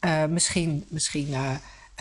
Uh, 0.00 0.24
misschien 0.24 0.84
misschien 0.88 1.28
uh, 1.28 1.50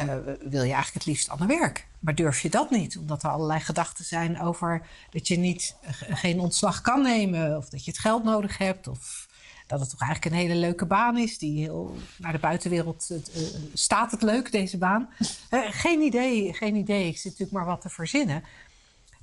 uh, 0.01 0.13
wil 0.39 0.63
je 0.63 0.73
eigenlijk 0.73 0.93
het 0.93 1.05
liefst 1.05 1.29
ander 1.29 1.47
werk. 1.47 1.87
Maar 1.99 2.15
durf 2.15 2.41
je 2.41 2.49
dat 2.49 2.71
niet? 2.71 2.97
Omdat 2.97 3.23
er 3.23 3.29
allerlei 3.29 3.59
gedachten 3.59 4.05
zijn 4.05 4.41
over 4.41 4.87
dat 5.11 5.27
je 5.27 5.37
niet, 5.37 5.75
geen 6.23 6.39
ontslag 6.39 6.81
kan 6.81 7.01
nemen. 7.01 7.57
Of 7.57 7.69
dat 7.69 7.85
je 7.85 7.91
het 7.91 7.99
geld 7.99 8.23
nodig 8.23 8.57
hebt. 8.57 8.87
Of 8.87 9.27
dat 9.71 9.79
het 9.79 9.89
toch 9.89 10.01
eigenlijk 10.01 10.35
een 10.35 10.41
hele 10.41 10.59
leuke 10.59 10.85
baan 10.85 11.17
is. 11.17 11.37
Die 11.37 11.59
heel 11.59 11.95
naar 12.17 12.31
de 12.31 12.39
buitenwereld 12.39 13.09
uh, 13.11 13.43
staat 13.73 14.11
het 14.11 14.21
leuk, 14.21 14.51
deze 14.51 14.77
baan. 14.77 15.09
Uh, 15.51 15.67
geen 15.69 16.01
idee, 16.01 16.53
geen 16.53 16.75
idee. 16.75 17.07
Ik 17.07 17.17
zit 17.17 17.23
natuurlijk 17.23 17.51
maar 17.51 17.65
wat 17.65 17.81
te 17.81 17.89
verzinnen. 17.89 18.43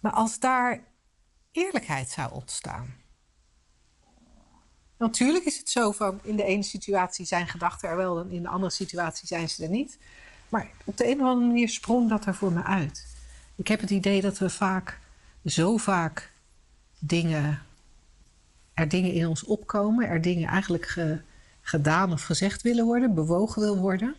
Maar 0.00 0.12
als 0.12 0.38
daar 0.38 0.80
eerlijkheid 1.52 2.10
zou 2.10 2.32
ontstaan. 2.32 2.94
Natuurlijk 4.98 5.44
is 5.44 5.58
het 5.58 5.70
zo 5.70 5.92
van 5.92 6.20
in 6.22 6.36
de 6.36 6.44
ene 6.44 6.62
situatie 6.62 7.24
zijn 7.24 7.48
gedachten 7.48 7.88
er 7.88 7.96
wel, 7.96 8.20
in 8.20 8.42
de 8.42 8.48
andere 8.48 8.72
situatie 8.72 9.26
zijn 9.26 9.48
ze 9.48 9.62
er 9.62 9.70
niet. 9.70 9.98
Maar 10.48 10.70
op 10.84 10.96
de 10.96 11.06
een 11.06 11.20
of 11.20 11.26
andere 11.26 11.46
manier 11.46 11.68
sprong 11.68 12.08
dat 12.08 12.26
er 12.26 12.34
voor 12.34 12.52
me 12.52 12.62
uit. 12.62 13.06
Ik 13.56 13.68
heb 13.68 13.80
het 13.80 13.90
idee 13.90 14.20
dat 14.20 14.38
we 14.38 14.50
vaak, 14.50 15.00
zo 15.44 15.76
vaak 15.76 16.32
dingen 16.98 17.62
er 18.78 18.88
dingen 18.88 19.12
in 19.12 19.26
ons 19.26 19.44
opkomen, 19.44 20.08
er 20.08 20.20
dingen 20.20 20.48
eigenlijk 20.48 20.96
gedaan 21.62 22.12
of 22.12 22.22
gezegd 22.22 22.62
willen 22.62 22.84
worden, 22.84 23.14
bewogen 23.14 23.62
wil 23.62 23.76
worden. 23.76 24.14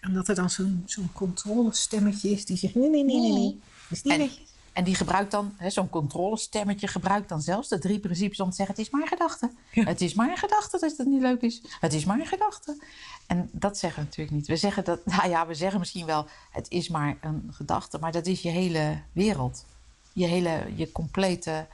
En 0.00 0.14
dat 0.14 0.28
er 0.28 0.34
dan 0.34 0.50
zo'n 0.50 0.82
zo'n 0.86 1.12
controlestemmetje 1.12 2.30
is 2.30 2.44
die 2.44 2.56
zegt: 2.56 2.74
nee, 2.74 2.88
nee, 2.88 3.04
nee, 3.04 3.20
nee, 3.20 3.32
nee. 3.32 3.60
Is 3.88 4.02
niet 4.02 4.12
en, 4.12 4.30
en 4.72 4.84
die 4.84 4.94
gebruikt 4.94 5.30
dan, 5.30 5.54
zo'n 5.68 5.88
controlestemmetje 5.88 6.86
gebruikt 6.86 7.28
dan 7.28 7.42
zelfs 7.42 7.68
de 7.68 7.78
drie 7.78 7.98
principes 7.98 8.40
om 8.40 8.50
te 8.50 8.56
zeggen: 8.56 8.74
het 8.74 8.84
is 8.84 8.90
maar 8.90 9.02
een 9.02 9.08
gedachte. 9.08 9.50
Het 9.70 10.00
is 10.00 10.14
maar 10.14 10.30
een 10.30 10.36
gedachte 10.36 10.78
dat 10.78 10.96
het 10.96 11.06
niet 11.06 11.22
leuk 11.22 11.40
is. 11.40 11.62
Het 11.80 11.92
is 11.92 12.04
maar 12.04 12.20
een 12.20 12.26
gedachte. 12.26 12.82
En 13.26 13.48
dat 13.52 13.78
zeggen 13.78 14.00
we 14.00 14.08
natuurlijk 14.08 14.36
niet. 14.36 14.46
We 14.46 14.56
zeggen 14.56 14.84
dat, 14.84 15.06
nou 15.16 15.28
ja, 15.28 15.46
we 15.46 15.54
zeggen 15.54 15.78
misschien 15.78 16.06
wel: 16.06 16.26
het 16.50 16.70
is 16.70 16.88
maar 16.88 17.16
een 17.20 17.48
gedachte, 17.52 17.98
maar 17.98 18.12
dat 18.12 18.26
is 18.26 18.42
je 18.42 18.50
hele 18.50 19.00
wereld. 19.12 19.64
Je 20.12 20.26
hele, 20.26 20.72
je 20.74 20.92
complete 20.92 21.66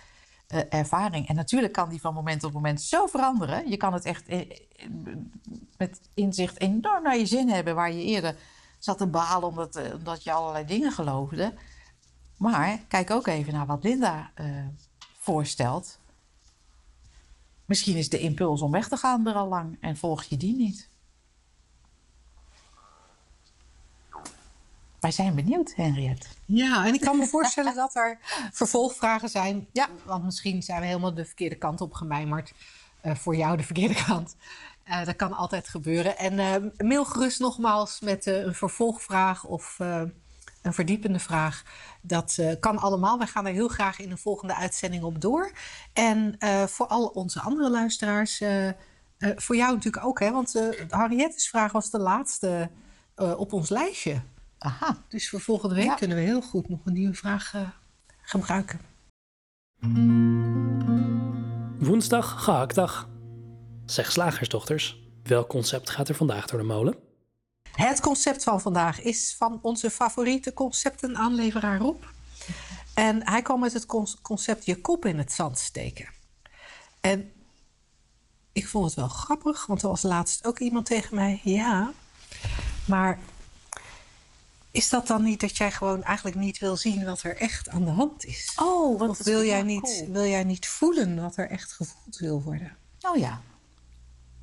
uh, 0.55 0.61
ervaring. 0.69 1.29
En 1.29 1.35
natuurlijk 1.35 1.73
kan 1.73 1.89
die 1.89 2.01
van 2.01 2.15
moment 2.15 2.45
op 2.45 2.53
moment 2.53 2.83
zo 2.83 3.07
veranderen. 3.07 3.71
Je 3.71 3.77
kan 3.77 3.93
het 3.93 4.05
echt 4.05 4.27
eh, 4.27 4.51
met 5.77 6.01
inzicht 6.15 6.61
enorm 6.61 7.03
naar 7.03 7.19
je 7.19 7.27
zin 7.27 7.49
hebben, 7.49 7.75
waar 7.75 7.93
je 7.93 8.05
eerder 8.05 8.37
zat 8.79 8.99
te 8.99 9.07
balen 9.07 9.49
omdat, 9.49 9.81
omdat 9.95 10.23
je 10.23 10.33
allerlei 10.33 10.65
dingen 10.65 10.93
geloofde. 10.93 11.55
Maar 12.37 12.79
kijk 12.89 13.11
ook 13.11 13.27
even 13.27 13.53
naar 13.53 13.67
wat 13.67 13.85
Linda 13.85 14.31
voorstelt. 15.19 15.99
Misschien 17.65 17.97
is 17.97 18.09
de 18.09 18.19
impuls 18.19 18.61
om 18.63 18.71
weg 18.71 18.89
te 18.89 18.97
gaan 18.97 19.27
er 19.27 19.35
al 19.35 19.49
lang 19.49 19.77
en 19.81 19.97
volg 19.97 20.23
je 20.23 20.37
die 20.37 20.57
niet. 20.57 20.90
Wij 25.01 25.11
zijn 25.11 25.35
benieuwd, 25.35 25.73
Henriette. 25.77 26.27
Ja, 26.45 26.87
en 26.87 26.95
ik 26.95 27.01
kan 27.01 27.19
me 27.19 27.27
voorstellen 27.27 27.75
dat 27.75 27.95
er 27.95 28.19
vervolgvragen 28.53 29.29
zijn. 29.29 29.67
Ja, 29.73 29.89
want 30.05 30.25
misschien 30.25 30.63
zijn 30.63 30.81
we 30.81 30.87
helemaal 30.87 31.15
de 31.15 31.25
verkeerde 31.25 31.57
kant 31.57 31.81
op 31.81 31.93
gemijmerd. 31.93 32.53
Uh, 33.05 33.15
voor 33.15 33.37
jou 33.37 33.57
de 33.57 33.63
verkeerde 33.63 34.05
kant. 34.05 34.37
Uh, 34.89 35.05
dat 35.05 35.17
kan 35.17 35.33
altijd 35.33 35.69
gebeuren. 35.69 36.19
En 36.19 36.33
uh, 36.33 36.87
mail 36.89 37.05
gerust 37.05 37.41
nogmaals 37.41 38.01
met 38.01 38.27
een 38.27 38.55
vervolgvraag 38.55 39.45
of 39.45 39.79
een 40.63 40.73
verdiepende 40.73 41.19
vraag. 41.19 41.63
Dat 42.01 42.37
eh, 42.39 42.53
kan 42.61 42.79
allemaal. 42.79 43.19
Wij 43.19 43.27
gaan 43.27 43.47
er 43.47 43.53
heel 43.53 43.69
graag 43.69 43.99
in 43.99 44.11
een 44.11 44.19
volgende 44.19 44.55
uitzending 44.55 45.03
op 45.03 45.21
door. 45.21 45.53
En 45.93 46.39
voor 46.69 46.87
al 46.87 47.07
onze 47.07 47.41
andere 47.41 47.71
luisteraars, 47.71 48.43
voor 49.19 49.57
jou 49.57 49.75
natuurlijk 49.75 50.05
ook, 50.05 50.21
hè? 50.21 50.31
Want 50.31 50.73
Harriette's 50.91 51.49
vraag 51.49 51.73
was 51.73 51.91
de 51.91 51.99
laatste 51.99 52.71
op 53.17 53.53
ons 53.53 53.69
lijstje. 53.69 54.23
Aha. 54.61 55.05
Dus 55.09 55.29
voor 55.29 55.41
volgende 55.41 55.75
week 55.75 55.85
ja. 55.85 55.95
kunnen 55.95 56.17
we 56.17 56.23
heel 56.23 56.43
goed 56.43 56.69
nog 56.69 56.79
een 56.85 56.93
nieuwe 56.93 57.15
vraag 57.15 57.55
gebruiken. 58.23 58.81
Woensdag, 61.79 62.45
gehaktdag. 62.45 63.09
Zeg 63.87 64.13
slagersdochters, 64.13 65.03
welk 65.23 65.49
concept 65.49 65.91
gaat 65.91 66.09
er 66.09 66.15
vandaag 66.15 66.47
door 66.47 66.61
de 66.61 66.67
molen? 66.67 66.95
Het 67.73 68.01
concept 68.01 68.43
van 68.43 68.61
vandaag 68.61 69.03
is 69.03 69.35
van 69.39 69.59
onze 69.63 69.91
favoriete 69.91 70.53
conceptenaanleveraar 70.53 71.79
Rob. 71.79 72.03
En 72.95 73.29
hij 73.29 73.43
kwam 73.43 73.61
met 73.61 73.73
het 73.73 73.87
concept 74.23 74.65
je 74.65 74.81
kop 74.81 75.05
in 75.05 75.19
het 75.19 75.33
zand 75.33 75.59
steken. 75.59 76.09
En 77.01 77.33
ik 78.53 78.69
vond 78.69 78.85
het 78.85 78.95
wel 78.95 79.09
grappig, 79.09 79.67
want 79.67 79.83
er 79.83 79.89
was 79.89 80.03
laatst 80.03 80.47
ook 80.47 80.59
iemand 80.59 80.87
tegen 80.87 81.15
mij. 81.15 81.41
Ja, 81.45 81.93
maar 82.85 83.19
is 84.71 84.89
dat 84.89 85.07
dan 85.07 85.23
niet 85.23 85.41
dat 85.41 85.57
jij 85.57 85.73
gewoon 85.73 86.03
eigenlijk 86.03 86.37
niet 86.37 86.59
wil 86.59 86.77
zien 86.77 87.05
wat 87.05 87.23
er 87.23 87.37
echt 87.37 87.69
aan 87.69 87.85
de 87.85 87.91
hand 87.91 88.25
is? 88.25 88.53
Oh, 88.57 88.99
wat 88.99 89.09
of 89.09 89.25
wil 89.25 89.45
jij, 89.45 89.63
niet, 89.63 90.05
wil 90.09 90.25
jij 90.25 90.45
niet 90.45 90.67
voelen 90.67 91.21
wat 91.21 91.37
er 91.37 91.51
echt 91.51 91.73
gevoeld 91.73 92.19
wil 92.19 92.43
worden? 92.43 92.77
Oh 93.01 93.17
ja. 93.17 93.41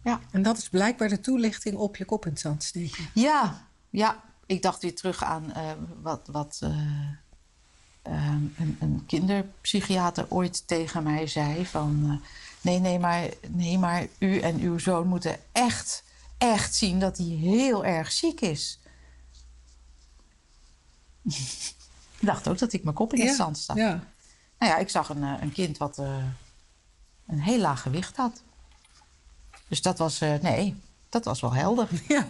Ja. 0.04 0.20
En 0.32 0.42
dat 0.42 0.58
is 0.58 0.70
blijkbaar 0.70 1.10
de 1.10 1.20
toelichting 1.20 1.76
op 1.76 1.96
je 1.96 2.06
kop 2.06 2.26
in 2.26 2.32
het 2.32 2.40
zand 2.40 2.64
steken. 2.64 3.10
Ja, 3.14 3.68
ja. 3.90 4.24
Ik 4.46 4.62
dacht 4.62 4.82
weer 4.82 4.96
terug 4.96 5.24
aan 5.24 5.54
uh, 5.58 5.72
wat, 6.02 6.28
wat 6.32 6.60
uh, 6.64 6.70
um, 8.04 8.54
een, 8.58 8.78
een, 8.80 9.04
kinderpsychiater 9.06 10.26
ooit 10.30 10.68
tegen 10.68 11.04
mij 11.04 11.28
zei: 11.28 11.66
van 11.66 12.00
uh, 12.04 12.30
nee, 12.62 12.80
nee 12.80 13.00
maar, 13.00 13.30
nee, 13.48 13.78
maar 13.78 14.08
u 14.20 14.40
en 14.40 14.60
uw 14.60 14.78
zoon 14.78 15.08
moeten 15.08 15.38
echt, 15.52 16.04
echt 16.38 16.76
zien 16.76 17.00
dat 17.00 17.18
hij 17.18 17.26
heel 17.26 17.86
erg 17.86 18.12
ziek 18.12 18.42
is. 18.42 18.80
Ik 22.20 22.26
dacht 22.26 22.48
ook 22.48 22.58
dat 22.58 22.74
ik 22.74 22.84
mijn 22.84 22.96
kop 22.96 23.14
in 23.14 23.28
het 23.28 23.36
zand 23.36 23.58
stak. 23.58 23.78
Ja. 23.78 24.04
Nou 24.60 24.72
ja, 24.72 24.78
ik 24.78 24.90
zag 24.90 25.10
een, 25.10 25.24
een 25.24 25.52
kind 25.52 25.78
wat 25.78 25.98
een 27.28 27.40
heel 27.40 27.60
laag 27.60 27.82
gewicht 27.82 28.16
had. 28.16 28.42
Dus 29.68 29.82
dat 29.82 29.98
was, 29.98 30.22
uh, 30.22 30.34
nee, 30.42 30.76
dat 31.10 31.26
was 31.26 31.42
wel 31.42 31.54
helder. 31.54 31.88
Ja. 32.08 32.28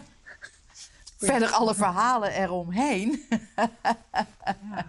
Verder 1.17 1.51
alle 1.51 1.75
verhalen 1.75 2.31
eromheen. 2.31 3.27
ja. 3.55 4.85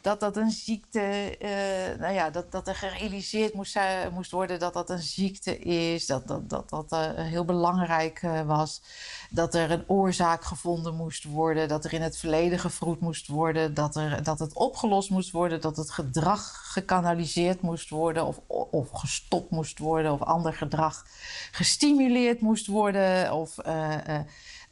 Dat 0.00 0.20
dat 0.20 0.36
een 0.36 0.50
ziekte, 0.50 1.36
uh, 1.42 2.00
nou 2.00 2.14
ja, 2.14 2.30
dat, 2.30 2.52
dat 2.52 2.68
er 2.68 2.74
gerealiseerd 2.74 3.54
moest, 3.54 3.78
moest 4.12 4.30
worden 4.30 4.58
dat 4.58 4.72
dat 4.72 4.90
een 4.90 5.02
ziekte 5.02 5.58
is. 5.58 6.06
Dat 6.06 6.28
dat, 6.28 6.50
dat, 6.50 6.68
dat 6.68 6.92
uh, 6.92 7.00
heel 7.14 7.44
belangrijk 7.44 8.20
was. 8.46 8.82
Dat 9.30 9.54
er 9.54 9.70
een 9.70 9.84
oorzaak 9.86 10.44
gevonden 10.44 10.94
moest 10.94 11.24
worden. 11.24 11.68
Dat 11.68 11.84
er 11.84 11.92
in 11.92 12.02
het 12.02 12.16
verleden 12.16 12.58
gevroed 12.58 13.00
moest 13.00 13.26
worden. 13.26 13.74
Dat, 13.74 13.96
er, 13.96 14.22
dat 14.22 14.38
het 14.38 14.52
opgelost 14.54 15.10
moest 15.10 15.30
worden. 15.30 15.60
Dat 15.60 15.76
het 15.76 15.90
gedrag 15.90 16.72
gekanaliseerd 16.72 17.60
moest 17.60 17.88
worden. 17.88 18.26
Of, 18.26 18.40
of 18.70 18.90
gestopt 18.92 19.50
moest 19.50 19.78
worden. 19.78 20.12
Of 20.12 20.22
ander 20.22 20.54
gedrag 20.54 21.06
gestimuleerd 21.50 22.40
moest 22.40 22.66
worden. 22.66 23.32
Of... 23.32 23.56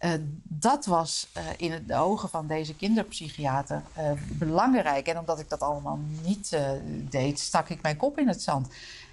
Uh, 0.05 0.12
dat 0.42 0.86
was 0.86 1.28
uh, 1.36 1.42
in 1.57 1.86
de 1.86 1.94
ogen 1.94 2.28
van 2.28 2.46
deze 2.46 2.76
kinderpsychiater 2.76 3.82
uh, 3.98 4.11
belangrijk. 4.32 5.07
En 5.07 5.18
omdat 5.18 5.40
ik 5.40 5.48
dat 5.48 5.61
allemaal 5.61 5.98
niet 6.22 6.59
deed, 7.11 7.38
stak 7.38 7.68
ik 7.68 7.82
mijn 7.82 7.96
kop 7.96 8.18
in 8.18 8.28
het 8.28 8.42
zand. 8.42 8.68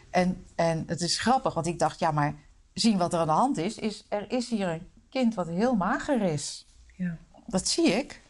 En, 0.10 0.46
en 0.56 0.84
het 0.88 1.02
is 1.02 1.20
grappig, 1.20 1.54
want 1.54 1.68
ik 1.68 1.80
dacht, 1.80 2.00
ja, 2.00 2.12
maar 2.12 2.36
zien 2.74 2.98
wat 2.98 3.14
er 3.14 3.20
aan 3.20 3.28
de 3.28 3.34
hand 3.34 3.58
is, 3.58 3.78
is 3.78 4.06
er 4.10 4.32
is 4.32 4.50
hier 4.50 4.68
een 4.68 4.90
kind 5.10 5.34
wat 5.34 5.48
heel 5.48 5.76
mager 5.76 6.22
is. 6.22 6.66
Ja. 6.96 7.18
Dat 7.46 7.68
zie 7.68 7.88
ik. 7.88 8.22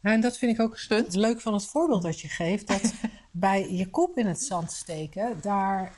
Ja, 0.00 0.12
en 0.12 0.20
dat 0.20 0.38
vind 0.38 0.52
ik 0.52 0.60
ook 0.60 0.78
Punt. 0.88 1.14
leuk 1.14 1.40
van 1.40 1.54
het 1.54 1.66
voorbeeld 1.66 2.02
dat 2.02 2.20
je 2.20 2.28
geeft. 2.28 2.66
Dat 2.66 2.92
bij 3.30 3.72
je 3.72 3.90
kop 3.90 4.18
in 4.18 4.26
het 4.26 4.42
zand 4.42 4.72
steken, 4.72 5.38
daar, 5.40 5.92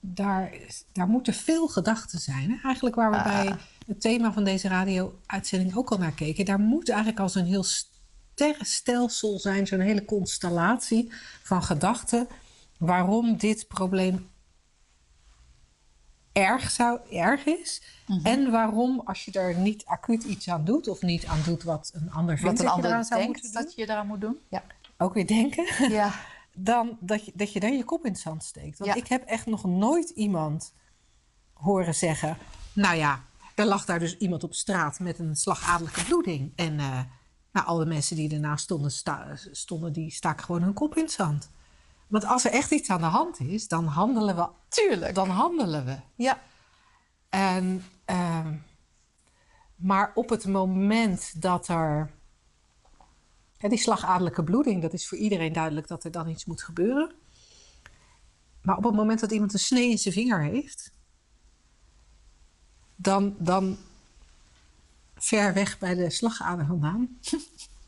daar, 0.00 0.52
daar 0.92 1.08
moeten 1.08 1.34
veel 1.34 1.68
gedachten 1.68 2.18
zijn. 2.18 2.50
Hè? 2.50 2.56
Eigenlijk 2.62 2.96
waar 2.96 3.10
we 3.10 3.16
ah. 3.16 3.24
bij 3.24 3.56
het 3.86 4.00
thema 4.00 4.32
van 4.32 4.44
deze 4.44 4.68
radio-uitzending 4.68 5.76
ook 5.76 5.90
al 5.90 5.98
naar 5.98 6.12
keken. 6.14 6.44
Daar 6.44 6.60
moet 6.60 6.88
eigenlijk 6.88 7.20
als 7.20 7.34
een 7.34 7.46
heel 7.46 7.64
sterrenstelsel 7.64 9.38
zijn, 9.38 9.66
zo'n 9.66 9.80
hele 9.80 10.04
constellatie 10.04 11.12
van 11.42 11.62
gedachten 11.62 12.28
waarom 12.78 13.36
dit 13.36 13.68
probleem 13.68 14.28
erg, 16.32 16.70
zou, 16.70 17.00
erg 17.10 17.44
is. 17.44 17.82
Mhm. 18.06 18.26
En 18.26 18.50
waarom, 18.50 19.00
als 19.04 19.24
je 19.24 19.32
er 19.32 19.54
niet 19.54 19.84
acuut 19.84 20.24
iets 20.24 20.48
aan 20.48 20.64
doet, 20.64 20.88
of 20.88 21.02
niet 21.02 21.26
aan 21.26 21.40
doet 21.44 21.62
wat 21.62 21.90
een 21.94 22.12
ander 22.12 22.38
vindt, 22.38 22.58
wat 22.58 22.66
een 22.66 22.72
ander 22.72 23.04
zou 23.04 23.20
denkt 23.20 23.52
dat 23.52 23.74
je 23.74 23.82
eraan 23.82 24.06
moet 24.06 24.20
doen. 24.20 24.38
Ja. 24.48 24.62
Ook 24.96 25.14
weer 25.14 25.26
denken. 25.26 25.90
Ja. 25.90 26.12
Dan 26.60 26.98
dat 27.00 27.24
je, 27.24 27.32
dat 27.34 27.52
je 27.52 27.60
dan 27.60 27.76
je 27.76 27.84
kop 27.84 28.04
in 28.04 28.12
het 28.12 28.20
zand 28.20 28.44
steekt. 28.44 28.78
Want 28.78 28.96
ik 28.96 29.08
heb 29.08 29.24
echt 29.24 29.46
nog 29.46 29.64
nooit 29.64 30.10
iemand 30.10 30.74
horen 31.52 31.94
zeggen: 31.94 32.36
Nou 32.72 32.96
ja, 32.96 33.24
er 33.54 33.64
lag 33.64 33.84
daar 33.84 33.98
dus 33.98 34.16
iemand 34.16 34.44
op 34.44 34.54
straat 34.54 34.98
met 34.98 35.18
een 35.18 35.36
slagadelijke 35.36 36.04
bloeding. 36.04 36.52
En 36.56 36.72
uh, 36.72 37.00
nou, 37.52 37.66
alle 37.66 37.86
mensen 37.86 38.16
die 38.16 38.32
ernaast 38.32 38.64
stonden, 38.64 38.92
stonden, 39.50 39.92
die 39.92 40.10
staken 40.10 40.44
gewoon 40.44 40.62
hun 40.62 40.72
kop 40.72 40.96
in 40.96 41.02
het 41.02 41.12
zand. 41.12 41.50
Want 42.08 42.24
als 42.24 42.44
er 42.44 42.52
echt 42.52 42.70
iets 42.70 42.90
aan 42.90 43.00
de 43.00 43.06
hand 43.06 43.40
is, 43.40 43.68
dan 43.68 43.84
handelen 43.86 44.36
we. 44.36 44.48
Tuurlijk. 44.68 45.14
Dan 45.14 45.28
handelen 45.28 45.84
we. 45.84 45.96
Ja. 46.14 46.40
En, 47.28 47.84
uh, 48.10 48.46
maar 49.76 50.12
op 50.14 50.28
het 50.28 50.46
moment 50.46 51.42
dat 51.42 51.68
er. 51.68 52.16
Die 53.58 53.78
slagadelijke 53.78 54.44
bloeding, 54.44 54.82
dat 54.82 54.92
is 54.92 55.08
voor 55.08 55.18
iedereen 55.18 55.52
duidelijk 55.52 55.88
dat 55.88 56.04
er 56.04 56.10
dan 56.10 56.28
iets 56.28 56.44
moet 56.44 56.62
gebeuren. 56.62 57.12
Maar 58.62 58.76
op 58.76 58.84
het 58.84 58.94
moment 58.94 59.20
dat 59.20 59.32
iemand 59.32 59.52
een 59.52 59.58
snee 59.58 59.90
in 59.90 59.98
zijn 59.98 60.14
vinger 60.14 60.42
heeft, 60.42 60.92
dan, 62.96 63.36
dan 63.38 63.78
ver 65.16 65.54
weg 65.54 65.78
bij 65.78 65.94
de 65.94 66.10
slagader 66.10 66.66
vandaan. 66.66 67.18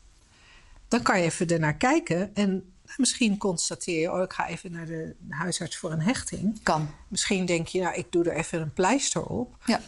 dan 0.87 1.01
kan 1.01 1.17
je 1.19 1.23
even 1.23 1.47
ernaar 1.47 1.75
kijken 1.75 2.35
en 2.35 2.73
misschien 2.97 3.37
constateer 3.37 3.99
je, 3.99 4.11
oh, 4.11 4.21
ik 4.21 4.33
ga 4.33 4.47
even 4.47 4.71
naar 4.71 4.85
de 4.85 5.15
huisarts 5.29 5.77
voor 5.77 5.91
een 5.91 6.01
hechting. 6.01 6.63
Kan. 6.63 6.89
Misschien 7.07 7.45
denk 7.45 7.67
je, 7.67 7.81
nou, 7.81 7.95
ik 7.95 8.11
doe 8.11 8.23
er 8.23 8.35
even 8.35 8.61
een 8.61 8.73
pleister 8.73 9.25
op. 9.25 9.55
Ja. 9.65 9.81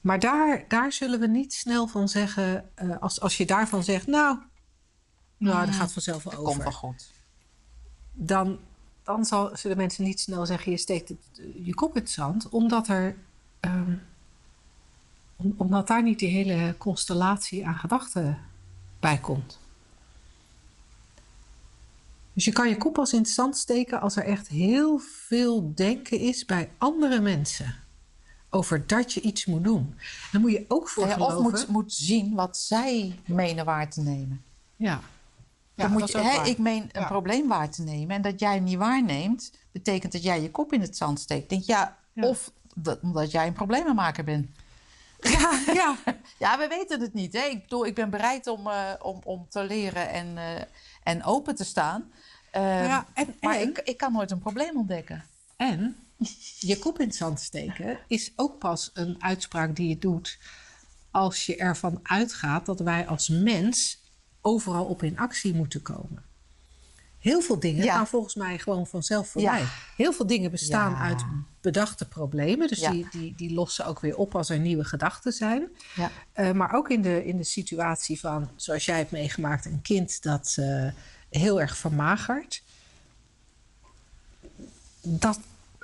Maar 0.00 0.18
daar, 0.18 0.64
daar 0.68 0.92
zullen 0.92 1.20
we 1.20 1.26
niet 1.26 1.52
snel 1.52 1.86
van 1.86 2.08
zeggen, 2.08 2.70
uh, 2.82 2.96
als, 3.00 3.20
als 3.20 3.36
je 3.36 3.46
daarvan 3.46 3.84
zegt, 3.84 4.06
nou, 4.06 4.38
nou 5.40 5.66
dat 5.66 5.74
gaat 5.74 5.92
vanzelf 5.92 6.22
wel 6.22 6.32
over. 6.32 6.44
Komt 6.44 6.62
wel 6.62 6.72
goed. 6.72 7.10
Dan, 8.12 8.58
dan 9.02 9.24
zal, 9.24 9.56
zullen 9.56 9.76
mensen 9.76 10.04
niet 10.04 10.20
snel 10.20 10.46
zeggen, 10.46 10.70
je 10.70 10.78
steekt 10.78 11.08
het, 11.08 11.18
je 11.62 11.74
kop 11.74 11.96
in 11.96 12.00
het 12.00 12.10
zand, 12.10 12.48
omdat 12.48 12.88
er 12.88 13.16
um, 13.60 14.02
omdat 15.56 15.86
daar 15.86 16.02
niet 16.02 16.18
die 16.18 16.28
hele 16.28 16.74
constellatie 16.78 17.66
aan 17.66 17.74
gedachten 17.74 18.38
bij 19.00 19.18
komt. 19.18 19.58
Dus 22.32 22.44
je 22.44 22.52
kan 22.52 22.68
je 22.68 22.76
kop 22.76 22.98
als 22.98 23.12
in 23.12 23.18
het 23.18 23.28
zand 23.28 23.56
steken 23.56 24.00
als 24.00 24.16
er 24.16 24.24
echt 24.24 24.48
heel 24.48 24.98
veel 24.98 25.74
denken 25.74 26.18
is 26.18 26.44
bij 26.44 26.70
andere 26.78 27.20
mensen. 27.20 27.74
Over 28.50 28.86
dat 28.86 29.12
je 29.12 29.20
iets 29.20 29.46
moet 29.46 29.64
doen. 29.64 29.94
Dan 30.32 30.40
moet 30.40 30.50
je 30.50 30.64
ook 30.68 30.88
voor 30.88 31.06
ja, 31.06 31.18
Of 31.18 31.42
moet, 31.42 31.68
moet 31.68 31.92
zien 31.92 32.34
wat 32.34 32.56
zij 32.56 33.18
menen 33.26 33.64
waar 33.64 33.90
te 33.90 34.00
nemen. 34.00 34.42
Ja. 34.76 35.00
Ja 35.80 35.88
moet 35.88 36.10
je, 36.10 36.18
hè, 36.18 36.44
ik 36.44 36.58
meen 36.58 36.88
een 36.92 37.06
probleem 37.06 37.48
waar 37.48 37.70
te 37.70 37.82
nemen. 37.82 38.16
En 38.16 38.22
dat 38.22 38.40
jij 38.40 38.54
hem 38.54 38.64
niet 38.64 38.78
waarneemt, 38.78 39.52
betekent 39.72 40.12
dat 40.12 40.22
jij 40.22 40.42
je 40.42 40.50
kop 40.50 40.72
in 40.72 40.80
het 40.80 40.96
zand 40.96 41.20
steekt. 41.20 41.48
Denk 41.48 41.62
ja, 41.62 41.96
of 42.14 42.52
dat, 42.74 43.00
omdat 43.02 43.30
jij 43.30 43.46
een 43.46 43.52
probleemmaker 43.52 44.24
bent. 44.24 44.48
Ja, 45.20 45.60
ja. 45.72 45.96
ja, 46.38 46.58
we 46.58 46.68
weten 46.68 47.00
het 47.00 47.14
niet. 47.14 47.32
Hè? 47.32 47.44
Ik 47.44 47.62
bedoel, 47.62 47.86
ik 47.86 47.94
ben 47.94 48.10
bereid 48.10 48.46
om, 48.46 48.66
uh, 48.66 48.92
om, 48.98 49.20
om 49.24 49.46
te 49.48 49.64
leren 49.64 50.10
en, 50.10 50.26
uh, 50.36 50.62
en 51.02 51.24
open 51.24 51.54
te 51.54 51.64
staan. 51.64 52.12
Ja, 52.52 53.06
en, 53.14 53.34
maar 53.40 53.54
en, 53.54 53.68
ik, 53.68 53.78
ik 53.78 53.96
kan 53.96 54.12
nooit 54.12 54.30
een 54.30 54.38
probleem 54.38 54.76
ontdekken. 54.76 55.24
En 55.56 55.96
je 56.58 56.78
kop 56.78 57.00
in 57.00 57.06
het 57.06 57.16
zand 57.16 57.40
steken 57.40 57.98
is 58.06 58.32
ook 58.36 58.58
pas 58.58 58.90
een 58.94 59.16
uitspraak 59.18 59.76
die 59.76 59.88
je 59.88 59.98
doet 59.98 60.38
als 61.10 61.46
je 61.46 61.56
ervan 61.56 62.00
uitgaat 62.02 62.66
dat 62.66 62.80
wij 62.80 63.06
als 63.06 63.28
mens 63.28 63.99
overal 64.40 64.84
op 64.84 65.02
in 65.02 65.18
actie 65.18 65.54
moeten 65.54 65.82
komen. 65.82 66.22
Heel 67.18 67.40
veel 67.40 67.60
dingen 67.60 67.84
Ja. 67.84 67.94
gaan 67.94 68.06
volgens 68.06 68.34
mij 68.34 68.58
gewoon 68.58 68.86
vanzelf 68.86 69.24
Ja. 69.24 69.30
voorbij. 69.30 69.64
Heel 69.96 70.12
veel 70.12 70.26
dingen 70.26 70.50
bestaan 70.50 70.90
Ja. 70.92 70.98
uit 70.98 71.24
bedachte 71.60 72.08
problemen. 72.08 72.68
Dus 72.68 72.78
Ja. 72.80 72.90
die, 72.90 73.06
die, 73.10 73.34
die 73.36 73.52
lossen 73.54 73.86
ook 73.86 74.00
weer 74.00 74.16
op 74.16 74.34
als 74.34 74.48
er 74.50 74.58
nieuwe 74.58 74.84
gedachten 74.84 75.32
zijn. 75.32 75.68
Ja. 75.94 76.10
Eh, 76.32 76.52
maar 76.52 76.72
ook 76.74 76.90
in 76.90 77.02
de, 77.02 77.24
in 77.24 77.36
de 77.36 77.44
situatie 77.44 78.20
van, 78.20 78.48
zoals 78.56 78.84
jij 78.84 78.96
hebt 78.96 79.10
meegemaakt, 79.10 79.64
een 79.64 79.82
kind 79.82 80.22
dat 80.22 80.54
eh, 80.58 80.88
heel 81.30 81.60
erg 81.60 81.76
vermagert. 81.76 82.62
Dat, 85.02 85.40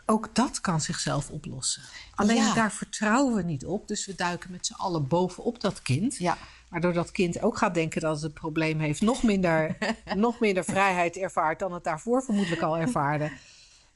ook 0.07 0.29
dat 0.33 0.61
kan 0.61 0.81
zichzelf 0.81 1.31
oplossen. 1.31 1.83
Alleen 2.15 2.37
Ja. 2.37 2.55
daar 2.55 2.73
vertrouwen 2.73 3.35
we 3.35 3.43
niet 3.43 3.67
op. 3.67 3.89
Dus 3.89 4.07
we 4.07 4.15
duiken 4.15 4.51
met 4.51 4.67
z'n 4.67 4.73
allen 4.75 5.09
bovenop 5.09 5.61
dat 5.61 5.83
kind. 5.83 6.17
Ja. 6.17 6.39
Waardoor 6.69 6.93
dat 6.93 7.11
kind 7.11 7.43
ook 7.43 7.59
gaat 7.59 7.75
denken 7.75 8.01
dat 8.01 8.15
het 8.15 8.25
een 8.25 8.33
probleem 8.33 8.81
heeft. 8.81 9.01
Nog 9.01 9.23
minder, 9.23 9.77
nog 10.15 10.41
minder 10.41 10.65
vrijheid 10.65 11.17
ervaart 11.17 11.59
dan 11.59 11.73
het 11.73 11.85
daarvoor 11.85 12.23
vermoedelijk 12.23 12.63
al 12.63 12.79
ervaarde. 12.79 13.33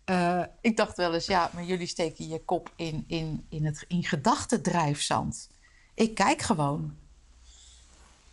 Eh, 0.05 0.43
Ik 0.61 0.77
dacht 0.77 0.97
wel 0.97 1.15
eens, 1.15 1.27
ja, 1.27 1.51
maar 1.55 1.65
jullie 1.65 1.87
steken 1.87 2.29
je 2.29 2.45
kop 2.45 2.73
in, 2.77 3.05
in, 3.07 3.47
in 3.49 3.65
het 3.65 3.85
in 3.89 4.05
gedachtendrijfzand. 4.05 5.49
Ik 5.95 6.15
kijk 6.15 6.43
gewoon 6.43 6.97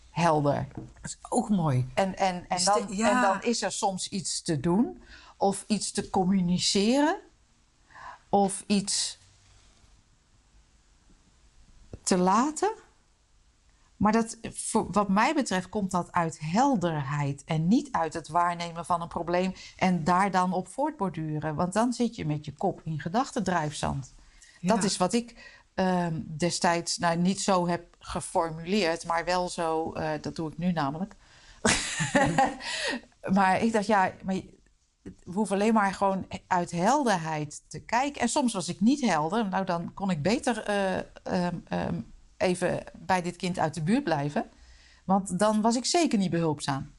helder. 0.09 0.67
dat 0.73 0.85
is 1.03 1.17
ook 1.29 1.49
mooi. 1.49 1.87
En, 1.93 2.17
en, 2.17 2.45
en, 2.47 2.63
dan, 2.63 2.87
ja. 2.89 3.15
en 3.15 3.21
dan 3.21 3.43
is 3.43 3.61
er 3.61 3.71
soms 3.71 4.09
iets 4.09 4.41
te 4.41 4.59
doen, 4.59 5.01
of 5.37 5.63
iets 5.67 5.91
te 5.91 6.09
communiceren, 6.09 7.19
of 8.29 8.63
iets 8.67 9.17
te 12.03 12.17
laten. 12.17 12.71
Maar 13.97 14.11
dat, 14.11 14.37
voor, 14.41 14.87
wat 14.91 15.09
mij 15.09 15.33
betreft 15.33 15.69
komt 15.69 15.91
dat 15.91 16.11
uit 16.11 16.39
helderheid 16.41 17.43
en 17.45 17.67
niet 17.67 17.91
uit 17.91 18.13
het 18.13 18.27
waarnemen 18.27 18.85
van 18.85 19.01
een 19.01 19.07
probleem 19.07 19.53
en 19.77 20.03
daar 20.03 20.31
dan 20.31 20.53
op 20.53 20.67
voortborduren. 20.67 21.55
Want 21.55 21.73
dan 21.73 21.93
zit 21.93 22.15
je 22.15 22.25
met 22.25 22.45
je 22.45 22.53
kop 22.53 22.81
in 22.83 22.99
gedachtendrijfzand. 22.99 24.13
Dat 24.61 24.83
is 24.83 24.97
wat 24.97 25.13
ik 25.13 25.59
ehm, 25.73 26.21
destijds 26.25 26.97
nou, 26.97 27.17
niet 27.17 27.41
zo 27.41 27.67
heb 27.67 27.95
geformuleerd, 27.99 29.05
maar 29.05 29.25
wel 29.25 29.49
zo, 29.49 29.93
eh, 29.93 30.09
dat 30.21 30.35
doe 30.35 30.51
ik 30.51 30.57
nu 30.57 30.71
namelijk. 30.71 31.15
maar 33.37 33.61
ik 33.61 33.71
dacht, 33.71 33.85
ja, 33.85 34.11
maar 34.23 34.41
we 35.23 35.33
hoeven 35.33 35.55
alleen 35.55 35.73
maar 35.73 35.93
gewoon 35.93 36.27
uit 36.47 36.71
helderheid 36.71 37.63
te 37.67 37.79
kijken. 37.79 38.21
En 38.21 38.29
soms 38.29 38.53
was 38.53 38.67
ik 38.67 38.81
niet 38.81 39.01
helder, 39.01 39.47
nou 39.47 39.65
dan 39.65 39.93
kon 39.93 40.09
ik 40.09 40.21
beter 40.21 40.63
eh, 40.63 40.97
ehm, 41.23 41.55
ehm, 41.67 41.99
even 42.37 42.83
bij 42.93 43.21
dit 43.21 43.35
kind 43.35 43.59
uit 43.59 43.73
de 43.73 43.81
buurt 43.81 44.03
blijven. 44.03 44.49
Want 45.05 45.39
dan 45.39 45.61
was 45.61 45.75
ik 45.75 45.85
zeker 45.85 46.17
niet 46.17 46.29
behulpzaam. 46.29 46.91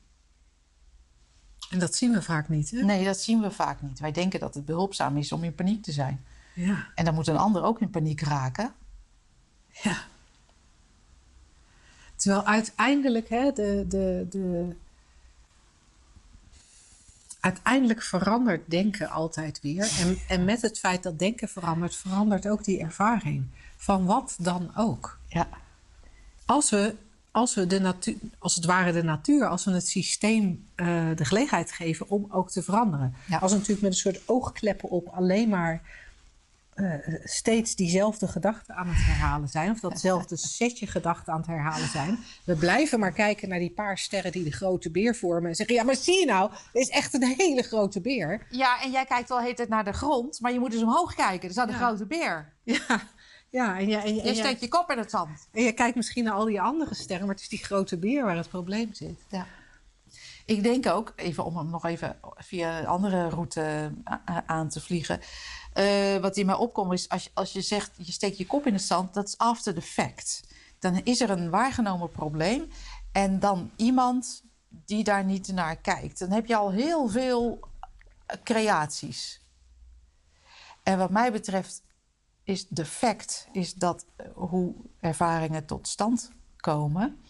En 1.71 1.79
dat 1.79 1.95
zien 1.95 2.13
we 2.13 2.23
vaak 2.23 2.49
niet. 2.49 2.71
Hè? 2.71 2.83
Nee, 2.83 3.05
dat 3.05 3.21
zien 3.21 3.41
we 3.41 3.51
vaak 3.51 3.83
niet. 3.83 4.01
Wij 4.01 4.13
denken 4.13 4.41
dat 4.41 4.55
het 4.55 4.65
behulpzaam 4.65 5.17
is 5.17 5.33
om 5.33 5.45
in 5.45 5.55
paniek 5.55 5.83
te 5.83 5.93
zijn. 5.93 6.25
Ja. 6.55 6.87
En 6.95 7.05
dan 7.05 7.15
moet 7.15 7.27
een 7.27 7.37
ander 7.37 7.63
ook 7.63 7.81
in 7.81 7.91
paniek 7.91 8.21
raken. 8.21 8.75
ja. 9.83 9.97
Terwijl 12.17 12.45
uiteindelijk 12.45 13.29
hè, 13.29 13.53
de, 13.53 13.85
de, 13.89 14.27
de... 14.31 14.77
Uiteindelijk 17.41 18.03
verandert 18.03 18.71
denken 18.71 19.11
altijd 19.11 19.61
weer. 19.61 19.97
En, 19.99 20.19
en 20.29 20.45
met 20.45 20.63
het 20.63 20.79
feit 20.79 21.03
dat 21.03 21.19
denken 21.19 21.49
verandert, 21.49 21.97
verandert 21.97 22.49
ook 22.49 22.65
die 22.65 22.81
ervaring. 22.81 23.47
Van 23.81 24.05
wat 24.05 24.37
dan 24.39 24.71
ook. 24.77 25.19
Ja, 25.29 25.49
als 26.47 26.71
we, 26.71 26.95
als 27.31 27.55
we 27.55 27.67
de 27.67 27.81
natuur, 27.81 28.17
als 28.39 28.55
het 28.55 28.65
ware 28.65 28.93
de 28.93 29.03
natuur, 29.03 29.47
als 29.47 29.65
we 29.65 29.71
het 29.71 29.89
systeem 29.89 30.67
eh, 30.75 30.87
de 31.15 31.25
gelegenheid 31.25 31.73
geven 31.73 32.09
om 32.11 32.27
ook 32.31 32.51
te 32.51 32.63
veranderen. 32.63 33.15
Ja. 33.27 33.39
Als 33.39 33.51
we 33.53 33.57
natuurlijk 33.59 33.83
met 33.83 33.93
een 33.93 33.99
soort 33.99 34.21
oogkleppen 34.29 34.89
op 34.89 35.09
alleen 35.09 35.49
maar 35.49 35.83
eh, 36.75 36.93
steeds 37.25 37.75
diezelfde 37.75 38.29
gedachten 38.29 38.75
aan 38.75 38.89
het 38.89 38.97
herhalen 39.05 39.49
zijn, 39.49 39.71
of 39.71 39.81
datzelfde 39.81 40.37
setje 40.59 40.87
gedachten 40.87 41.33
aan 41.33 41.39
het 41.39 41.49
herhalen 41.49 41.89
zijn. 41.89 42.19
We 42.45 42.55
blijven 42.57 42.99
maar 42.99 43.13
kijken 43.13 43.49
naar 43.49 43.59
die 43.59 43.71
paar 43.71 43.99
sterren 43.99 44.33
die 44.33 44.45
de 44.45 44.53
grote 44.53 44.91
beer 44.91 45.17
vormen 45.17 45.49
en 45.51 45.55
zeggen: 45.57 45.75
Ja, 45.75 45.83
maar 45.83 45.97
zie 45.97 46.19
je 46.21 46.27
nou, 46.27 46.51
dit 46.73 46.83
is 46.83 46.89
echt 46.89 47.15
een 47.15 47.35
hele 47.39 47.63
grote 47.63 48.01
beer. 48.01 48.47
ja 48.51 48.83
en 48.83 48.91
jij 48.91 49.05
kijkt 49.05 49.29
wel 49.29 49.41
heet 49.41 49.59
het 49.59 49.69
naar 49.69 49.85
de 49.85 49.93
grond, 49.93 50.41
maar 50.41 50.53
je 50.53 50.59
moet 50.59 50.71
dus 50.71 50.83
omhoog 50.83 51.15
kijken. 51.15 51.47
Er 51.49 51.55
staat 51.55 51.69
een 51.69 51.75
Ja. 51.79 51.87
grote 51.87 52.07
beer. 52.07 52.53
Ja, 52.63 53.03
ja 53.51 53.79
en, 53.79 53.89
je, 53.89 53.97
en, 53.97 54.09
je, 54.09 54.15
Je 54.15 54.21
en, 54.21 54.29
je, 54.29 54.35
steekt 54.35 54.61
je 54.61 54.69
kop 54.69 54.91
in 54.91 54.99
het 54.99 55.11
zand. 55.11 55.49
en 55.53 55.63
je 55.63 55.73
kijkt 55.73 55.97
misschien 55.97 56.25
naar 56.25 56.33
al 56.35 56.45
die 56.45 56.61
andere 56.61 56.95
sterren, 56.95 57.27
maar 57.27 57.35
het 57.35 57.43
is 57.45 57.49
die 57.51 57.65
grote 57.65 57.97
beer 57.99 58.25
waar 58.25 58.37
het 58.37 58.49
probleem 58.49 58.95
zit. 58.95 59.19
Ja. 59.29 59.47
Ik 60.47 60.63
denk 60.63 60.87
ook, 60.87 61.13
even 61.17 61.45
om 61.45 61.57
hem 61.57 61.71
nog 61.71 61.85
even 61.85 62.19
via 62.37 62.79
een 62.79 62.87
andere 62.87 63.29
route 63.29 63.93
a- 64.11 64.43
aan 64.47 64.69
te 64.69 64.81
vliegen. 64.81 65.21
eh, 65.73 66.17
wat 66.17 66.37
in 66.37 66.47
mij 66.47 66.55
opkomt 66.55 66.93
is, 66.93 67.09
als 67.09 67.25
je, 67.25 67.31
als 67.35 67.53
je 67.53 67.61
zegt, 67.61 67.91
je 67.97 68.13
steekt 68.13 68.39
je 68.39 68.47
kop 68.47 68.67
in 68.67 68.73
het 68.73 68.83
zand, 68.83 69.15
dat 69.15 69.27
is 69.29 69.39
after 69.39 69.75
the 69.75 69.83
fact. 69.83 70.41
Dan 70.79 71.01
is 71.05 71.21
er 71.21 71.31
een 71.31 71.51
waargenomen 71.51 72.11
probleem 72.11 72.69
en 73.13 73.39
dan 73.39 73.71
iemand 73.77 74.43
die 74.69 75.05
daar 75.05 75.25
niet 75.25 75.49
naar 75.49 75.77
kijkt. 75.77 76.19
Dan 76.19 76.31
heb 76.31 76.47
je 76.47 76.57
al 76.57 76.71
heel 76.73 77.09
veel 77.09 77.61
eh, 78.27 78.37
creaties. 78.45 79.41
En 80.83 80.99
wat 80.99 81.11
mij 81.11 81.33
betreft 81.33 81.83
is 82.49 82.67
de 82.69 82.85
fact 82.85 83.49
is 83.53 83.75
dat 83.75 84.07
eh, 84.17 84.27
hoe 84.35 84.75
ervaringen 85.01 85.65
tot 85.65 85.89
stand 85.89 86.31
komen. 86.57 87.21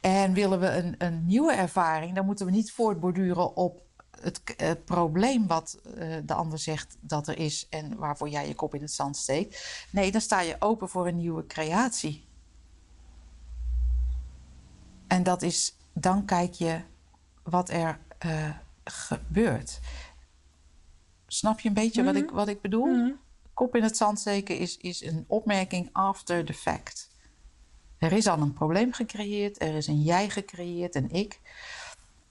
En 0.00 0.32
willen 0.32 0.60
we 0.60 0.68
een, 0.68 0.94
een 0.98 1.26
nieuwe 1.26 1.52
ervaring, 1.52 2.14
dan 2.14 2.24
moeten 2.24 2.46
we 2.46 2.52
niet 2.52 2.72
voortborduren 2.72 3.56
op 3.56 3.82
het 4.20 4.84
probleem 4.84 5.46
wat 5.46 5.80
eh, 5.84 6.16
de 6.24 6.34
ander 6.34 6.58
zegt 6.58 6.96
dat 7.00 7.28
er 7.28 7.38
is 7.38 7.66
en 7.70 7.96
waarvoor 7.96 8.28
jij 8.28 8.48
je 8.48 8.54
kop 8.54 8.74
in 8.74 8.80
het 8.80 8.92
zand 8.92 9.16
steekt. 9.16 9.86
Nee, 9.90 10.12
dan 10.12 10.20
sta 10.20 10.40
je 10.40 10.56
open 10.58 10.88
voor 10.88 11.06
een 11.06 11.16
nieuwe 11.16 11.46
creatie. 11.46 12.24
En 15.06 15.22
dat 15.22 15.42
is, 15.42 15.76
dan 15.92 16.24
kijk 16.24 16.52
je 16.52 16.80
wat 17.42 17.70
er 17.70 17.98
eh, 18.18 18.50
gebeurt. 18.84 19.80
Snap 21.26 21.60
je 21.60 21.68
een 21.68 21.74
beetje 21.74 22.04
wat, 22.04 22.14
ik, 22.14 22.30
wat 22.30 22.48
ik 22.48 22.60
bedoel? 22.60 23.14
Kop 23.62 23.76
in 23.76 23.82
het 23.82 23.96
zand 23.96 24.20
steken 24.20 24.58
is, 24.58 24.76
is 24.76 25.04
een 25.04 25.24
opmerking 25.26 25.88
after 25.92 26.44
the 26.44 26.54
fact. 26.54 27.10
Er 27.98 28.12
is 28.12 28.26
al 28.26 28.40
een 28.40 28.52
probleem 28.52 28.92
gecreëerd, 28.92 29.60
er 29.60 29.74
is 29.74 29.86
een 29.86 30.02
jij 30.02 30.30
gecreëerd, 30.30 30.94
een 30.94 31.10
ik. 31.10 31.40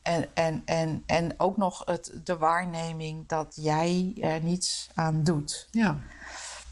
En, 0.01 0.35
en, 0.35 0.61
en, 0.65 1.03
en 1.05 1.39
ook 1.39 1.57
nog 1.57 1.85
het, 1.85 2.11
de 2.23 2.37
waarneming 2.37 3.27
dat 3.27 3.53
jij 3.55 4.13
er 4.21 4.43
niets 4.43 4.89
aan 4.93 5.23
doet. 5.23 5.67
Ja. 5.69 5.99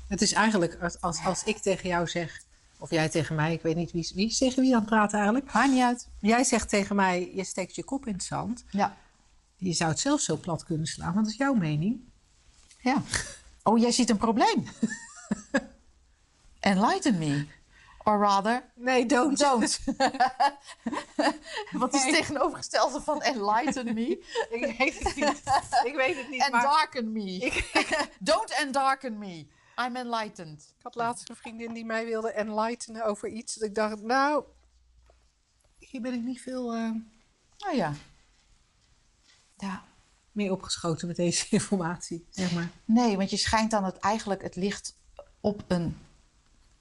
Het 0.08 0.22
is 0.22 0.34
eigenlijk 0.34 0.82
als, 0.82 1.02
als, 1.02 1.26
als 1.26 1.44
ik 1.44 1.58
tegen 1.58 1.90
jou 1.90 2.08
zeg, 2.08 2.42
of 2.78 2.90
jij 2.90 3.10
tegen 3.10 3.36
mij, 3.36 3.54
ik 3.54 3.62
weet 3.62 3.76
niet 3.76 3.92
wie, 3.92 4.12
wie 4.16 4.36
tegen 4.36 4.62
wie 4.62 4.74
aan 4.74 4.80
het 4.80 4.90
praten 4.90 5.18
eigenlijk. 5.18 5.54
Maakt 5.54 5.72
niet 5.72 5.84
uit. 5.84 6.08
Jij 6.20 6.44
zegt 6.44 6.70
tegen 6.70 6.96
mij, 6.96 7.32
je 7.36 7.44
steekt 7.44 7.76
je 7.76 7.84
kop 7.84 8.08
in 8.08 8.14
het 8.14 8.24
zand. 8.24 8.64
Ja. 8.70 8.98
Je 9.56 9.74
zou 9.74 9.90
het 9.90 10.00
zelf 10.00 10.22
zo 10.22 10.38
plat 10.38 10.64
kunnen 10.64 10.88
slaan, 10.88 11.14
want 11.14 11.26
dat 11.26 11.34
is 11.34 11.40
jouw 11.40 11.54
mening. 11.54 12.00
ja. 12.82 13.04
Oh, 13.64 13.78
jij 13.78 13.92
ziet 13.92 14.10
een 14.10 14.18
probleem. 14.18 14.64
Enlighten 16.60 17.18
me. 17.18 17.48
Or 18.04 18.20
rather, 18.20 18.72
Nee, 18.76 19.06
don't. 19.06 19.38
don't. 19.38 19.80
Wat 21.72 21.94
is 21.94 22.04
het 22.04 22.14
tegenovergestelde 22.14 23.02
van 23.02 23.22
enlighten 23.22 23.94
me? 23.94 24.08
Ik 24.50 24.78
weet 24.78 25.00
het 25.04 25.16
niet. 25.16 25.44
Ik 25.84 25.96
weet 25.96 26.16
het 26.16 26.30
niet, 26.30 26.42
And 26.42 26.52
maar 26.52 26.62
darken 26.62 27.12
me. 27.12 27.64
Don't 28.20 28.56
and 28.56 28.74
darken 28.74 29.18
me. 29.18 29.48
I'm 29.86 29.96
enlightened. 29.96 30.74
ik 30.78 30.84
had 30.84 30.96
laatst 30.96 31.30
een 31.30 31.36
vriendin 31.36 31.74
die 31.74 31.86
mij 31.86 32.06
wilde 32.06 32.32
enlightenen 32.32 33.06
over 33.06 33.30
iets. 33.30 33.54
Dat 33.54 33.70
ik 33.70 33.76
dacht, 33.76 34.02
nou, 34.02 34.44
hier 35.80 36.02
ben 36.02 36.14
ik 36.14 36.22
niet 36.22 36.42
veel 36.42 36.74
eh, 36.74 36.92
Oh 37.68 37.74
ja. 37.74 37.94
Ja. 39.58 39.84
Mee 40.40 40.52
opgeschoten 40.52 41.08
met 41.08 41.16
deze 41.16 41.46
informatie, 41.58 42.26
zeg 42.30 42.52
maar. 42.54 42.70
Nee, 42.86 43.18
want 43.18 43.30
je 43.30 43.38
schijnt 43.38 43.72
dan 43.72 43.84
het, 43.84 43.98
eigenlijk 43.98 44.42
het 44.42 44.56
licht 44.56 44.96
op 45.40 45.64
een, 45.68 45.98